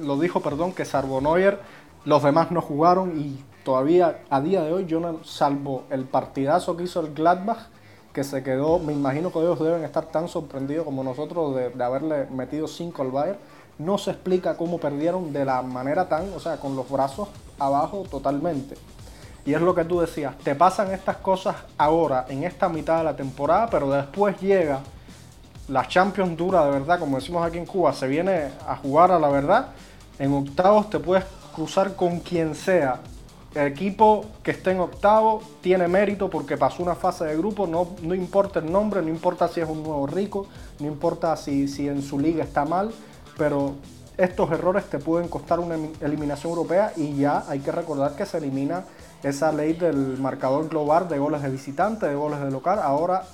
lo 0.00 0.18
dijo, 0.18 0.40
perdón, 0.40 0.72
que 0.72 0.84
salvo 0.84 1.20
Neuer, 1.22 1.58
los 2.04 2.22
demás 2.22 2.50
no 2.50 2.60
jugaron 2.60 3.18
y 3.18 3.42
todavía 3.66 4.20
a 4.30 4.40
día 4.40 4.62
de 4.62 4.72
hoy 4.72 4.86
yo 4.86 5.00
no 5.00 5.24
salvo 5.24 5.82
el 5.90 6.04
partidazo 6.04 6.76
que 6.76 6.84
hizo 6.84 7.00
el 7.00 7.12
Gladbach 7.12 7.66
que 8.12 8.22
se 8.22 8.44
quedó, 8.44 8.78
me 8.78 8.92
imagino 8.92 9.32
que 9.32 9.40
ellos 9.40 9.58
deben 9.58 9.82
estar 9.82 10.06
tan 10.06 10.28
sorprendidos 10.28 10.84
como 10.84 11.02
nosotros 11.02 11.54
de, 11.56 11.84
haberle 11.84 12.26
metido 12.26 12.68
5 12.68 13.02
al 13.02 13.10
Bayern. 13.10 13.38
No 13.78 13.98
se 13.98 14.12
explica 14.12 14.56
cómo 14.56 14.78
perdieron 14.78 15.32
de 15.32 15.44
la 15.44 15.60
manera 15.62 16.08
tan, 16.08 16.32
o 16.32 16.40
sea, 16.40 16.58
con 16.58 16.76
los 16.76 16.88
brazos 16.88 17.28
abajo 17.58 18.06
totalmente. 18.08 18.76
Y 19.44 19.52
es 19.52 19.60
lo 19.60 19.74
que 19.74 19.84
tú 19.84 20.00
decías, 20.00 20.38
te 20.38 20.54
pasan 20.54 20.92
estas 20.92 21.16
cosas 21.16 21.56
ahora, 21.76 22.24
en 22.28 22.44
esta 22.44 22.68
mitad 22.68 22.98
de 22.98 23.04
la 23.04 23.16
temporada, 23.16 23.68
pero 23.68 23.90
después 23.90 24.40
llega 24.40 24.80
la 25.68 25.86
Champions 25.86 26.36
dura 26.36 26.64
de 26.64 26.70
verdad, 26.70 27.00
como 27.00 27.16
decimos 27.16 27.44
aquí 27.44 27.58
en 27.58 27.66
Cuba, 27.66 27.92
se 27.92 28.06
viene 28.06 28.48
a 28.66 28.76
jugar 28.76 29.10
a 29.10 29.18
la 29.18 29.28
verdad. 29.28 29.66
En 30.20 30.32
octavos 30.32 30.88
te 30.88 31.00
puedes 31.00 31.24
cruzar 31.54 31.96
con 31.96 32.20
quien 32.20 32.54
sea 32.54 33.00
equipo 33.56 34.24
que 34.42 34.50
esté 34.50 34.72
en 34.72 34.80
octavo 34.80 35.42
tiene 35.60 35.88
mérito 35.88 36.28
porque 36.28 36.56
pasó 36.56 36.82
una 36.82 36.94
fase 36.94 37.24
de 37.24 37.36
grupo, 37.36 37.66
no, 37.66 37.88
no 38.02 38.14
importa 38.14 38.58
el 38.58 38.70
nombre, 38.70 39.02
no 39.02 39.08
importa 39.08 39.48
si 39.48 39.60
es 39.60 39.68
un 39.68 39.82
nuevo 39.82 40.06
rico, 40.06 40.46
no 40.78 40.86
importa 40.86 41.36
si, 41.36 41.68
si 41.68 41.88
en 41.88 42.02
su 42.02 42.18
liga 42.18 42.44
está 42.44 42.64
mal, 42.64 42.92
pero 43.36 43.74
estos 44.16 44.50
errores 44.50 44.84
te 44.84 44.98
pueden 44.98 45.28
costar 45.28 45.60
una 45.60 45.76
eliminación 46.00 46.50
europea 46.50 46.92
y 46.96 47.16
ya 47.16 47.44
hay 47.48 47.60
que 47.60 47.72
recordar 47.72 48.16
que 48.16 48.24
se 48.26 48.38
elimina 48.38 48.84
esa 49.22 49.52
ley 49.52 49.74
del 49.74 50.18
marcador 50.18 50.68
global 50.68 51.08
de 51.08 51.18
goles 51.18 51.42
de 51.42 51.50
visitante, 51.50 52.06
de 52.06 52.14
goles 52.14 52.40
de 52.40 52.50
local. 52.50 52.78
Ahora 52.82 53.24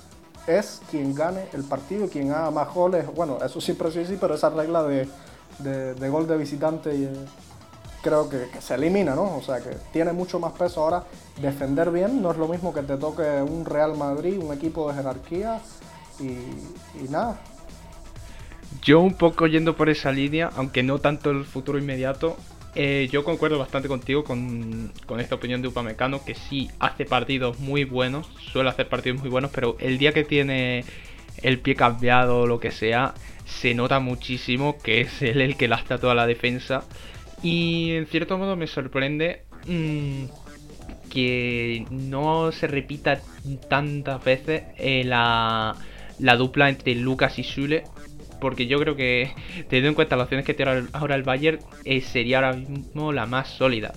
es 0.47 0.81
quien 0.89 1.15
gane 1.15 1.45
el 1.53 1.63
partido, 1.63 2.09
quien 2.09 2.31
haga 2.31 2.51
más 2.51 2.73
goles. 2.73 3.05
Bueno, 3.15 3.37
eso 3.43 3.61
siempre 3.61 3.91
sí, 3.91 4.05
sí, 4.05 4.17
pero 4.19 4.35
esa 4.35 4.49
regla 4.49 4.83
de, 4.83 5.07
de, 5.59 6.09
gol 6.09 6.27
de 6.27 6.37
visitante 6.37 6.93
y, 6.95 7.09
creo 8.03 8.29
que, 8.29 8.49
se 8.61 8.75
elimina, 8.75 9.15
¿no? 9.15 9.37
O 9.37 9.41
sea 9.41 9.59
que 9.59 9.71
tiene 9.91 10.11
mucho 10.11 10.39
más 10.39 10.53
peso 10.53 10.81
ahora 10.81 11.05
defender 11.41 11.89
bien, 11.89 12.21
no 12.21 12.31
es 12.31 12.37
lo 12.37 12.47
mismo 12.47 12.73
que 12.73 12.83
te 12.83 12.97
toque 12.97 13.23
un 13.41 13.65
Real 13.65 13.97
Madrid, 13.97 14.37
un 14.37 14.53
equipo 14.53 14.89
de 14.89 14.95
jerarquía 14.95 15.59
y, 16.19 17.09
nada. 17.09 17.39
Yo 18.81 18.99
un 18.99 19.13
poco 19.13 19.47
yendo 19.47 19.75
por 19.75 19.89
esa 19.89 20.11
línea, 20.11 20.51
aunque 20.55 20.83
no 20.83 20.99
tanto 20.99 21.31
el 21.31 21.45
futuro 21.45 21.79
inmediato, 21.79 22.35
eh, 22.75 23.07
yo 23.11 23.23
concuerdo 23.23 23.57
bastante 23.57 23.87
contigo 23.87 24.23
con, 24.23 24.91
esta 25.19 25.35
opinión 25.35 25.61
de 25.61 25.69
Upamecano, 25.69 26.23
que 26.25 26.35
sí 26.35 26.69
hace 26.79 27.05
partidos 27.05 27.59
muy 27.59 27.85
buenos, 27.85 28.27
suele 28.51 28.69
hacer 28.69 28.89
partidos 28.89 29.21
muy 29.21 29.29
buenos, 29.29 29.51
pero 29.51 29.77
el 29.79 29.97
día 29.97 30.11
que 30.11 30.23
tiene 30.23 30.83
el 31.41 31.59
pie 31.59 31.75
cambiado 31.75 32.41
o 32.41 32.47
lo 32.47 32.59
que 32.59 32.71
sea, 32.71 33.13
se 33.45 33.73
nota 33.73 33.99
muchísimo 33.99 34.77
que 34.83 35.01
es 35.01 35.21
él 35.21 35.41
el 35.41 35.55
que 35.55 35.67
lastra 35.67 35.99
toda 35.99 36.15
la 36.15 36.25
defensa. 36.25 36.83
Y 37.43 37.91
en 37.91 38.07
cierto 38.07 38.37
modo 38.37 38.55
me 38.55 38.67
sorprende 38.67 39.43
mm, 39.67 40.23
que 41.11 41.85
no 41.91 42.51
se 42.53 42.67
repita 42.67 43.19
tantas 43.69 44.23
veces 44.23 44.63
eh, 44.77 45.03
la, 45.03 45.75
dupla 46.37 46.69
entre 46.69 46.95
Lucas 46.95 47.37
y 47.37 47.43
Sule. 47.43 47.83
Porque 48.39 48.67
yo 48.67 48.77
creo 48.79 48.95
que, 48.95 49.31
teniendo 49.69 49.89
en 49.89 49.95
cuenta 49.95 50.15
las 50.15 50.25
opciones 50.25 50.45
que 50.45 50.53
tiene 50.53 50.85
ahora 50.93 51.15
el 51.15 51.23
Bayern, 51.23 51.59
eh, 51.85 52.01
sería 52.01 52.37
ahora 52.37 52.53
mismo 52.53 53.11
la 53.11 53.25
más 53.25 53.49
sólida. 53.49 53.93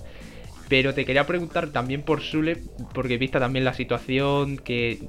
Pero 0.69 0.93
te 0.93 1.05
quería 1.05 1.25
preguntar 1.25 1.71
también 1.71 2.01
por 2.01 2.21
Sule, 2.21 2.57
porque 2.93 3.17
vista 3.17 3.39
también 3.39 3.65
la 3.65 3.73
situación, 3.73 4.57
que 4.57 4.99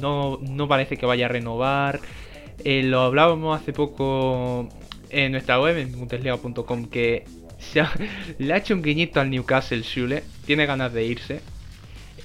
no, 0.00 0.38
parece 0.68 0.96
que 0.96 1.06
vaya 1.06 1.26
a 1.26 1.28
renovar. 1.28 2.00
Eh, 2.64 2.82
lo 2.82 3.00
hablábamos 3.00 3.58
hace 3.58 3.72
poco 3.72 4.68
en 5.10 5.32
nuestra 5.32 5.60
web, 5.60 5.76
en 5.76 5.92
bundesliga.com, 5.92 6.86
que 6.86 7.24
le 8.38 8.52
ha 8.52 8.56
hecho 8.56 8.74
un 8.74 8.82
guiñito 8.82 9.20
al 9.20 9.30
Newcastle 9.30 9.82
Schule, 9.82 10.22
tiene 10.46 10.66
ganas 10.66 10.92
de 10.92 11.04
irse. 11.04 11.40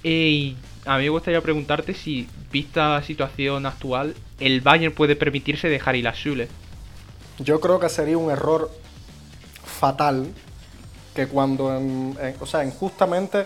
Y 0.03 0.55
a 0.85 0.97
mí 0.97 1.03
me 1.03 1.09
gustaría 1.09 1.41
preguntarte 1.41 1.93
si, 1.93 2.27
vista 2.51 2.89
la 2.89 3.03
situación 3.03 3.65
actual, 3.65 4.15
el 4.39 4.61
Bayern 4.61 4.93
puede 4.93 5.15
permitirse 5.15 5.67
dejar 5.67 5.95
ir 5.95 6.07
a 6.07 6.13
Schule. 6.13 6.47
Yo 7.39 7.59
creo 7.59 7.79
que 7.79 7.89
sería 7.89 8.17
un 8.17 8.31
error 8.31 8.71
fatal 9.63 10.27
que 11.13 11.27
cuando, 11.27 11.81
o 12.39 12.45
sea, 12.45 12.63
injustamente, 12.63 13.45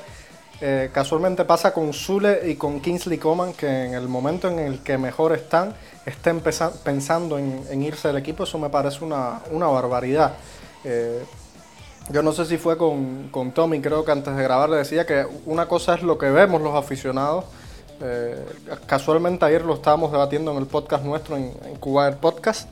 eh, 0.61 0.89
casualmente 0.91 1.45
pasa 1.45 1.73
con 1.73 1.93
Zule 1.93 2.41
y 2.49 2.55
con 2.55 2.81
Kingsley 2.81 3.17
Coman, 3.17 3.53
que 3.53 3.85
en 3.85 3.93
el 3.93 4.09
momento 4.09 4.49
en 4.49 4.59
el 4.59 4.79
que 4.79 4.97
mejor 4.97 5.33
están, 5.33 5.73
estén 6.05 6.41
pensando 6.41 7.37
en, 7.37 7.83
irse 7.83 8.07
del 8.07 8.17
equipo, 8.17 8.43
eso 8.43 8.57
me 8.57 8.69
parece 8.69 9.03
una, 9.03 9.41
barbaridad. 9.51 10.33
Eh, 10.83 11.23
yo 12.11 12.23
no 12.23 12.31
sé 12.31 12.45
si 12.45 12.57
fue 12.57 12.77
con, 12.77 13.51
Tommy, 13.53 13.81
creo 13.81 14.03
que 14.03 14.11
antes 14.11 14.35
de 14.35 14.43
grabar 14.43 14.69
le 14.69 14.77
decía 14.77 15.05
que 15.05 15.25
una 15.45 15.67
cosa 15.67 15.95
es 15.95 16.03
lo 16.03 16.17
que 16.17 16.29
vemos 16.29 16.61
los 16.61 16.75
aficionados. 16.75 17.45
Eh, 18.01 18.45
casualmente 18.85 19.43
ayer 19.45 19.63
lo 19.63 19.75
estábamos 19.75 20.11
debatiendo 20.11 20.51
en 20.51 20.57
el 20.57 20.65
podcast 20.65 21.03
nuestro, 21.03 21.37
en, 21.37 21.51
Cuba 21.79 22.07
el 22.07 22.15
Podcast, 22.15 22.71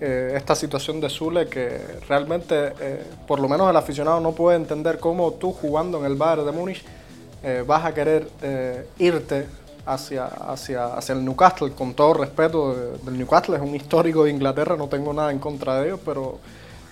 esta 0.00 0.54
situación 0.54 1.00
de 1.00 1.10
Zule 1.10 1.48
que 1.48 1.80
realmente, 2.08 2.72
por 3.26 3.40
lo 3.40 3.48
menos 3.48 3.68
el 3.68 3.76
aficionado 3.76 4.20
no 4.20 4.30
puede 4.30 4.56
entender 4.56 5.00
cómo 5.00 5.32
tú 5.32 5.52
jugando 5.52 5.98
en 5.98 6.04
el 6.04 6.14
Bayern 6.14 6.46
de 6.46 6.52
Múnich 6.52 6.84
vas 7.66 7.84
a 7.84 7.92
querer 7.92 8.28
irte 9.00 9.48
hacia, 9.92 10.26
hacia, 10.26 10.86
hacia 10.94 11.14
el 11.14 11.24
Newcastle, 11.24 11.72
con 11.72 11.94
todo 11.94 12.14
respeto 12.14 12.74
del 13.02 13.18
Newcastle, 13.18 13.56
es 13.56 13.62
un 13.62 13.74
histórico 13.74 14.24
de 14.24 14.30
Inglaterra, 14.30 14.76
no 14.76 14.88
tengo 14.88 15.12
nada 15.12 15.30
en 15.30 15.38
contra 15.38 15.80
de 15.80 15.88
ellos, 15.88 16.00
pero 16.04 16.38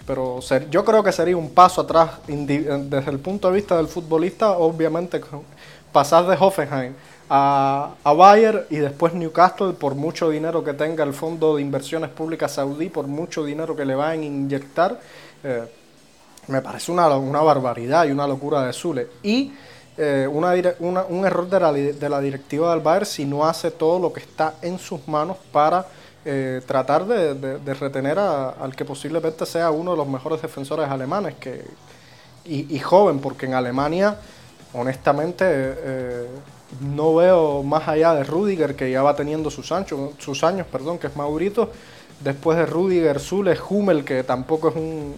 pero 0.06 0.38
yo 0.70 0.84
creo 0.84 1.02
que 1.02 1.10
sería 1.10 1.36
un 1.36 1.50
paso 1.50 1.80
atrás 1.80 2.10
desde 2.28 3.10
el 3.10 3.18
punto 3.18 3.48
de 3.48 3.54
vista 3.54 3.76
del 3.76 3.88
futbolista, 3.88 4.52
obviamente 4.52 5.20
pasar 5.92 6.26
de 6.28 6.36
Hoffenheim 6.38 6.94
a, 7.28 7.94
a 8.04 8.12
Bayer 8.12 8.66
y 8.70 8.76
después 8.76 9.14
Newcastle 9.14 9.72
por 9.72 9.96
mucho 9.96 10.30
dinero 10.30 10.62
que 10.62 10.74
tenga 10.74 11.02
el 11.02 11.12
Fondo 11.12 11.56
de 11.56 11.62
Inversiones 11.62 12.10
Públicas 12.10 12.52
Saudí, 12.52 12.88
por 12.88 13.08
mucho 13.08 13.44
dinero 13.44 13.74
que 13.74 13.84
le 13.84 13.96
van 13.96 14.10
a 14.20 14.24
inyectar, 14.24 15.00
eh, 15.42 15.64
me 16.46 16.62
parece 16.62 16.92
una, 16.92 17.08
una, 17.16 17.40
barbaridad 17.40 18.06
y 18.06 18.12
una 18.12 18.28
locura 18.28 18.62
de 18.62 18.72
Zule. 18.72 19.08
Y 19.24 19.52
eh, 19.98 20.28
una, 20.30 20.54
un 21.08 21.24
error 21.24 21.48
de 21.48 21.60
la, 21.60 21.72
de 21.72 22.08
la 22.08 22.20
directiva 22.20 22.70
del 22.72 22.80
Bayern 22.80 23.06
si 23.06 23.24
no 23.24 23.46
hace 23.46 23.70
todo 23.70 23.98
lo 23.98 24.12
que 24.12 24.20
está 24.20 24.54
en 24.60 24.78
sus 24.78 25.08
manos 25.08 25.38
para 25.50 25.86
eh, 26.28 26.60
tratar 26.66 27.06
de, 27.06 27.34
de, 27.34 27.74
retener 27.74 28.18
al 28.18 28.74
que 28.74 28.84
posiblemente 28.84 29.46
sea 29.46 29.70
uno 29.70 29.92
de 29.92 29.96
los 29.96 30.08
mejores 30.08 30.42
defensores 30.42 30.88
alemanes 30.88 31.36
que, 31.36 31.64
y, 32.44 32.78
joven, 32.78 33.20
porque 33.20 33.46
en 33.46 33.54
Alemania, 33.54 34.16
honestamente, 34.72 35.44
eh, 35.48 36.26
no 36.80 37.14
veo 37.14 37.62
más 37.62 37.86
allá 37.86 38.12
de 38.14 38.24
Rudiger, 38.24 38.74
que 38.74 38.90
ya 38.90 39.02
va 39.02 39.14
teniendo 39.14 39.50
sus, 39.50 39.70
anchos, 39.72 40.14
sus 40.18 40.42
años, 40.44 40.66
perdón, 40.70 40.98
que 40.98 41.06
es 41.06 41.16
Maurito, 41.16 41.70
después 42.20 42.58
de 42.58 42.66
Rudiger, 42.66 43.20
Zule, 43.20 43.56
Hummel, 43.68 44.04
que 44.04 44.24
tampoco 44.24 44.70
es 44.70 44.76
un, 44.76 45.14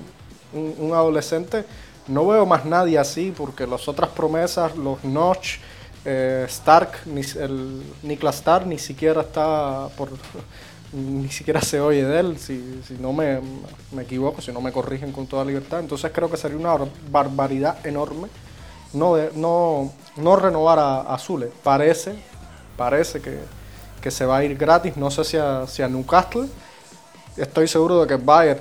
un 0.52 0.92
adolescente, 0.92 1.64
no 2.08 2.26
veo 2.26 2.46
más 2.46 2.64
nadie 2.64 2.98
así 2.98 3.32
porque 3.36 3.66
las 3.66 3.86
otras 3.88 4.10
promesas, 4.10 4.76
los 4.76 5.04
Notch, 5.04 5.58
eh, 6.04 6.44
Stark, 6.48 6.90
ni, 7.06 7.20
el 7.20 7.82
Niklas 8.02 8.36
Stark 8.36 8.66
ni 8.66 8.78
siquiera 8.78 9.22
está 9.22 9.88
por 9.96 10.10
ni 10.92 11.28
siquiera 11.28 11.60
se 11.60 11.80
oye 11.80 12.04
de 12.04 12.20
él, 12.20 12.38
si, 12.38 12.80
si 12.86 12.94
no 12.94 13.12
me, 13.12 13.40
me, 13.92 14.02
equivoco, 14.02 14.40
si 14.40 14.52
no 14.52 14.60
me 14.60 14.72
corrigen 14.72 15.12
con 15.12 15.26
toda 15.26 15.44
libertad. 15.44 15.80
Entonces 15.80 16.10
creo 16.14 16.30
que 16.30 16.36
sería 16.36 16.56
una 16.56 16.76
barbaridad 17.10 17.86
enorme 17.86 18.28
no, 18.92 19.16
no, 19.34 19.92
no 20.16 20.36
renovar 20.36 20.78
a, 20.78 21.00
a 21.00 21.18
Zule. 21.18 21.50
Parece, 21.62 22.18
parece 22.76 23.20
que, 23.20 23.38
que, 24.00 24.10
se 24.10 24.24
va 24.24 24.38
a 24.38 24.44
ir 24.44 24.56
gratis, 24.56 24.96
no 24.96 25.10
sé 25.10 25.24
si 25.24 25.36
a, 25.36 25.66
si 25.66 25.82
a 25.82 25.88
Newcastle. 25.88 26.48
Estoy 27.36 27.68
seguro 27.68 28.00
de 28.00 28.06
que 28.06 28.16
Bayern 28.16 28.60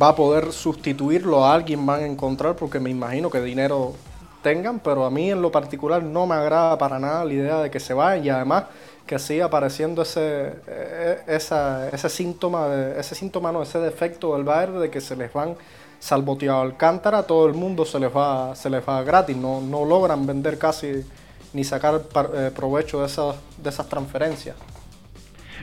va 0.00 0.08
a 0.08 0.16
poder 0.16 0.52
sustituirlo 0.52 1.44
a 1.44 1.54
alguien, 1.54 1.84
van 1.84 2.02
a 2.02 2.06
encontrar, 2.06 2.56
porque 2.56 2.80
me 2.80 2.90
imagino 2.90 3.30
que 3.30 3.40
dinero 3.40 3.94
tengan, 4.42 4.80
pero 4.80 5.04
a 5.04 5.10
mí 5.10 5.30
en 5.30 5.42
lo 5.42 5.50
particular 5.50 6.02
no 6.02 6.26
me 6.26 6.34
agrada 6.34 6.78
para 6.78 6.98
nada 6.98 7.24
la 7.24 7.32
idea 7.32 7.58
de 7.58 7.70
que 7.70 7.80
se 7.80 7.94
vayan 7.94 8.24
y 8.24 8.28
además 8.30 8.64
que 9.06 9.18
siga 9.18 9.46
apareciendo 9.46 10.02
ese, 10.02 10.52
e, 10.66 11.22
e, 11.26 11.36
ese 11.36 12.08
síntoma, 12.08 12.68
ese 12.96 13.14
síntoma, 13.14 13.52
no, 13.52 13.62
ese 13.62 13.78
defecto 13.78 14.34
del 14.34 14.44
Bayern 14.44 14.80
de 14.80 14.90
que 14.90 15.00
se 15.00 15.16
les 15.16 15.32
van 15.32 15.56
salvoteado 15.98 16.60
Alcántara, 16.60 17.22
todo 17.22 17.46
el 17.46 17.54
mundo 17.54 17.84
se 17.84 17.98
les 17.98 18.14
va, 18.14 18.54
se 18.54 18.68
les 18.68 18.86
va 18.86 19.02
gratis, 19.02 19.36
no, 19.36 19.60
no 19.60 19.84
logran 19.84 20.26
vender 20.26 20.58
casi 20.58 21.04
ni 21.52 21.64
sacar 21.64 22.02
eh, 22.34 22.50
provecho 22.54 23.00
de 23.00 23.06
esas, 23.06 23.36
de 23.56 23.70
esas 23.70 23.88
transferencias. 23.88 24.56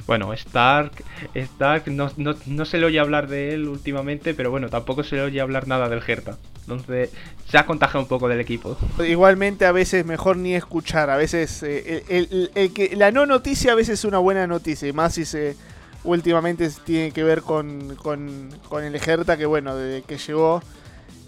Bueno, 0.06 0.34
Stark, 0.34 0.92
Stark 1.34 1.88
no, 1.88 2.12
no, 2.18 2.66
se 2.66 2.78
le 2.78 2.86
oye 2.86 3.00
hablar 3.00 3.28
de 3.28 3.54
él 3.54 3.68
últimamente, 3.68 4.34
pero 4.34 4.52
bueno, 4.52 4.70
tampoco 4.70 5.04
se 5.04 5.16
le 5.16 5.22
oye 5.22 5.40
hablar 5.40 5.68
nada 5.68 5.88
del 5.88 6.02
Hertha. 6.06 6.38
Entonces, 6.62 7.10
se 7.50 7.58
ha 7.58 7.66
contagiado 7.66 8.02
un 8.02 8.08
poco 8.08 8.28
del 8.28 8.40
equipo. 8.40 8.78
Igualmente, 9.06 9.66
a 9.66 9.72
veces 9.72 10.06
mejor 10.06 10.38
ni 10.38 10.56
escuchar. 10.56 11.10
A 11.10 11.18
veces, 11.18 11.64
eh, 11.64 12.04
el, 12.10 12.74
que, 12.74 12.96
la 12.96 13.12
no 13.12 13.26
noticia 13.26 13.72
a 13.74 13.76
veces 13.76 14.00
es 14.00 14.06
una 14.06 14.18
buena 14.18 14.48
noticia. 14.48 14.88
Y 14.88 14.94
más 14.94 15.14
si 15.14 15.26
se 15.26 15.56
últimamente 16.04 16.70
tiene 16.84 17.12
que 17.12 17.24
ver 17.24 17.42
con, 17.42 17.96
con, 17.96 18.50
con 18.68 18.84
el 18.84 18.96
Hertha, 18.96 19.38
que 19.38 19.46
bueno, 19.46 19.76
desde 19.76 20.04
que 20.04 20.18
llegó 20.18 20.62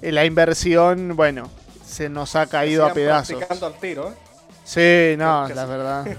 eh, 0.01 0.11
la 0.11 0.25
inversión, 0.25 1.15
bueno, 1.15 1.49
se 1.85 2.09
nos 2.09 2.35
ha 2.35 2.47
caído 2.47 2.85
a 2.85 2.93
pedazos. 2.93 3.41
Al 3.61 3.79
tiro, 3.79 4.09
¿eh? 4.09 4.13
Sí, 4.63 5.15
no, 5.17 5.47
la 5.47 5.65
verdad. 5.65 6.05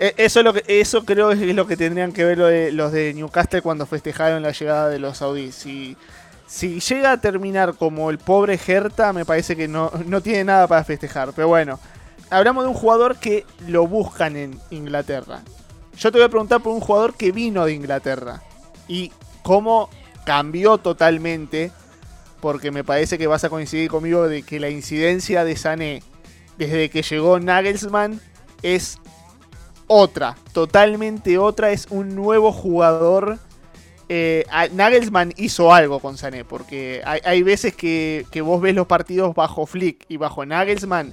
E, 0.00 0.14
eso, 0.16 0.40
es 0.40 0.44
lo 0.44 0.54
que, 0.54 0.64
eso 0.66 1.04
creo 1.04 1.30
es 1.30 1.54
lo 1.54 1.66
que 1.66 1.76
tendrían 1.76 2.12
que 2.12 2.24
ver 2.24 2.72
los 2.72 2.90
de 2.90 3.12
Newcastle 3.12 3.60
cuando 3.60 3.84
festejaron 3.84 4.42
la 4.42 4.52
llegada 4.52 4.88
de 4.88 4.98
los 4.98 5.18
saudíes. 5.18 5.54
Si, 5.54 5.94
si 6.46 6.80
llega 6.80 7.12
a 7.12 7.20
terminar 7.20 7.74
como 7.74 8.08
el 8.08 8.16
pobre 8.16 8.58
Hertha, 8.66 9.12
me 9.12 9.26
parece 9.26 9.56
que 9.56 9.68
no, 9.68 9.92
no 10.06 10.22
tiene 10.22 10.44
nada 10.44 10.66
para 10.66 10.84
festejar. 10.84 11.32
Pero 11.36 11.48
bueno, 11.48 11.78
hablamos 12.30 12.64
de 12.64 12.70
un 12.70 12.74
jugador 12.74 13.18
que 13.18 13.44
lo 13.68 13.86
buscan 13.86 14.36
en 14.36 14.58
Inglaterra. 14.70 15.42
Yo 15.98 16.10
te 16.10 16.16
voy 16.16 16.24
a 16.24 16.30
preguntar 16.30 16.62
por 16.62 16.72
un 16.72 16.80
jugador 16.80 17.12
que 17.14 17.30
vino 17.30 17.66
de 17.66 17.74
Inglaterra. 17.74 18.42
Y 18.88 19.12
cómo 19.42 19.90
cambió 20.24 20.78
totalmente. 20.78 21.72
Porque 22.40 22.70
me 22.70 22.84
parece 22.84 23.18
que 23.18 23.26
vas 23.26 23.44
a 23.44 23.50
coincidir 23.50 23.90
conmigo 23.90 24.26
de 24.26 24.42
que 24.44 24.60
la 24.60 24.70
incidencia 24.70 25.44
de 25.44 25.56
Sané 25.56 26.02
desde 26.56 26.88
que 26.88 27.02
llegó 27.02 27.38
Nagelsmann 27.38 28.18
es 28.62 28.98
otra, 29.92 30.36
totalmente 30.52 31.36
otra, 31.36 31.72
es 31.72 31.88
un 31.90 32.14
nuevo 32.14 32.52
jugador. 32.52 33.38
Eh, 34.08 34.44
Nagelsmann 34.72 35.32
hizo 35.36 35.74
algo 35.74 35.98
con 35.98 36.16
Sané, 36.16 36.44
porque 36.44 37.02
hay, 37.04 37.42
veces 37.42 37.74
que, 37.74 38.24
vos 38.44 38.60
ves 38.60 38.76
los 38.76 38.86
partidos 38.86 39.34
bajo 39.34 39.66
Flick 39.66 40.04
y 40.08 40.16
bajo 40.16 40.46
Nagelsmann 40.46 41.12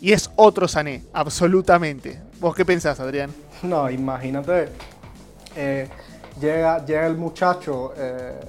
y 0.00 0.12
es 0.12 0.28
otro 0.34 0.66
Sané, 0.66 1.04
absolutamente. 1.12 2.20
¿Vos 2.40 2.56
qué 2.56 2.64
pensás, 2.64 2.98
Adrián? 2.98 3.30
No, 3.62 3.88
imagínate, 3.88 4.70
eh, 5.54 5.88
llega, 6.40 6.84
llega 6.84 7.06
el 7.06 7.16
muchacho, 7.16 7.94
eh, 7.96 8.40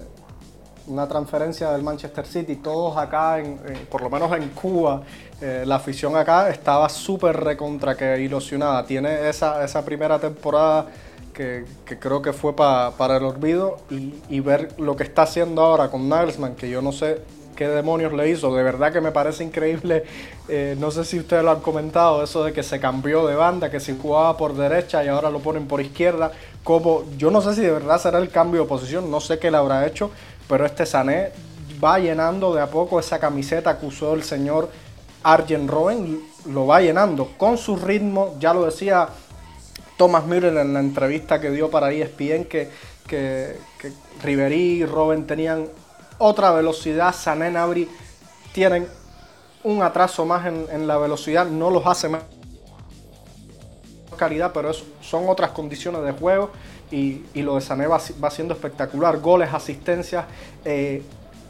una 0.87 1.07
transferencia 1.07 1.71
del 1.71 1.83
Manchester 1.83 2.25
City, 2.25 2.55
todos 2.57 2.97
acá, 2.97 3.39
en, 3.39 3.59
por 3.89 4.01
lo 4.01 4.09
menos 4.09 4.31
en 4.35 4.49
Cuba, 4.49 5.01
eh, 5.41 5.63
la 5.65 5.75
afición 5.75 6.15
acá 6.15 6.49
estaba 6.49 6.89
súper 6.89 7.37
recontra 7.37 7.95
que 7.95 8.19
ilusionada. 8.19 8.85
Tiene 8.85 9.29
esa, 9.29 9.63
esa 9.63 9.83
primera 9.83 10.17
temporada 10.19 10.87
que, 11.37 11.65
creo 11.99 12.21
que 12.21 12.33
fue 12.33 12.55
para 12.55 13.17
el 13.17 13.23
olvido 13.23 13.77
y, 13.89 14.39
ver 14.39 14.69
lo 14.79 14.95
que 14.95 15.03
está 15.03 15.23
haciendo 15.23 15.61
ahora 15.61 15.89
con 15.89 16.09
Nagelsmann, 16.09 16.55
que 16.55 16.69
yo 16.69 16.81
no 16.81 16.91
sé 16.91 17.21
qué 17.55 17.67
demonios 17.67 18.13
le 18.13 18.29
hizo. 18.29 18.55
De 18.55 18.63
verdad 18.63 18.91
que 18.91 19.01
me 19.01 19.11
parece 19.11 19.43
increíble. 19.43 20.03
Eh, 20.47 20.75
no 20.79 20.89
sé 20.89 21.03
si 21.05 21.19
ustedes 21.19 21.43
lo 21.43 21.51
han 21.51 21.59
comentado, 21.59 22.23
eso 22.23 22.43
de 22.43 22.53
que 22.53 22.63
se 22.63 22.79
cambió 22.79 23.27
de 23.27 23.35
banda, 23.35 23.69
que 23.69 23.79
se 23.79 23.95
jugaba 23.95 24.37
por 24.37 24.55
derecha 24.55 25.03
y 25.03 25.09
ahora 25.09 25.29
lo 25.29 25.39
ponen 25.39 25.67
por 25.67 25.81
izquierda. 25.81 26.31
Como, 26.63 27.03
yo 27.17 27.29
no 27.29 27.41
sé 27.41 27.53
si 27.53 27.61
de 27.61 27.71
verdad 27.71 27.99
será 27.99 28.17
el 28.17 28.29
cambio 28.29 28.61
de 28.61 28.67
posición, 28.67 29.11
no 29.11 29.19
sé 29.19 29.37
qué 29.37 29.51
le 29.51 29.57
habrá 29.57 29.85
hecho, 29.85 30.11
pero 30.47 30.65
este 30.65 30.85
Sané 30.85 31.31
va 31.83 31.99
llenando 31.99 32.53
de 32.53 32.61
a 32.61 32.67
poco 32.67 32.99
esa 32.99 33.19
camiseta 33.19 33.79
que 33.79 33.85
usó 33.85 34.13
el 34.13 34.23
señor 34.23 34.69
Arjen 35.23 35.67
Robben 35.67 36.21
lo 36.45 36.67
va 36.67 36.81
llenando 36.81 37.33
con 37.37 37.57
su 37.57 37.75
ritmo, 37.75 38.35
ya 38.39 38.53
lo 38.53 38.65
decía 38.65 39.09
Thomas 39.97 40.25
Müller 40.25 40.55
en 40.55 40.73
la 40.73 40.79
entrevista 40.79 41.41
que 41.41 41.51
dio 41.51 41.69
para 41.69 41.91
ESPN, 41.91 42.45
que, 42.45 42.69
que, 43.07 43.59
que 43.79 44.51
y 44.53 44.85
Robben 44.85 45.27
tenían 45.27 45.67
otra 46.17 46.51
velocidad, 46.51 47.13
Sané 47.13 47.51
Nabri 47.51 47.89
tienen 48.53 48.87
un 49.63 49.81
atraso 49.81 50.25
más 50.25 50.45
en, 50.45 50.87
la 50.87 50.97
velocidad, 50.97 51.45
no 51.45 51.69
los 51.69 51.85
hace 51.85 52.09
más 52.09 52.23
calidad, 54.15 54.51
pero 54.53 54.71
son 55.01 55.29
otras 55.29 55.51
condiciones 55.51 56.01
de 56.03 56.11
juego 56.11 56.51
y, 56.91 57.21
lo 57.35 57.55
de 57.55 57.61
Sané 57.61 57.87
va, 57.87 57.99
siendo 58.29 58.53
espectacular, 58.53 59.19
goles, 59.19 59.53
asistencias, 59.53 60.25
eh, 60.63 61.01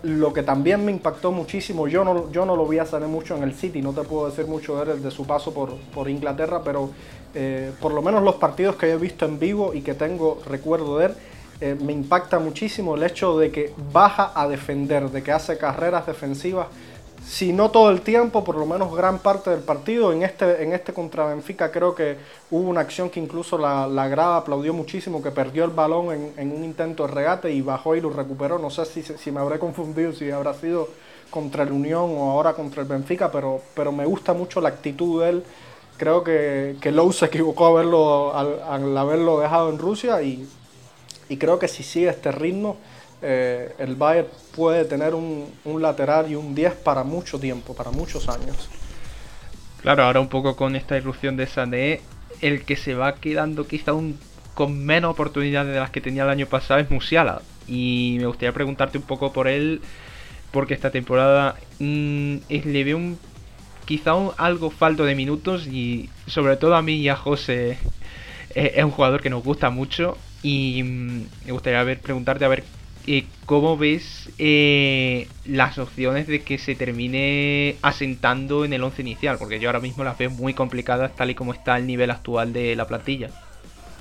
lo 0.03 0.31
que 0.31 0.43
también 0.43 0.85
me 0.85 0.91
impactó 0.91 1.31
muchísimo, 1.31 1.87
yo 1.87 2.03
no, 2.03 2.31
yo 2.31 2.45
no 2.45 2.55
lo 2.55 2.67
vi 2.67 2.79
a 2.79 2.85
Sané 2.85 3.07
mucho 3.07 3.35
en 3.35 3.43
el 3.43 3.53
City, 3.53 3.81
no 3.81 3.93
te 3.93 4.01
puedo 4.01 4.29
decir 4.29 4.45
mucho 4.45 4.83
de, 4.83 4.99
de 4.99 5.11
su 5.11 5.25
paso 5.25 5.53
por, 5.53 5.75
por 5.93 6.09
Inglaterra, 6.09 6.61
pero 6.63 6.91
eh, 7.33 7.71
por 7.79 7.93
lo 7.93 8.01
menos 8.01 8.23
los 8.23 8.35
partidos 8.35 8.75
que 8.77 8.91
he 8.91 8.97
visto 8.97 9.25
en 9.25 9.37
vivo 9.37 9.73
y 9.73 9.81
que 9.81 9.93
tengo 9.93 10.41
recuerdo 10.47 10.97
de 10.99 11.07
él, 11.07 11.13
eh, 11.59 11.75
me 11.79 11.91
impacta 11.91 12.39
muchísimo 12.39 12.95
el 12.95 13.03
hecho 13.03 13.37
de 13.37 13.51
que 13.51 13.73
baja 13.91 14.31
a 14.35 14.47
defender, 14.47 15.09
de 15.09 15.23
que 15.23 15.31
hace 15.31 15.57
carreras 15.57 16.05
defensivas 16.05 16.67
si 17.27 17.51
no 17.51 17.71
todo 17.71 17.89
el 17.89 18.01
tiempo, 18.01 18.43
por 18.43 18.55
lo 18.55 18.65
menos 18.65 18.95
gran 18.95 19.19
parte 19.19 19.49
del 19.49 19.59
partido. 19.59 20.13
En 20.13 20.23
este, 20.23 20.63
en 20.63 20.71
este 20.71 20.93
contra 20.93 21.25
Benfica 21.25 21.71
creo 21.71 21.93
que 21.93 22.15
hubo 22.51 22.69
una 22.69 22.81
acción 22.81 23.09
que 23.09 23.19
incluso 23.19 23.57
la, 23.57 23.85
la 23.85 24.07
grada 24.07 24.37
aplaudió 24.37 24.73
muchísimo, 24.73 25.21
que 25.21 25.31
perdió 25.31 25.65
el 25.65 25.71
balón 25.71 26.33
en, 26.37 26.51
un 26.51 26.63
intento 26.63 27.05
de 27.05 27.13
regate 27.13 27.51
y 27.51 27.61
bajó 27.61 27.95
y 27.95 28.01
lo 28.01 28.11
recuperó. 28.11 28.59
No 28.59 28.69
sé 28.69 28.85
si, 28.85 29.03
si 29.03 29.31
me 29.31 29.41
habré 29.41 29.59
confundido, 29.67 30.13
si 30.13 30.31
habrá 30.31 30.53
sido 30.53 30.87
contra 31.29 31.63
el 31.63 31.73
Unión 31.73 32.11
o 32.17 32.31
ahora 32.31 32.53
contra 32.53 32.81
el 32.81 32.87
Benfica, 32.87 33.29
pero, 33.29 33.61
pero 33.75 33.91
me 33.91 34.05
gusta 34.05 34.31
mucho 34.33 34.61
la 34.61 34.69
actitud 34.69 35.21
de 35.21 35.29
él. 35.29 35.43
Creo 35.97 36.23
que, 36.23 36.77
que 36.79 36.91
Lowe 36.91 37.11
se 37.11 37.25
equivocó 37.25 37.65
haberlo, 37.65 38.33
al, 38.33 38.97
haberlo 38.97 39.41
dejado 39.41 39.69
en 39.69 39.79
Rusia 39.79 40.21
y, 40.21 40.47
y 41.27 41.37
creo 41.37 41.59
que 41.59 41.67
si 41.67 41.83
sigue 41.83 42.07
este 42.07 42.31
ritmo 42.31 42.77
eh, 43.21 43.73
el 43.79 43.95
Bayern 43.95 44.27
puede 44.55 44.85
tener 44.85 45.13
un, 45.15 45.51
lateral 45.81 46.29
y 46.31 46.35
un 46.35 46.53
10 46.53 46.73
para 46.75 47.03
mucho 47.03 47.39
tiempo, 47.39 47.75
para 47.75 47.91
muchos 47.91 48.29
años. 48.29 48.69
Claro, 49.81 50.03
ahora 50.03 50.19
un 50.19 50.27
poco 50.27 50.55
con 50.55 50.75
esta 50.75 50.97
irrupción 50.97 51.37
de 51.37 51.47
Sané, 51.47 52.01
el 52.41 52.63
que 52.63 52.75
se 52.75 52.93
va 52.93 53.15
quedando 53.15 53.67
quizá 53.67 53.93
un, 53.93 54.19
con 54.53 54.85
menos 54.85 55.11
oportunidades 55.11 55.73
de 55.73 55.79
las 55.79 55.91
que 55.91 56.01
tenía 56.01 56.23
el 56.23 56.29
año 56.29 56.47
pasado 56.47 56.79
es 56.79 56.89
Musiala. 56.89 57.41
y 57.67 58.17
me 58.19 58.27
gustaría 58.27 58.53
preguntarte 58.53 58.97
un 58.97 59.03
poco 59.03 59.33
por 59.33 59.47
él, 59.47 59.81
porque 60.51 60.73
esta 60.73 60.91
temporada 60.91 61.55
mm, 61.79 62.35
le 62.49 62.83
veo 62.83 62.97
un, 62.97 63.19
quizá 63.85 64.13
algo 64.37 64.69
falto 64.69 65.05
de 65.05 65.15
minutos 65.15 65.65
y 65.67 66.09
sobre 66.27 66.57
todo 66.57 66.75
a 66.75 66.81
mí 66.81 66.95
y 66.95 67.09
a 67.09 67.15
José 67.15 67.77
eh, 68.53 68.73
es 68.75 68.83
un 68.83 68.91
jugador 68.91 69.21
que 69.21 69.29
nos 69.29 69.43
gusta 69.43 69.69
mucho 69.69 70.17
y 70.43 70.83
mm, 70.83 71.25
me 71.45 71.51
gustaría 71.51 71.99
preguntarte 71.99 72.45
a 72.45 72.49
ver 72.49 72.63
eh, 73.07 73.25
cómo 73.45 73.77
ves 73.77 74.29
eh, 74.37 75.29
las 75.45 75.77
opciones 75.77 76.27
de 76.27 76.41
que 76.41 76.57
se 76.57 76.75
termine 76.75 77.77
asentando 77.81 78.65
en 78.65 78.73
el 78.73 78.83
11 78.83 79.01
inicial, 79.01 79.37
porque 79.39 79.59
yo 79.59 79.69
ahora 79.69 79.79
mismo 79.79 80.03
las 80.03 80.17
veo 80.17 80.29
muy 80.29 80.53
complicadas 80.53 81.15
tal 81.15 81.29
y 81.29 81.35
como 81.35 81.53
está 81.53 81.77
el 81.77 81.87
nivel 81.87 82.11
actual 82.11 82.51
de 82.51 82.75
la 82.75 82.85
plantilla. 82.85 83.29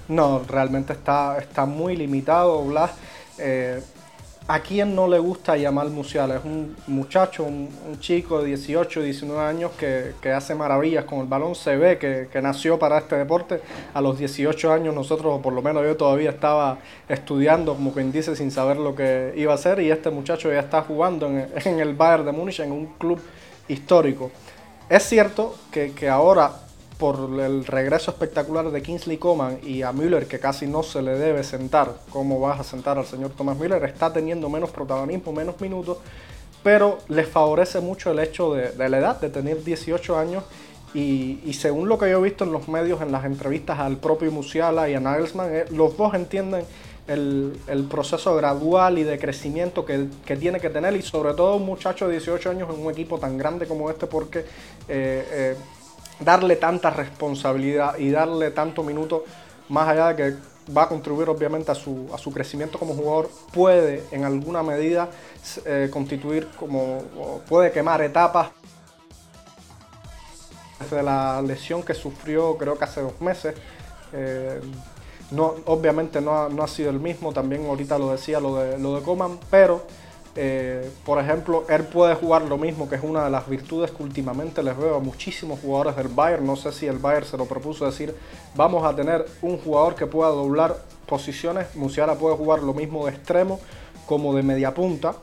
No, 0.09 0.43
realmente 0.49 0.93
está, 0.93 1.39
está 1.39 1.67
muy 1.67 1.97
limitado, 1.97 2.65
Blas. 2.65 2.93
Eh, 3.39 3.81
¿A 4.49 4.61
quién 4.61 4.95
no 4.95 5.09
le 5.09 5.19
gusta 5.19 5.57
Yamal 5.57 5.91
Musiala? 5.91 6.37
Es 6.37 6.45
un 6.45 6.77
muchacho, 6.87 7.43
un, 7.43 7.69
chico 7.99 8.41
de 8.41 8.47
18, 8.51 9.03
19 9.03 9.43
años 9.43 9.73
que, 9.73 10.33
hace 10.33 10.55
maravillas 10.55 11.05
con 11.05 11.19
el 11.19 11.27
balón. 11.27 11.57
Se 11.57 11.77
ve 11.77 11.99
que, 11.99 12.41
nació 12.41 12.79
para 12.79 12.99
este 12.99 13.17
deporte. 13.17 13.61
A 13.93 14.01
los 14.01 14.17
18 14.19 14.73
años 14.73 14.95
nosotros, 14.95 15.35
o 15.35 15.43
por 15.43 15.53
lo 15.53 15.63
menos 15.63 15.83
yo 15.83 15.97
todavía 15.97 16.31
estaba 16.31 16.79
estudiando, 17.09 17.75
como 17.75 17.93
quien 17.93 18.13
dice, 18.13 18.37
sin 18.37 18.53
saber 18.53 18.77
lo 18.77 18.95
que 18.95 19.33
iba 19.37 19.51
a 19.51 19.57
hacer. 19.57 19.81
Y 19.81 19.91
este 19.91 20.11
muchacho 20.11 20.49
ya 20.53 20.61
está 20.61 20.83
jugando 20.83 21.27
en, 21.27 21.49
en 21.65 21.81
el 21.81 21.95
Bayern 21.95 22.27
de 22.27 22.31
Múnich, 22.31 22.61
en 22.61 22.71
un 22.71 22.87
club 22.99 23.21
histórico. 23.67 24.31
Es 24.89 25.03
cierto 25.03 25.57
que, 25.73 25.91
que 25.91 26.09
ahora 26.09 26.53
por 26.99 27.41
el 27.41 27.65
regreso 27.67 28.11
espectacular 28.11 28.71
de 28.71 28.83
Kingsley 28.83 29.19
Coman 29.19 29.59
y 29.63 29.83
a 29.83 29.93
Müller, 29.93 30.27
que 30.27 30.39
casi 30.39 30.67
no 30.67 30.83
se 30.83 31.03
le 31.03 31.19
debe 31.19 31.45
sentar, 31.45 31.95
como 32.11 32.41
vas 32.41 32.61
a 32.61 32.65
sentar 32.65 32.99
al 32.99 33.07
señor 33.07 33.31
Thomas 33.31 33.59
Müller, 33.59 33.85
está 33.85 34.13
teniendo 34.13 34.49
menos 34.49 34.71
protagonismo, 34.71 35.33
menos 35.33 35.61
minutos, 35.61 35.99
pero 36.63 36.99
les 37.09 37.29
favorece 37.29 37.81
mucho 37.81 38.11
el 38.11 38.19
hecho 38.19 38.55
de, 38.55 38.89
la 38.89 38.99
edad, 38.99 39.21
de 39.21 39.29
tener 39.29 39.63
18 39.63 40.19
años. 40.19 40.45
Y, 40.95 41.53
según 41.53 41.91
lo 41.91 41.99
que 41.99 42.11
yo 42.11 42.19
he 42.19 42.23
visto 42.23 42.45
en 42.45 42.53
los 42.53 42.69
medios, 42.69 43.03
en 43.03 43.13
las 43.13 43.27
entrevistas 43.27 43.79
al 43.79 43.99
propio 43.99 44.33
Musiala 44.33 44.89
y 44.89 44.95
a 44.95 45.01
Nagelsmann, 45.01 45.55
eh, 45.55 45.65
los 45.71 45.95
dos 45.99 46.15
entienden 46.15 46.65
el, 47.07 47.87
proceso 47.91 48.35
gradual 48.35 48.99
y 48.99 49.05
de 49.05 49.19
crecimiento 49.19 49.85
que, 49.85 50.09
tiene 50.39 50.59
que 50.59 50.71
tener 50.71 50.97
y 50.97 51.03
sobre 51.03 51.35
todo 51.35 51.57
un 51.57 51.67
muchacho 51.67 52.07
de 52.07 52.13
18 52.13 52.51
años 52.51 52.69
en 52.75 52.85
un 52.85 52.91
equipo 52.91 53.19
tan 53.19 53.39
grande 53.39 53.67
como 53.67 53.91
este 53.91 54.07
porque 54.07 54.41
eh, 54.41 54.45
eh, 54.89 55.57
darle 56.21 56.57
tanta 56.57 56.91
responsabilidad 56.91 57.99
y 57.99 58.11
darle 58.11 58.51
tanto 58.51 58.83
minuto, 58.83 59.25
más 59.69 59.89
allá 59.89 60.09
de 60.09 60.17
que 60.17 60.37
va 60.77 60.85
a 60.85 60.89
contribuir 60.89 61.29
obviamente 61.29 61.71
a 61.71 61.75
su, 61.75 62.09
a 62.13 62.19
su 62.19 62.33
crecimiento 62.33 62.79
como 62.79 62.95
jugador, 62.95 63.31
puede 63.53 64.05
en 64.11 64.25
alguna 64.25 64.63
medida 64.63 65.09
eh, 65.65 65.89
constituir 65.93 66.49
como, 66.59 67.03
puede 67.49 67.71
quemar 67.71 68.03
etapas 68.03 68.51
desde 70.81 71.03
la 71.03 71.41
lesión 71.43 71.83
que 71.83 71.95
sufrió 71.95 72.57
creo 72.57 72.77
que 72.77 72.85
hace 72.85 73.01
dos 73.01 73.21
meses. 73.21 73.55
Eh, 74.13 74.61
no, 75.31 75.55
obviamente 75.67 76.21
no 76.21 76.39
ha, 76.39 76.49
no 76.49 76.63
ha, 76.63 76.69
sido 76.69 76.91
el 76.91 77.01
mismo, 77.01 77.33
también 77.33 77.67
ahorita 77.67 77.99
lo 77.99 78.13
decía 78.13 78.39
lo 78.39 78.57
de, 78.57 78.79
lo 78.79 78.95
de 78.95 79.03
Coman, 79.03 79.39
pero 79.51 79.85
eh, 80.39 80.91
por 81.05 81.19
ejemplo, 81.19 81.65
él 81.69 81.85
puede 81.85 82.15
jugar 82.15 82.43
lo 82.43 82.59
mismo, 82.59 82.89
que 82.89 82.97
es 82.97 83.03
una 83.03 83.25
de 83.25 83.31
las 83.31 83.49
virtudes 83.49 83.91
que 83.91 84.03
últimamente 84.03 84.63
les 84.63 84.77
veo 84.77 84.97
a 84.97 85.01
muchísimos 85.01 85.61
jugadores 85.61 85.97
del 85.97 86.09
Bayern. 86.09 86.47
No 86.47 86.57
sé 86.57 86.73
si 86.73 86.87
el 86.87 86.99
Bayern 86.99 87.25
se 87.25 87.39
lo 87.39 87.47
propuso 87.47 87.87
decir, 87.87 88.15
vamos 88.55 88.85
a 88.85 88.95
tener 88.95 89.25
un 89.41 89.57
jugador 89.59 89.95
que 89.95 90.07
pueda 90.07 90.31
doblar 90.31 90.77
posiciones. 91.07 91.75
Musiala 91.75 92.17
puede 92.17 92.37
jugar 92.37 92.63
lo 92.63 92.75
mismo 92.75 93.07
de 93.07 93.13
extremo 93.13 93.59
como 94.05 94.35
de 94.35 94.43
media 94.43 94.75
punta. 94.75 95.15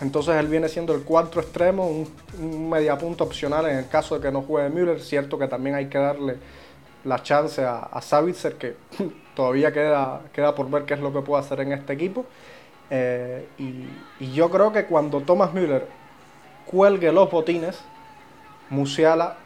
Entonces 0.00 0.36
él 0.36 0.46
viene 0.46 0.68
siendo 0.68 0.94
el 0.94 1.02
cuarto 1.02 1.40
extremo, 1.40 1.86
un, 1.86 2.70
media 2.70 2.96
punta 2.96 3.24
opcional 3.24 3.66
en 3.66 3.76
el 3.76 3.88
caso 3.88 4.14
de 4.14 4.22
que 4.22 4.32
no 4.32 4.42
juegue 4.42 4.70
Müller. 4.70 5.00
Cierto 5.00 5.38
que 5.38 5.46
también 5.46 5.74
hay 5.74 5.88
que 5.88 5.98
darle 5.98 6.36
la 7.04 7.22
chance 7.22 7.62
a, 7.62 7.80
a 7.80 8.00
Savitzer, 8.00 8.54
que 8.54 8.76
todavía 9.36 9.72
queda, 9.72 10.22
queda 10.32 10.54
por 10.54 10.70
ver 10.70 10.84
qué 10.84 10.94
es 10.94 11.00
lo 11.00 11.12
que 11.12 11.20
puede 11.20 11.42
hacer 11.42 11.60
en 11.60 11.72
este 11.72 11.92
equipo. 11.92 12.24
Eh, 12.90 13.48
y, 13.58 14.32
yo 14.32 14.50
creo 14.50 14.72
que 14.72 14.86
cuando 14.86 15.20
Thomas 15.20 15.52
Müller 15.52 15.86
cuelgue 16.66 17.12
los 17.12 17.30
botines, 17.30 17.78
Musiala 18.70 19.36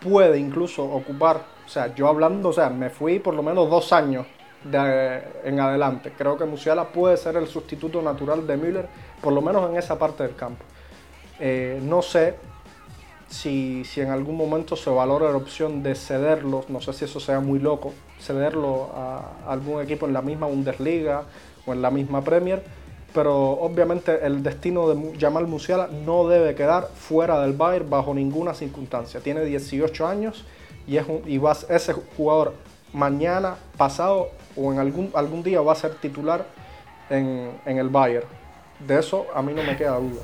puede 0.00 0.38
incluso 0.38 0.84
ocupar, 0.84 1.42
o 1.64 1.68
sea, 1.68 1.94
yo 1.94 2.08
hablando, 2.08 2.48
o 2.48 2.52
sea, 2.52 2.70
me 2.70 2.90
fui 2.90 3.18
por 3.18 3.34
lo 3.34 3.42
menos 3.42 3.70
dos 3.70 3.92
años 3.92 4.26
de, 4.64 5.22
en 5.44 5.60
adelante. 5.60 6.12
Creo 6.16 6.36
que 6.36 6.44
Musiala 6.44 6.88
puede 6.88 7.16
ser 7.16 7.36
el 7.36 7.46
sustituto 7.46 8.02
natural 8.02 8.46
de 8.46 8.56
Müller, 8.56 8.88
por 9.20 9.32
lo 9.32 9.40
menos 9.40 9.70
en 9.70 9.76
esa 9.76 9.98
parte 9.98 10.22
del 10.24 10.34
campo. 10.34 10.64
Eh, 11.38 11.80
no 11.82 12.02
sé 12.02 12.36
si, 13.28 13.84
si, 13.84 14.00
en 14.00 14.10
algún 14.10 14.36
momento 14.36 14.76
se 14.76 14.90
valora 14.90 15.30
la 15.30 15.36
opción 15.36 15.82
de 15.82 15.94
cederlo, 15.94 16.64
no 16.68 16.80
sé 16.80 16.92
si 16.92 17.04
eso 17.04 17.20
sea 17.20 17.40
muy 17.40 17.58
loco, 17.58 17.92
cederlo 18.20 18.90
a 18.94 19.50
algún 19.50 19.82
equipo 19.82 20.06
en 20.06 20.12
la 20.12 20.22
misma 20.22 20.46
Bundesliga 20.46 21.24
o 21.66 21.72
en 21.72 21.82
la 21.82 21.90
misma 21.90 22.22
Premier 22.22 22.62
pero 23.14 23.52
obviamente 23.52 24.24
el 24.24 24.42
destino 24.42 24.88
de 24.88 25.18
Jamal 25.18 25.46
Musiala 25.46 25.88
no 26.04 26.28
debe 26.28 26.54
quedar 26.54 26.88
fuera 26.94 27.40
del 27.42 27.52
Bayern 27.52 27.88
bajo 27.88 28.14
ninguna 28.14 28.54
circunstancia. 28.54 29.20
Tiene 29.20 29.44
18 29.44 30.06
años 30.06 30.44
y, 30.86 30.96
es 30.96 31.06
un, 31.06 31.22
y 31.26 31.38
va, 31.38 31.56
ese 31.68 31.92
jugador 32.16 32.54
mañana, 32.92 33.56
pasado 33.76 34.30
o 34.56 34.72
en 34.72 34.78
algún, 34.78 35.10
algún 35.14 35.42
día 35.42 35.60
va 35.60 35.72
a 35.72 35.76
ser 35.76 35.94
titular 35.96 36.46
en, 37.10 37.50
en 37.66 37.78
el 37.78 37.88
Bayern. 37.88 38.26
De 38.86 38.98
eso 38.98 39.26
a 39.34 39.42
mí 39.42 39.52
no 39.52 39.62
me 39.62 39.76
queda 39.76 39.96
duda. 39.98 40.22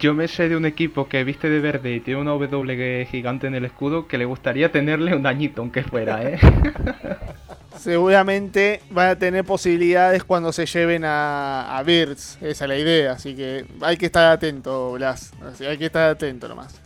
Yo 0.00 0.14
me 0.14 0.26
sé 0.26 0.48
de 0.48 0.56
un 0.56 0.66
equipo 0.66 1.08
que 1.08 1.22
viste 1.22 1.48
de 1.48 1.60
verde 1.60 1.94
y 1.94 2.00
tiene 2.00 2.20
una 2.20 2.32
W 2.32 3.06
gigante 3.06 3.46
en 3.46 3.54
el 3.54 3.64
escudo 3.64 4.08
que 4.08 4.18
le 4.18 4.24
gustaría 4.24 4.72
tenerle 4.72 5.14
un 5.14 5.26
añito, 5.26 5.62
aunque 5.62 5.84
fuera, 5.84 6.22
¿eh? 6.24 6.38
seguramente 7.78 8.80
van 8.90 9.08
a 9.08 9.16
tener 9.16 9.44
posibilidades 9.44 10.24
cuando 10.24 10.52
se 10.52 10.66
lleven 10.66 11.04
a, 11.04 11.76
a 11.76 11.82
Birds. 11.82 12.38
Esa 12.40 12.64
es 12.64 12.68
la 12.68 12.78
idea. 12.78 13.12
Así 13.12 13.34
que 13.34 13.66
hay 13.80 13.96
que 13.96 14.06
estar 14.06 14.32
atento, 14.32 14.92
Blas. 14.92 15.32
hay 15.60 15.78
que 15.78 15.86
estar 15.86 16.10
atento 16.10 16.48
nomás. 16.48 16.80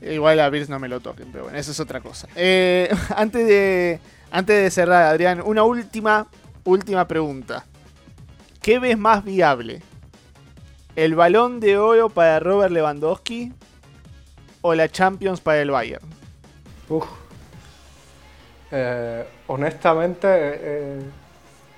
Igual 0.00 0.38
a 0.40 0.48
Birds 0.48 0.68
no 0.68 0.78
me 0.78 0.88
lo 0.88 1.00
toquen, 1.00 1.30
pero 1.32 1.44
bueno, 1.44 1.58
eso 1.58 1.72
es 1.72 1.80
otra 1.80 2.00
cosa. 2.00 2.28
Eh, 2.36 2.88
antes, 3.16 3.46
de, 3.46 4.00
antes 4.30 4.62
de 4.62 4.70
cerrar, 4.70 5.04
Adrián, 5.04 5.42
una 5.44 5.64
última, 5.64 6.28
última 6.64 7.06
pregunta. 7.08 7.64
¿Qué 8.62 8.78
ves 8.78 8.98
más 8.98 9.24
viable? 9.24 9.82
¿El 10.94 11.14
balón 11.14 11.60
de 11.60 11.78
oro 11.78 12.08
para 12.08 12.40
Robert 12.40 12.72
Lewandowski 12.72 13.52
o 14.62 14.74
la 14.74 14.88
Champions 14.88 15.40
para 15.40 15.62
el 15.62 15.70
Bayern? 15.70 16.04
Uf. 16.88 17.06
Eh, 18.70 19.24
honestamente, 19.46 20.26
eh, 20.30 21.00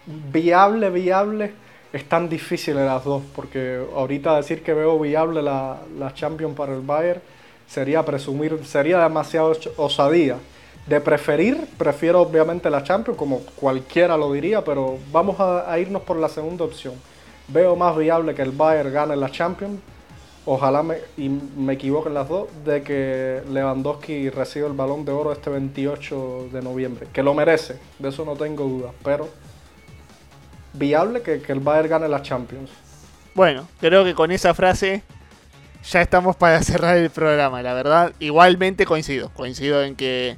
viable, 0.07 0.91
viable, 0.91 1.53
es 1.93 2.09
tan 2.09 2.29
difícil 2.29 2.77
las 2.77 3.05
dos, 3.05 3.23
porque 3.35 3.85
ahorita 3.95 4.37
decir 4.37 4.63
que 4.63 4.75
veo 4.75 4.99
viable 4.99 5.43
la, 5.43 5.79
la 5.99 6.13
Champions 6.15 6.57
para 6.57 6.75
el 6.75 6.81
Bayern 6.81 7.21
sería 7.67 8.05
presumir, 8.05 8.65
sería 8.65 9.03
demasiado 9.03 9.57
osadía. 9.77 10.37
De 10.87 11.01
preferir, 11.01 11.69
prefiero 11.79 12.23
obviamente 12.23 12.69
la 12.71 12.83
Champions, 12.83 13.19
como 13.19 13.41
cualquiera 13.55 14.17
lo 14.17 14.33
diría, 14.33 14.65
pero 14.65 14.99
vamos 15.13 15.39
a, 15.39 15.71
a 15.71 15.79
irnos 15.79 16.03
por 16.03 16.17
la 16.17 16.29
segunda 16.29 16.65
opción. 16.65 16.95
Veo 17.49 17.77
más 17.77 17.97
viable 17.97 18.35
que 18.35 18.43
el 18.43 18.51
Bayern 18.51 18.93
gane 18.93 19.15
la 19.15 19.31
Champions 19.31 19.79
ojalá 20.53 20.83
me, 20.83 20.97
y 21.17 21.29
me 21.29 21.75
equivoque 21.75 22.09
en 22.09 22.15
las 22.15 22.29
dos, 22.29 22.49
de 22.65 22.83
que 22.83 23.41
Lewandowski 23.53 24.31
reciba 24.31 24.67
el 24.67 24.73
balón 24.73 25.05
de 25.05 25.13
oro 25.13 25.31
este 25.31 25.49
28 25.49 26.49
de 26.53 26.61
noviembre, 26.61 27.07
que 27.13 27.23
lo 27.23 27.35
merece, 27.35 27.79
de 28.01 28.09
eso 28.09 28.25
no 28.25 28.35
tengo 28.35 28.65
duda, 28.65 28.91
pero 29.05 29.29
viable 30.73 31.23
que, 31.23 31.41
el 31.47 31.61
Bayern 31.61 31.89
gane 31.89 32.09
la 32.09 32.21
Champions. 32.23 32.69
Bueno, 33.33 33.69
creo 33.79 34.03
que 34.03 34.13
con 34.13 34.33
esa 34.33 34.53
frase 34.53 35.05
ya 35.89 36.03
estamos 36.03 36.35
para 36.35 36.61
cerrar 36.65 36.97
el 36.97 37.11
programa, 37.11 37.63
la 37.63 37.73
verdad. 37.73 38.13
Igualmente 38.19 38.87
coincido, 38.87 39.31
coincido 39.35 39.85
en 39.85 39.95
que 39.95 40.37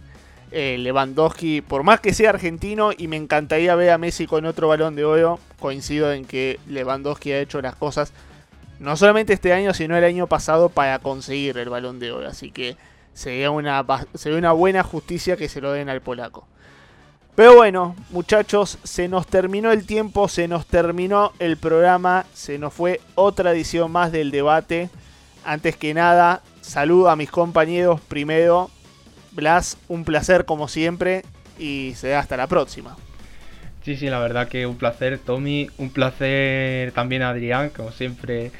eh, 0.50 0.76
Lewandowski, 0.78 1.62
por 1.62 1.84
más 1.84 2.00
que 2.00 2.12
sea 2.12 2.28
argentino 2.28 2.90
y 2.94 3.08
me 3.08 3.16
encantaría 3.16 3.74
ver 3.76 3.88
a 3.88 3.96
Messi 3.96 4.26
con 4.26 4.44
otro 4.44 4.68
balón 4.68 4.94
de 4.94 5.06
oro, 5.06 5.38
coincido 5.58 6.12
en 6.12 6.26
que 6.26 6.60
Lewandowski 6.66 7.32
ha 7.32 7.40
hecho 7.40 7.62
las 7.62 7.76
cosas 7.76 8.12
no 8.82 8.96
solamente 8.96 9.32
este 9.32 9.52
año, 9.52 9.72
sino 9.74 9.96
el 9.96 10.04
año 10.04 10.26
pasado 10.26 10.68
para 10.68 10.98
conseguir 10.98 11.56
el 11.56 11.68
balón 11.68 12.00
de 12.00 12.10
oro. 12.10 12.28
Así 12.28 12.50
que 12.50 12.76
sería 13.14 13.50
una, 13.50 13.84
sería 14.14 14.38
una 14.38 14.52
buena 14.52 14.82
justicia 14.82 15.36
que 15.36 15.48
se 15.48 15.60
lo 15.60 15.72
den 15.72 15.88
al 15.88 16.00
polaco. 16.00 16.46
Pero 17.36 17.54
bueno, 17.54 17.94
muchachos, 18.10 18.78
se 18.82 19.08
nos 19.08 19.26
terminó 19.26 19.70
el 19.70 19.86
tiempo, 19.86 20.28
se 20.28 20.48
nos 20.48 20.66
terminó 20.66 21.32
el 21.38 21.56
programa, 21.56 22.26
se 22.34 22.58
nos 22.58 22.74
fue 22.74 23.00
otra 23.14 23.52
edición 23.52 23.90
más 23.90 24.10
del 24.12 24.30
debate. 24.30 24.90
Antes 25.44 25.76
que 25.76 25.94
nada, 25.94 26.42
saludo 26.60 27.08
a 27.08 27.16
mis 27.16 27.30
compañeros 27.30 28.00
primero. 28.00 28.68
Blas, 29.30 29.78
un 29.88 30.04
placer 30.04 30.44
como 30.44 30.68
siempre 30.68 31.24
y 31.58 31.94
se 31.96 32.08
da 32.08 32.18
hasta 32.18 32.36
la 32.36 32.48
próxima. 32.48 32.96
Sí, 33.84 33.96
sí, 33.96 34.08
la 34.08 34.20
verdad 34.20 34.48
que 34.48 34.66
un 34.66 34.76
placer, 34.76 35.18
Tommy. 35.18 35.68
Un 35.76 35.90
placer 35.90 36.92
también, 36.92 37.22
Adrián. 37.22 37.70
Como 37.70 37.90
siempre, 37.90 38.52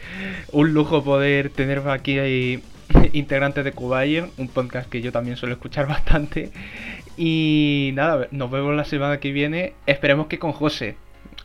un 0.51 0.75
lujo 0.75 1.05
poder 1.05 1.51
tener 1.51 1.87
aquí 1.89 2.19
integrantes 3.13 3.65
de 3.65 3.73
Cubayer, 3.73 4.27
un 4.37 4.49
podcast 4.49 4.91
que 4.91 5.01
yo 5.01 5.13
también 5.13 5.37
suelo 5.37 5.55
escuchar 5.55 5.87
bastante. 5.89 6.51
Y 7.17 7.91
nada, 7.95 8.27
nos 8.33 8.51
vemos 8.51 8.75
la 8.75 8.85
semana 8.85 9.21
que 9.21 9.31
viene. 9.31 9.75
Esperemos 9.87 10.27
que 10.27 10.39
con 10.41 10.53
José. 10.53 10.97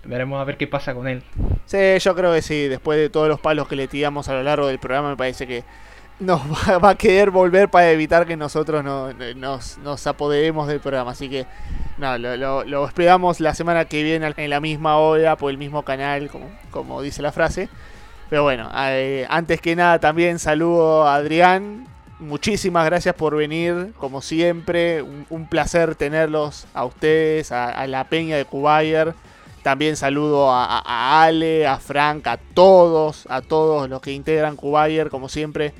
Veremos 0.05 0.41
a 0.41 0.43
ver 0.43 0.57
qué 0.57 0.67
pasa 0.67 0.95
con 0.95 1.07
él. 1.07 1.21
Sí, 1.65 1.77
yo 1.99 2.15
creo 2.15 2.33
que 2.33 2.41
sí. 2.41 2.67
Después 2.67 2.97
de 2.97 3.09
todos 3.09 3.27
los 3.27 3.39
palos 3.39 3.67
que 3.67 3.75
le 3.75 3.87
tiramos 3.87 4.27
a 4.29 4.33
lo 4.33 4.41
largo 4.41 4.67
del 4.67 4.79
programa, 4.79 5.09
me 5.09 5.17
parece 5.17 5.45
que 5.45 5.63
nos 6.19 6.41
va, 6.83 6.89
a 6.89 6.95
querer 6.95 7.31
volver 7.31 7.69
para 7.69 7.91
evitar 7.91 8.25
que 8.25 8.37
nosotros 8.37 8.83
no, 8.83 9.13
nos, 9.35 9.77
nos 9.79 10.07
apoderemos 10.07 10.67
del 10.67 10.79
programa. 10.79 11.11
Así 11.11 11.29
que 11.29 11.45
no, 11.97 12.17
lo, 12.17 12.63
lo, 12.63 12.85
esperamos 12.85 13.39
la 13.39 13.53
semana 13.53 13.85
que 13.85 14.03
viene 14.03 14.33
en 14.37 14.49
la 14.49 14.59
misma 14.59 14.97
hora, 14.97 15.35
por 15.35 15.51
el 15.51 15.57
mismo 15.57 15.83
canal, 15.83 16.29
como, 16.29 16.47
como 16.71 17.01
dice 17.01 17.21
la 17.21 17.31
frase. 17.31 17.69
Pero 18.29 18.43
bueno, 18.43 18.69
eh, 18.75 19.25
antes 19.29 19.61
que 19.61 19.75
nada 19.75 19.99
también 19.99 20.39
saludo 20.39 21.07
a 21.07 21.15
Adrián. 21.15 21.87
Muchísimas 22.19 22.83
gracias 22.85 23.13
por 23.13 23.35
venir, 23.35 23.93
como 23.97 24.21
siempre. 24.21 25.01
Un, 25.01 25.47
placer 25.47 25.95
tenerlos 25.95 26.65
a 26.73 26.83
ustedes, 26.83 27.51
a, 27.51 27.85
la 27.87 28.05
peña 28.05 28.35
de 28.35 28.45
Cubayer. 28.45 29.13
También 29.61 29.95
saludo 29.95 30.51
a, 30.51 31.23
Ale, 31.23 31.67
a 31.67 31.77
Frank, 31.77 32.25
a 32.27 32.37
todos, 32.37 33.27
a 33.29 33.41
todos 33.41 33.87
los 33.89 34.01
que 34.01 34.11
integran 34.11 34.55
Cubayer, 34.55 35.09
como 35.09 35.29
siempre, 35.29 35.73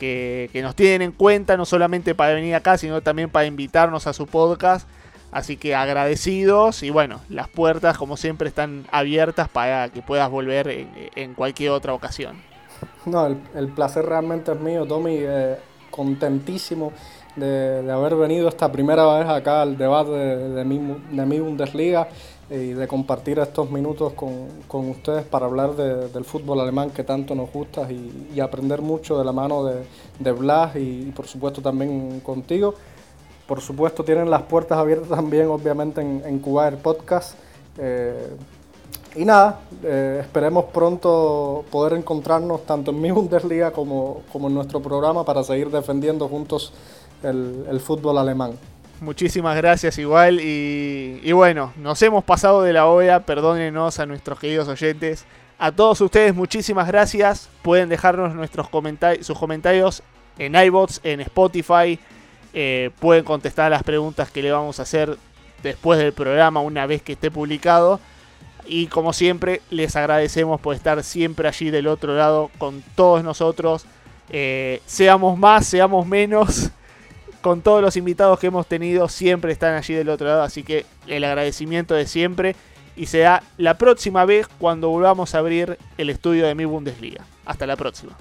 que, 0.00 0.50
que 0.52 0.62
nos 0.62 0.74
tienen 0.74 1.02
en 1.02 1.12
cuenta, 1.12 1.56
no 1.56 1.64
solamente 1.64 2.16
para 2.16 2.34
venir 2.34 2.56
acá, 2.56 2.76
sino 2.76 3.00
también 3.02 3.30
para 3.30 3.46
invitarnos 3.46 4.08
a 4.08 4.12
su 4.12 4.26
podcast. 4.26 4.88
Así 5.30 5.56
que 5.56 5.76
agradecidos 5.76 6.82
y 6.82 6.90
bueno, 6.90 7.20
las 7.28 7.48
puertas 7.48 7.96
como 7.96 8.16
siempre 8.16 8.48
están 8.48 8.84
abiertas 8.90 9.48
para 9.48 9.88
que 9.90 10.02
puedas 10.02 10.28
volver 10.28 10.88
en, 11.14 11.34
cualquier 11.34 11.70
otra 11.70 11.94
ocasión. 11.94 12.36
No, 13.06 13.26
el, 13.26 13.68
placer 13.68 14.04
realmente 14.04 14.50
es 14.50 14.58
mío, 14.58 14.86
Tommy. 14.86 15.18
Eh, 15.20 15.56
contentísimo 15.90 16.92
de, 17.36 17.88
haber 17.90 18.16
venido 18.16 18.48
esta 18.48 18.72
primera 18.72 19.18
vez 19.18 19.28
acá 19.28 19.62
al 19.62 19.76
debate 19.76 20.10
de, 20.10 20.64
mi, 20.64 20.78
de 21.10 21.26
mi 21.26 21.38
Bundesliga 21.38 22.08
y 22.50 22.72
de 22.72 22.88
compartir 22.88 23.38
estos 23.38 23.70
minutos 23.70 24.12
con, 24.12 24.90
ustedes 24.90 25.24
para 25.24 25.46
hablar 25.46 25.76
del 25.76 26.24
fútbol 26.24 26.60
alemán 26.60 26.90
que 26.90 27.04
tanto 27.04 27.34
nos 27.34 27.52
gusta 27.52 27.90
y, 27.90 28.40
aprender 28.40 28.82
mucho 28.82 29.18
de 29.18 29.24
la 29.24 29.32
mano 29.32 29.64
de, 29.64 29.84
de 30.18 30.32
Blas 30.32 30.74
y 30.76 31.12
por 31.14 31.26
supuesto 31.26 31.62
también 31.62 32.20
contigo. 32.20 32.74
Por 33.46 33.60
supuesto, 33.60 34.04
tienen 34.04 34.30
las 34.30 34.42
puertas 34.42 34.78
abiertas 34.78 35.08
también, 35.08 35.48
obviamente, 35.48 36.00
en, 36.00 36.22
en 36.24 36.38
Cuba 36.38 36.70
Podcast. 36.70 37.34
Eh, 37.78 38.36
y 39.16 39.24
nada, 39.24 39.58
eh, 39.82 40.18
esperemos 40.20 40.66
pronto 40.66 41.64
poder 41.68 41.94
encontrarnos 41.94 42.64
tanto 42.64 42.92
en 42.92 43.00
mi 43.00 43.10
Bundesliga 43.12 43.72
como, 43.72 44.22
como 44.32 44.46
en 44.46 44.54
nuestro 44.54 44.80
programa 44.80 45.24
para 45.24 45.42
seguir 45.42 45.68
defendiendo 45.68 46.28
juntos 46.28 46.72
el, 47.24 47.80
fútbol 47.80 48.18
alemán. 48.18 48.52
Muchísimas 49.00 49.56
gracias 49.56 49.96
igual 49.96 50.40
y, 50.42 51.32
bueno, 51.32 51.72
nos 51.78 52.02
hemos 52.02 52.22
pasado 52.22 52.60
de 52.60 52.74
la 52.74 52.84
hora, 52.84 53.20
perdónenos 53.20 53.98
a 53.98 54.04
nuestros 54.04 54.38
queridos 54.38 54.68
oyentes. 54.68 55.24
A 55.58 55.72
todos 55.72 56.02
ustedes 56.02 56.34
muchísimas 56.34 56.86
gracias, 56.86 57.48
pueden 57.62 57.88
dejarnos 57.88 58.34
nuestros 58.34 58.68
sus 59.22 59.38
comentarios 59.38 60.02
en 60.38 60.54
iBots, 60.54 61.00
en 61.02 61.22
Spotify, 61.22 61.98
eh, 62.52 62.90
pueden 63.00 63.24
contestar 63.24 63.70
las 63.70 63.82
preguntas 63.82 64.30
que 64.30 64.42
le 64.42 64.52
vamos 64.52 64.78
a 64.78 64.82
hacer 64.82 65.16
después 65.62 65.98
del 65.98 66.12
programa 66.12 66.60
una 66.60 66.84
vez 66.84 67.00
que 67.00 67.12
esté 67.12 67.30
publicado. 67.30 68.00
Y 68.66 68.88
como 68.88 69.14
siempre, 69.14 69.62
les 69.70 69.96
agradecemos 69.96 70.60
por 70.60 70.74
estar 70.74 71.02
siempre 71.02 71.48
allí 71.48 71.70
del 71.70 71.86
otro 71.86 72.14
lado 72.14 72.50
con 72.58 72.82
todos 72.94 73.24
nosotros. 73.24 73.86
Eh, 74.28 74.82
seamos 74.84 75.38
más, 75.38 75.66
seamos 75.66 76.06
menos. 76.06 76.70
Con 77.40 77.62
todos 77.62 77.80
los 77.80 77.96
invitados 77.96 78.38
que 78.38 78.48
hemos 78.48 78.66
tenido, 78.66 79.08
siempre 79.08 79.52
están 79.52 79.74
allí 79.74 79.94
del 79.94 80.08
otro 80.10 80.26
lado. 80.26 80.42
Así 80.42 80.62
que 80.62 80.84
el 81.06 81.24
agradecimiento 81.24 81.94
de 81.94 82.06
siempre. 82.06 82.56
Y 82.96 83.06
será 83.06 83.42
la 83.56 83.78
próxima 83.78 84.24
vez 84.24 84.46
cuando 84.58 84.90
volvamos 84.90 85.34
a 85.34 85.38
abrir 85.38 85.78
el 85.96 86.10
estudio 86.10 86.46
de 86.46 86.54
mi 86.54 86.66
Bundesliga. 86.66 87.24
Hasta 87.46 87.66
la 87.66 87.76
próxima. 87.76 88.16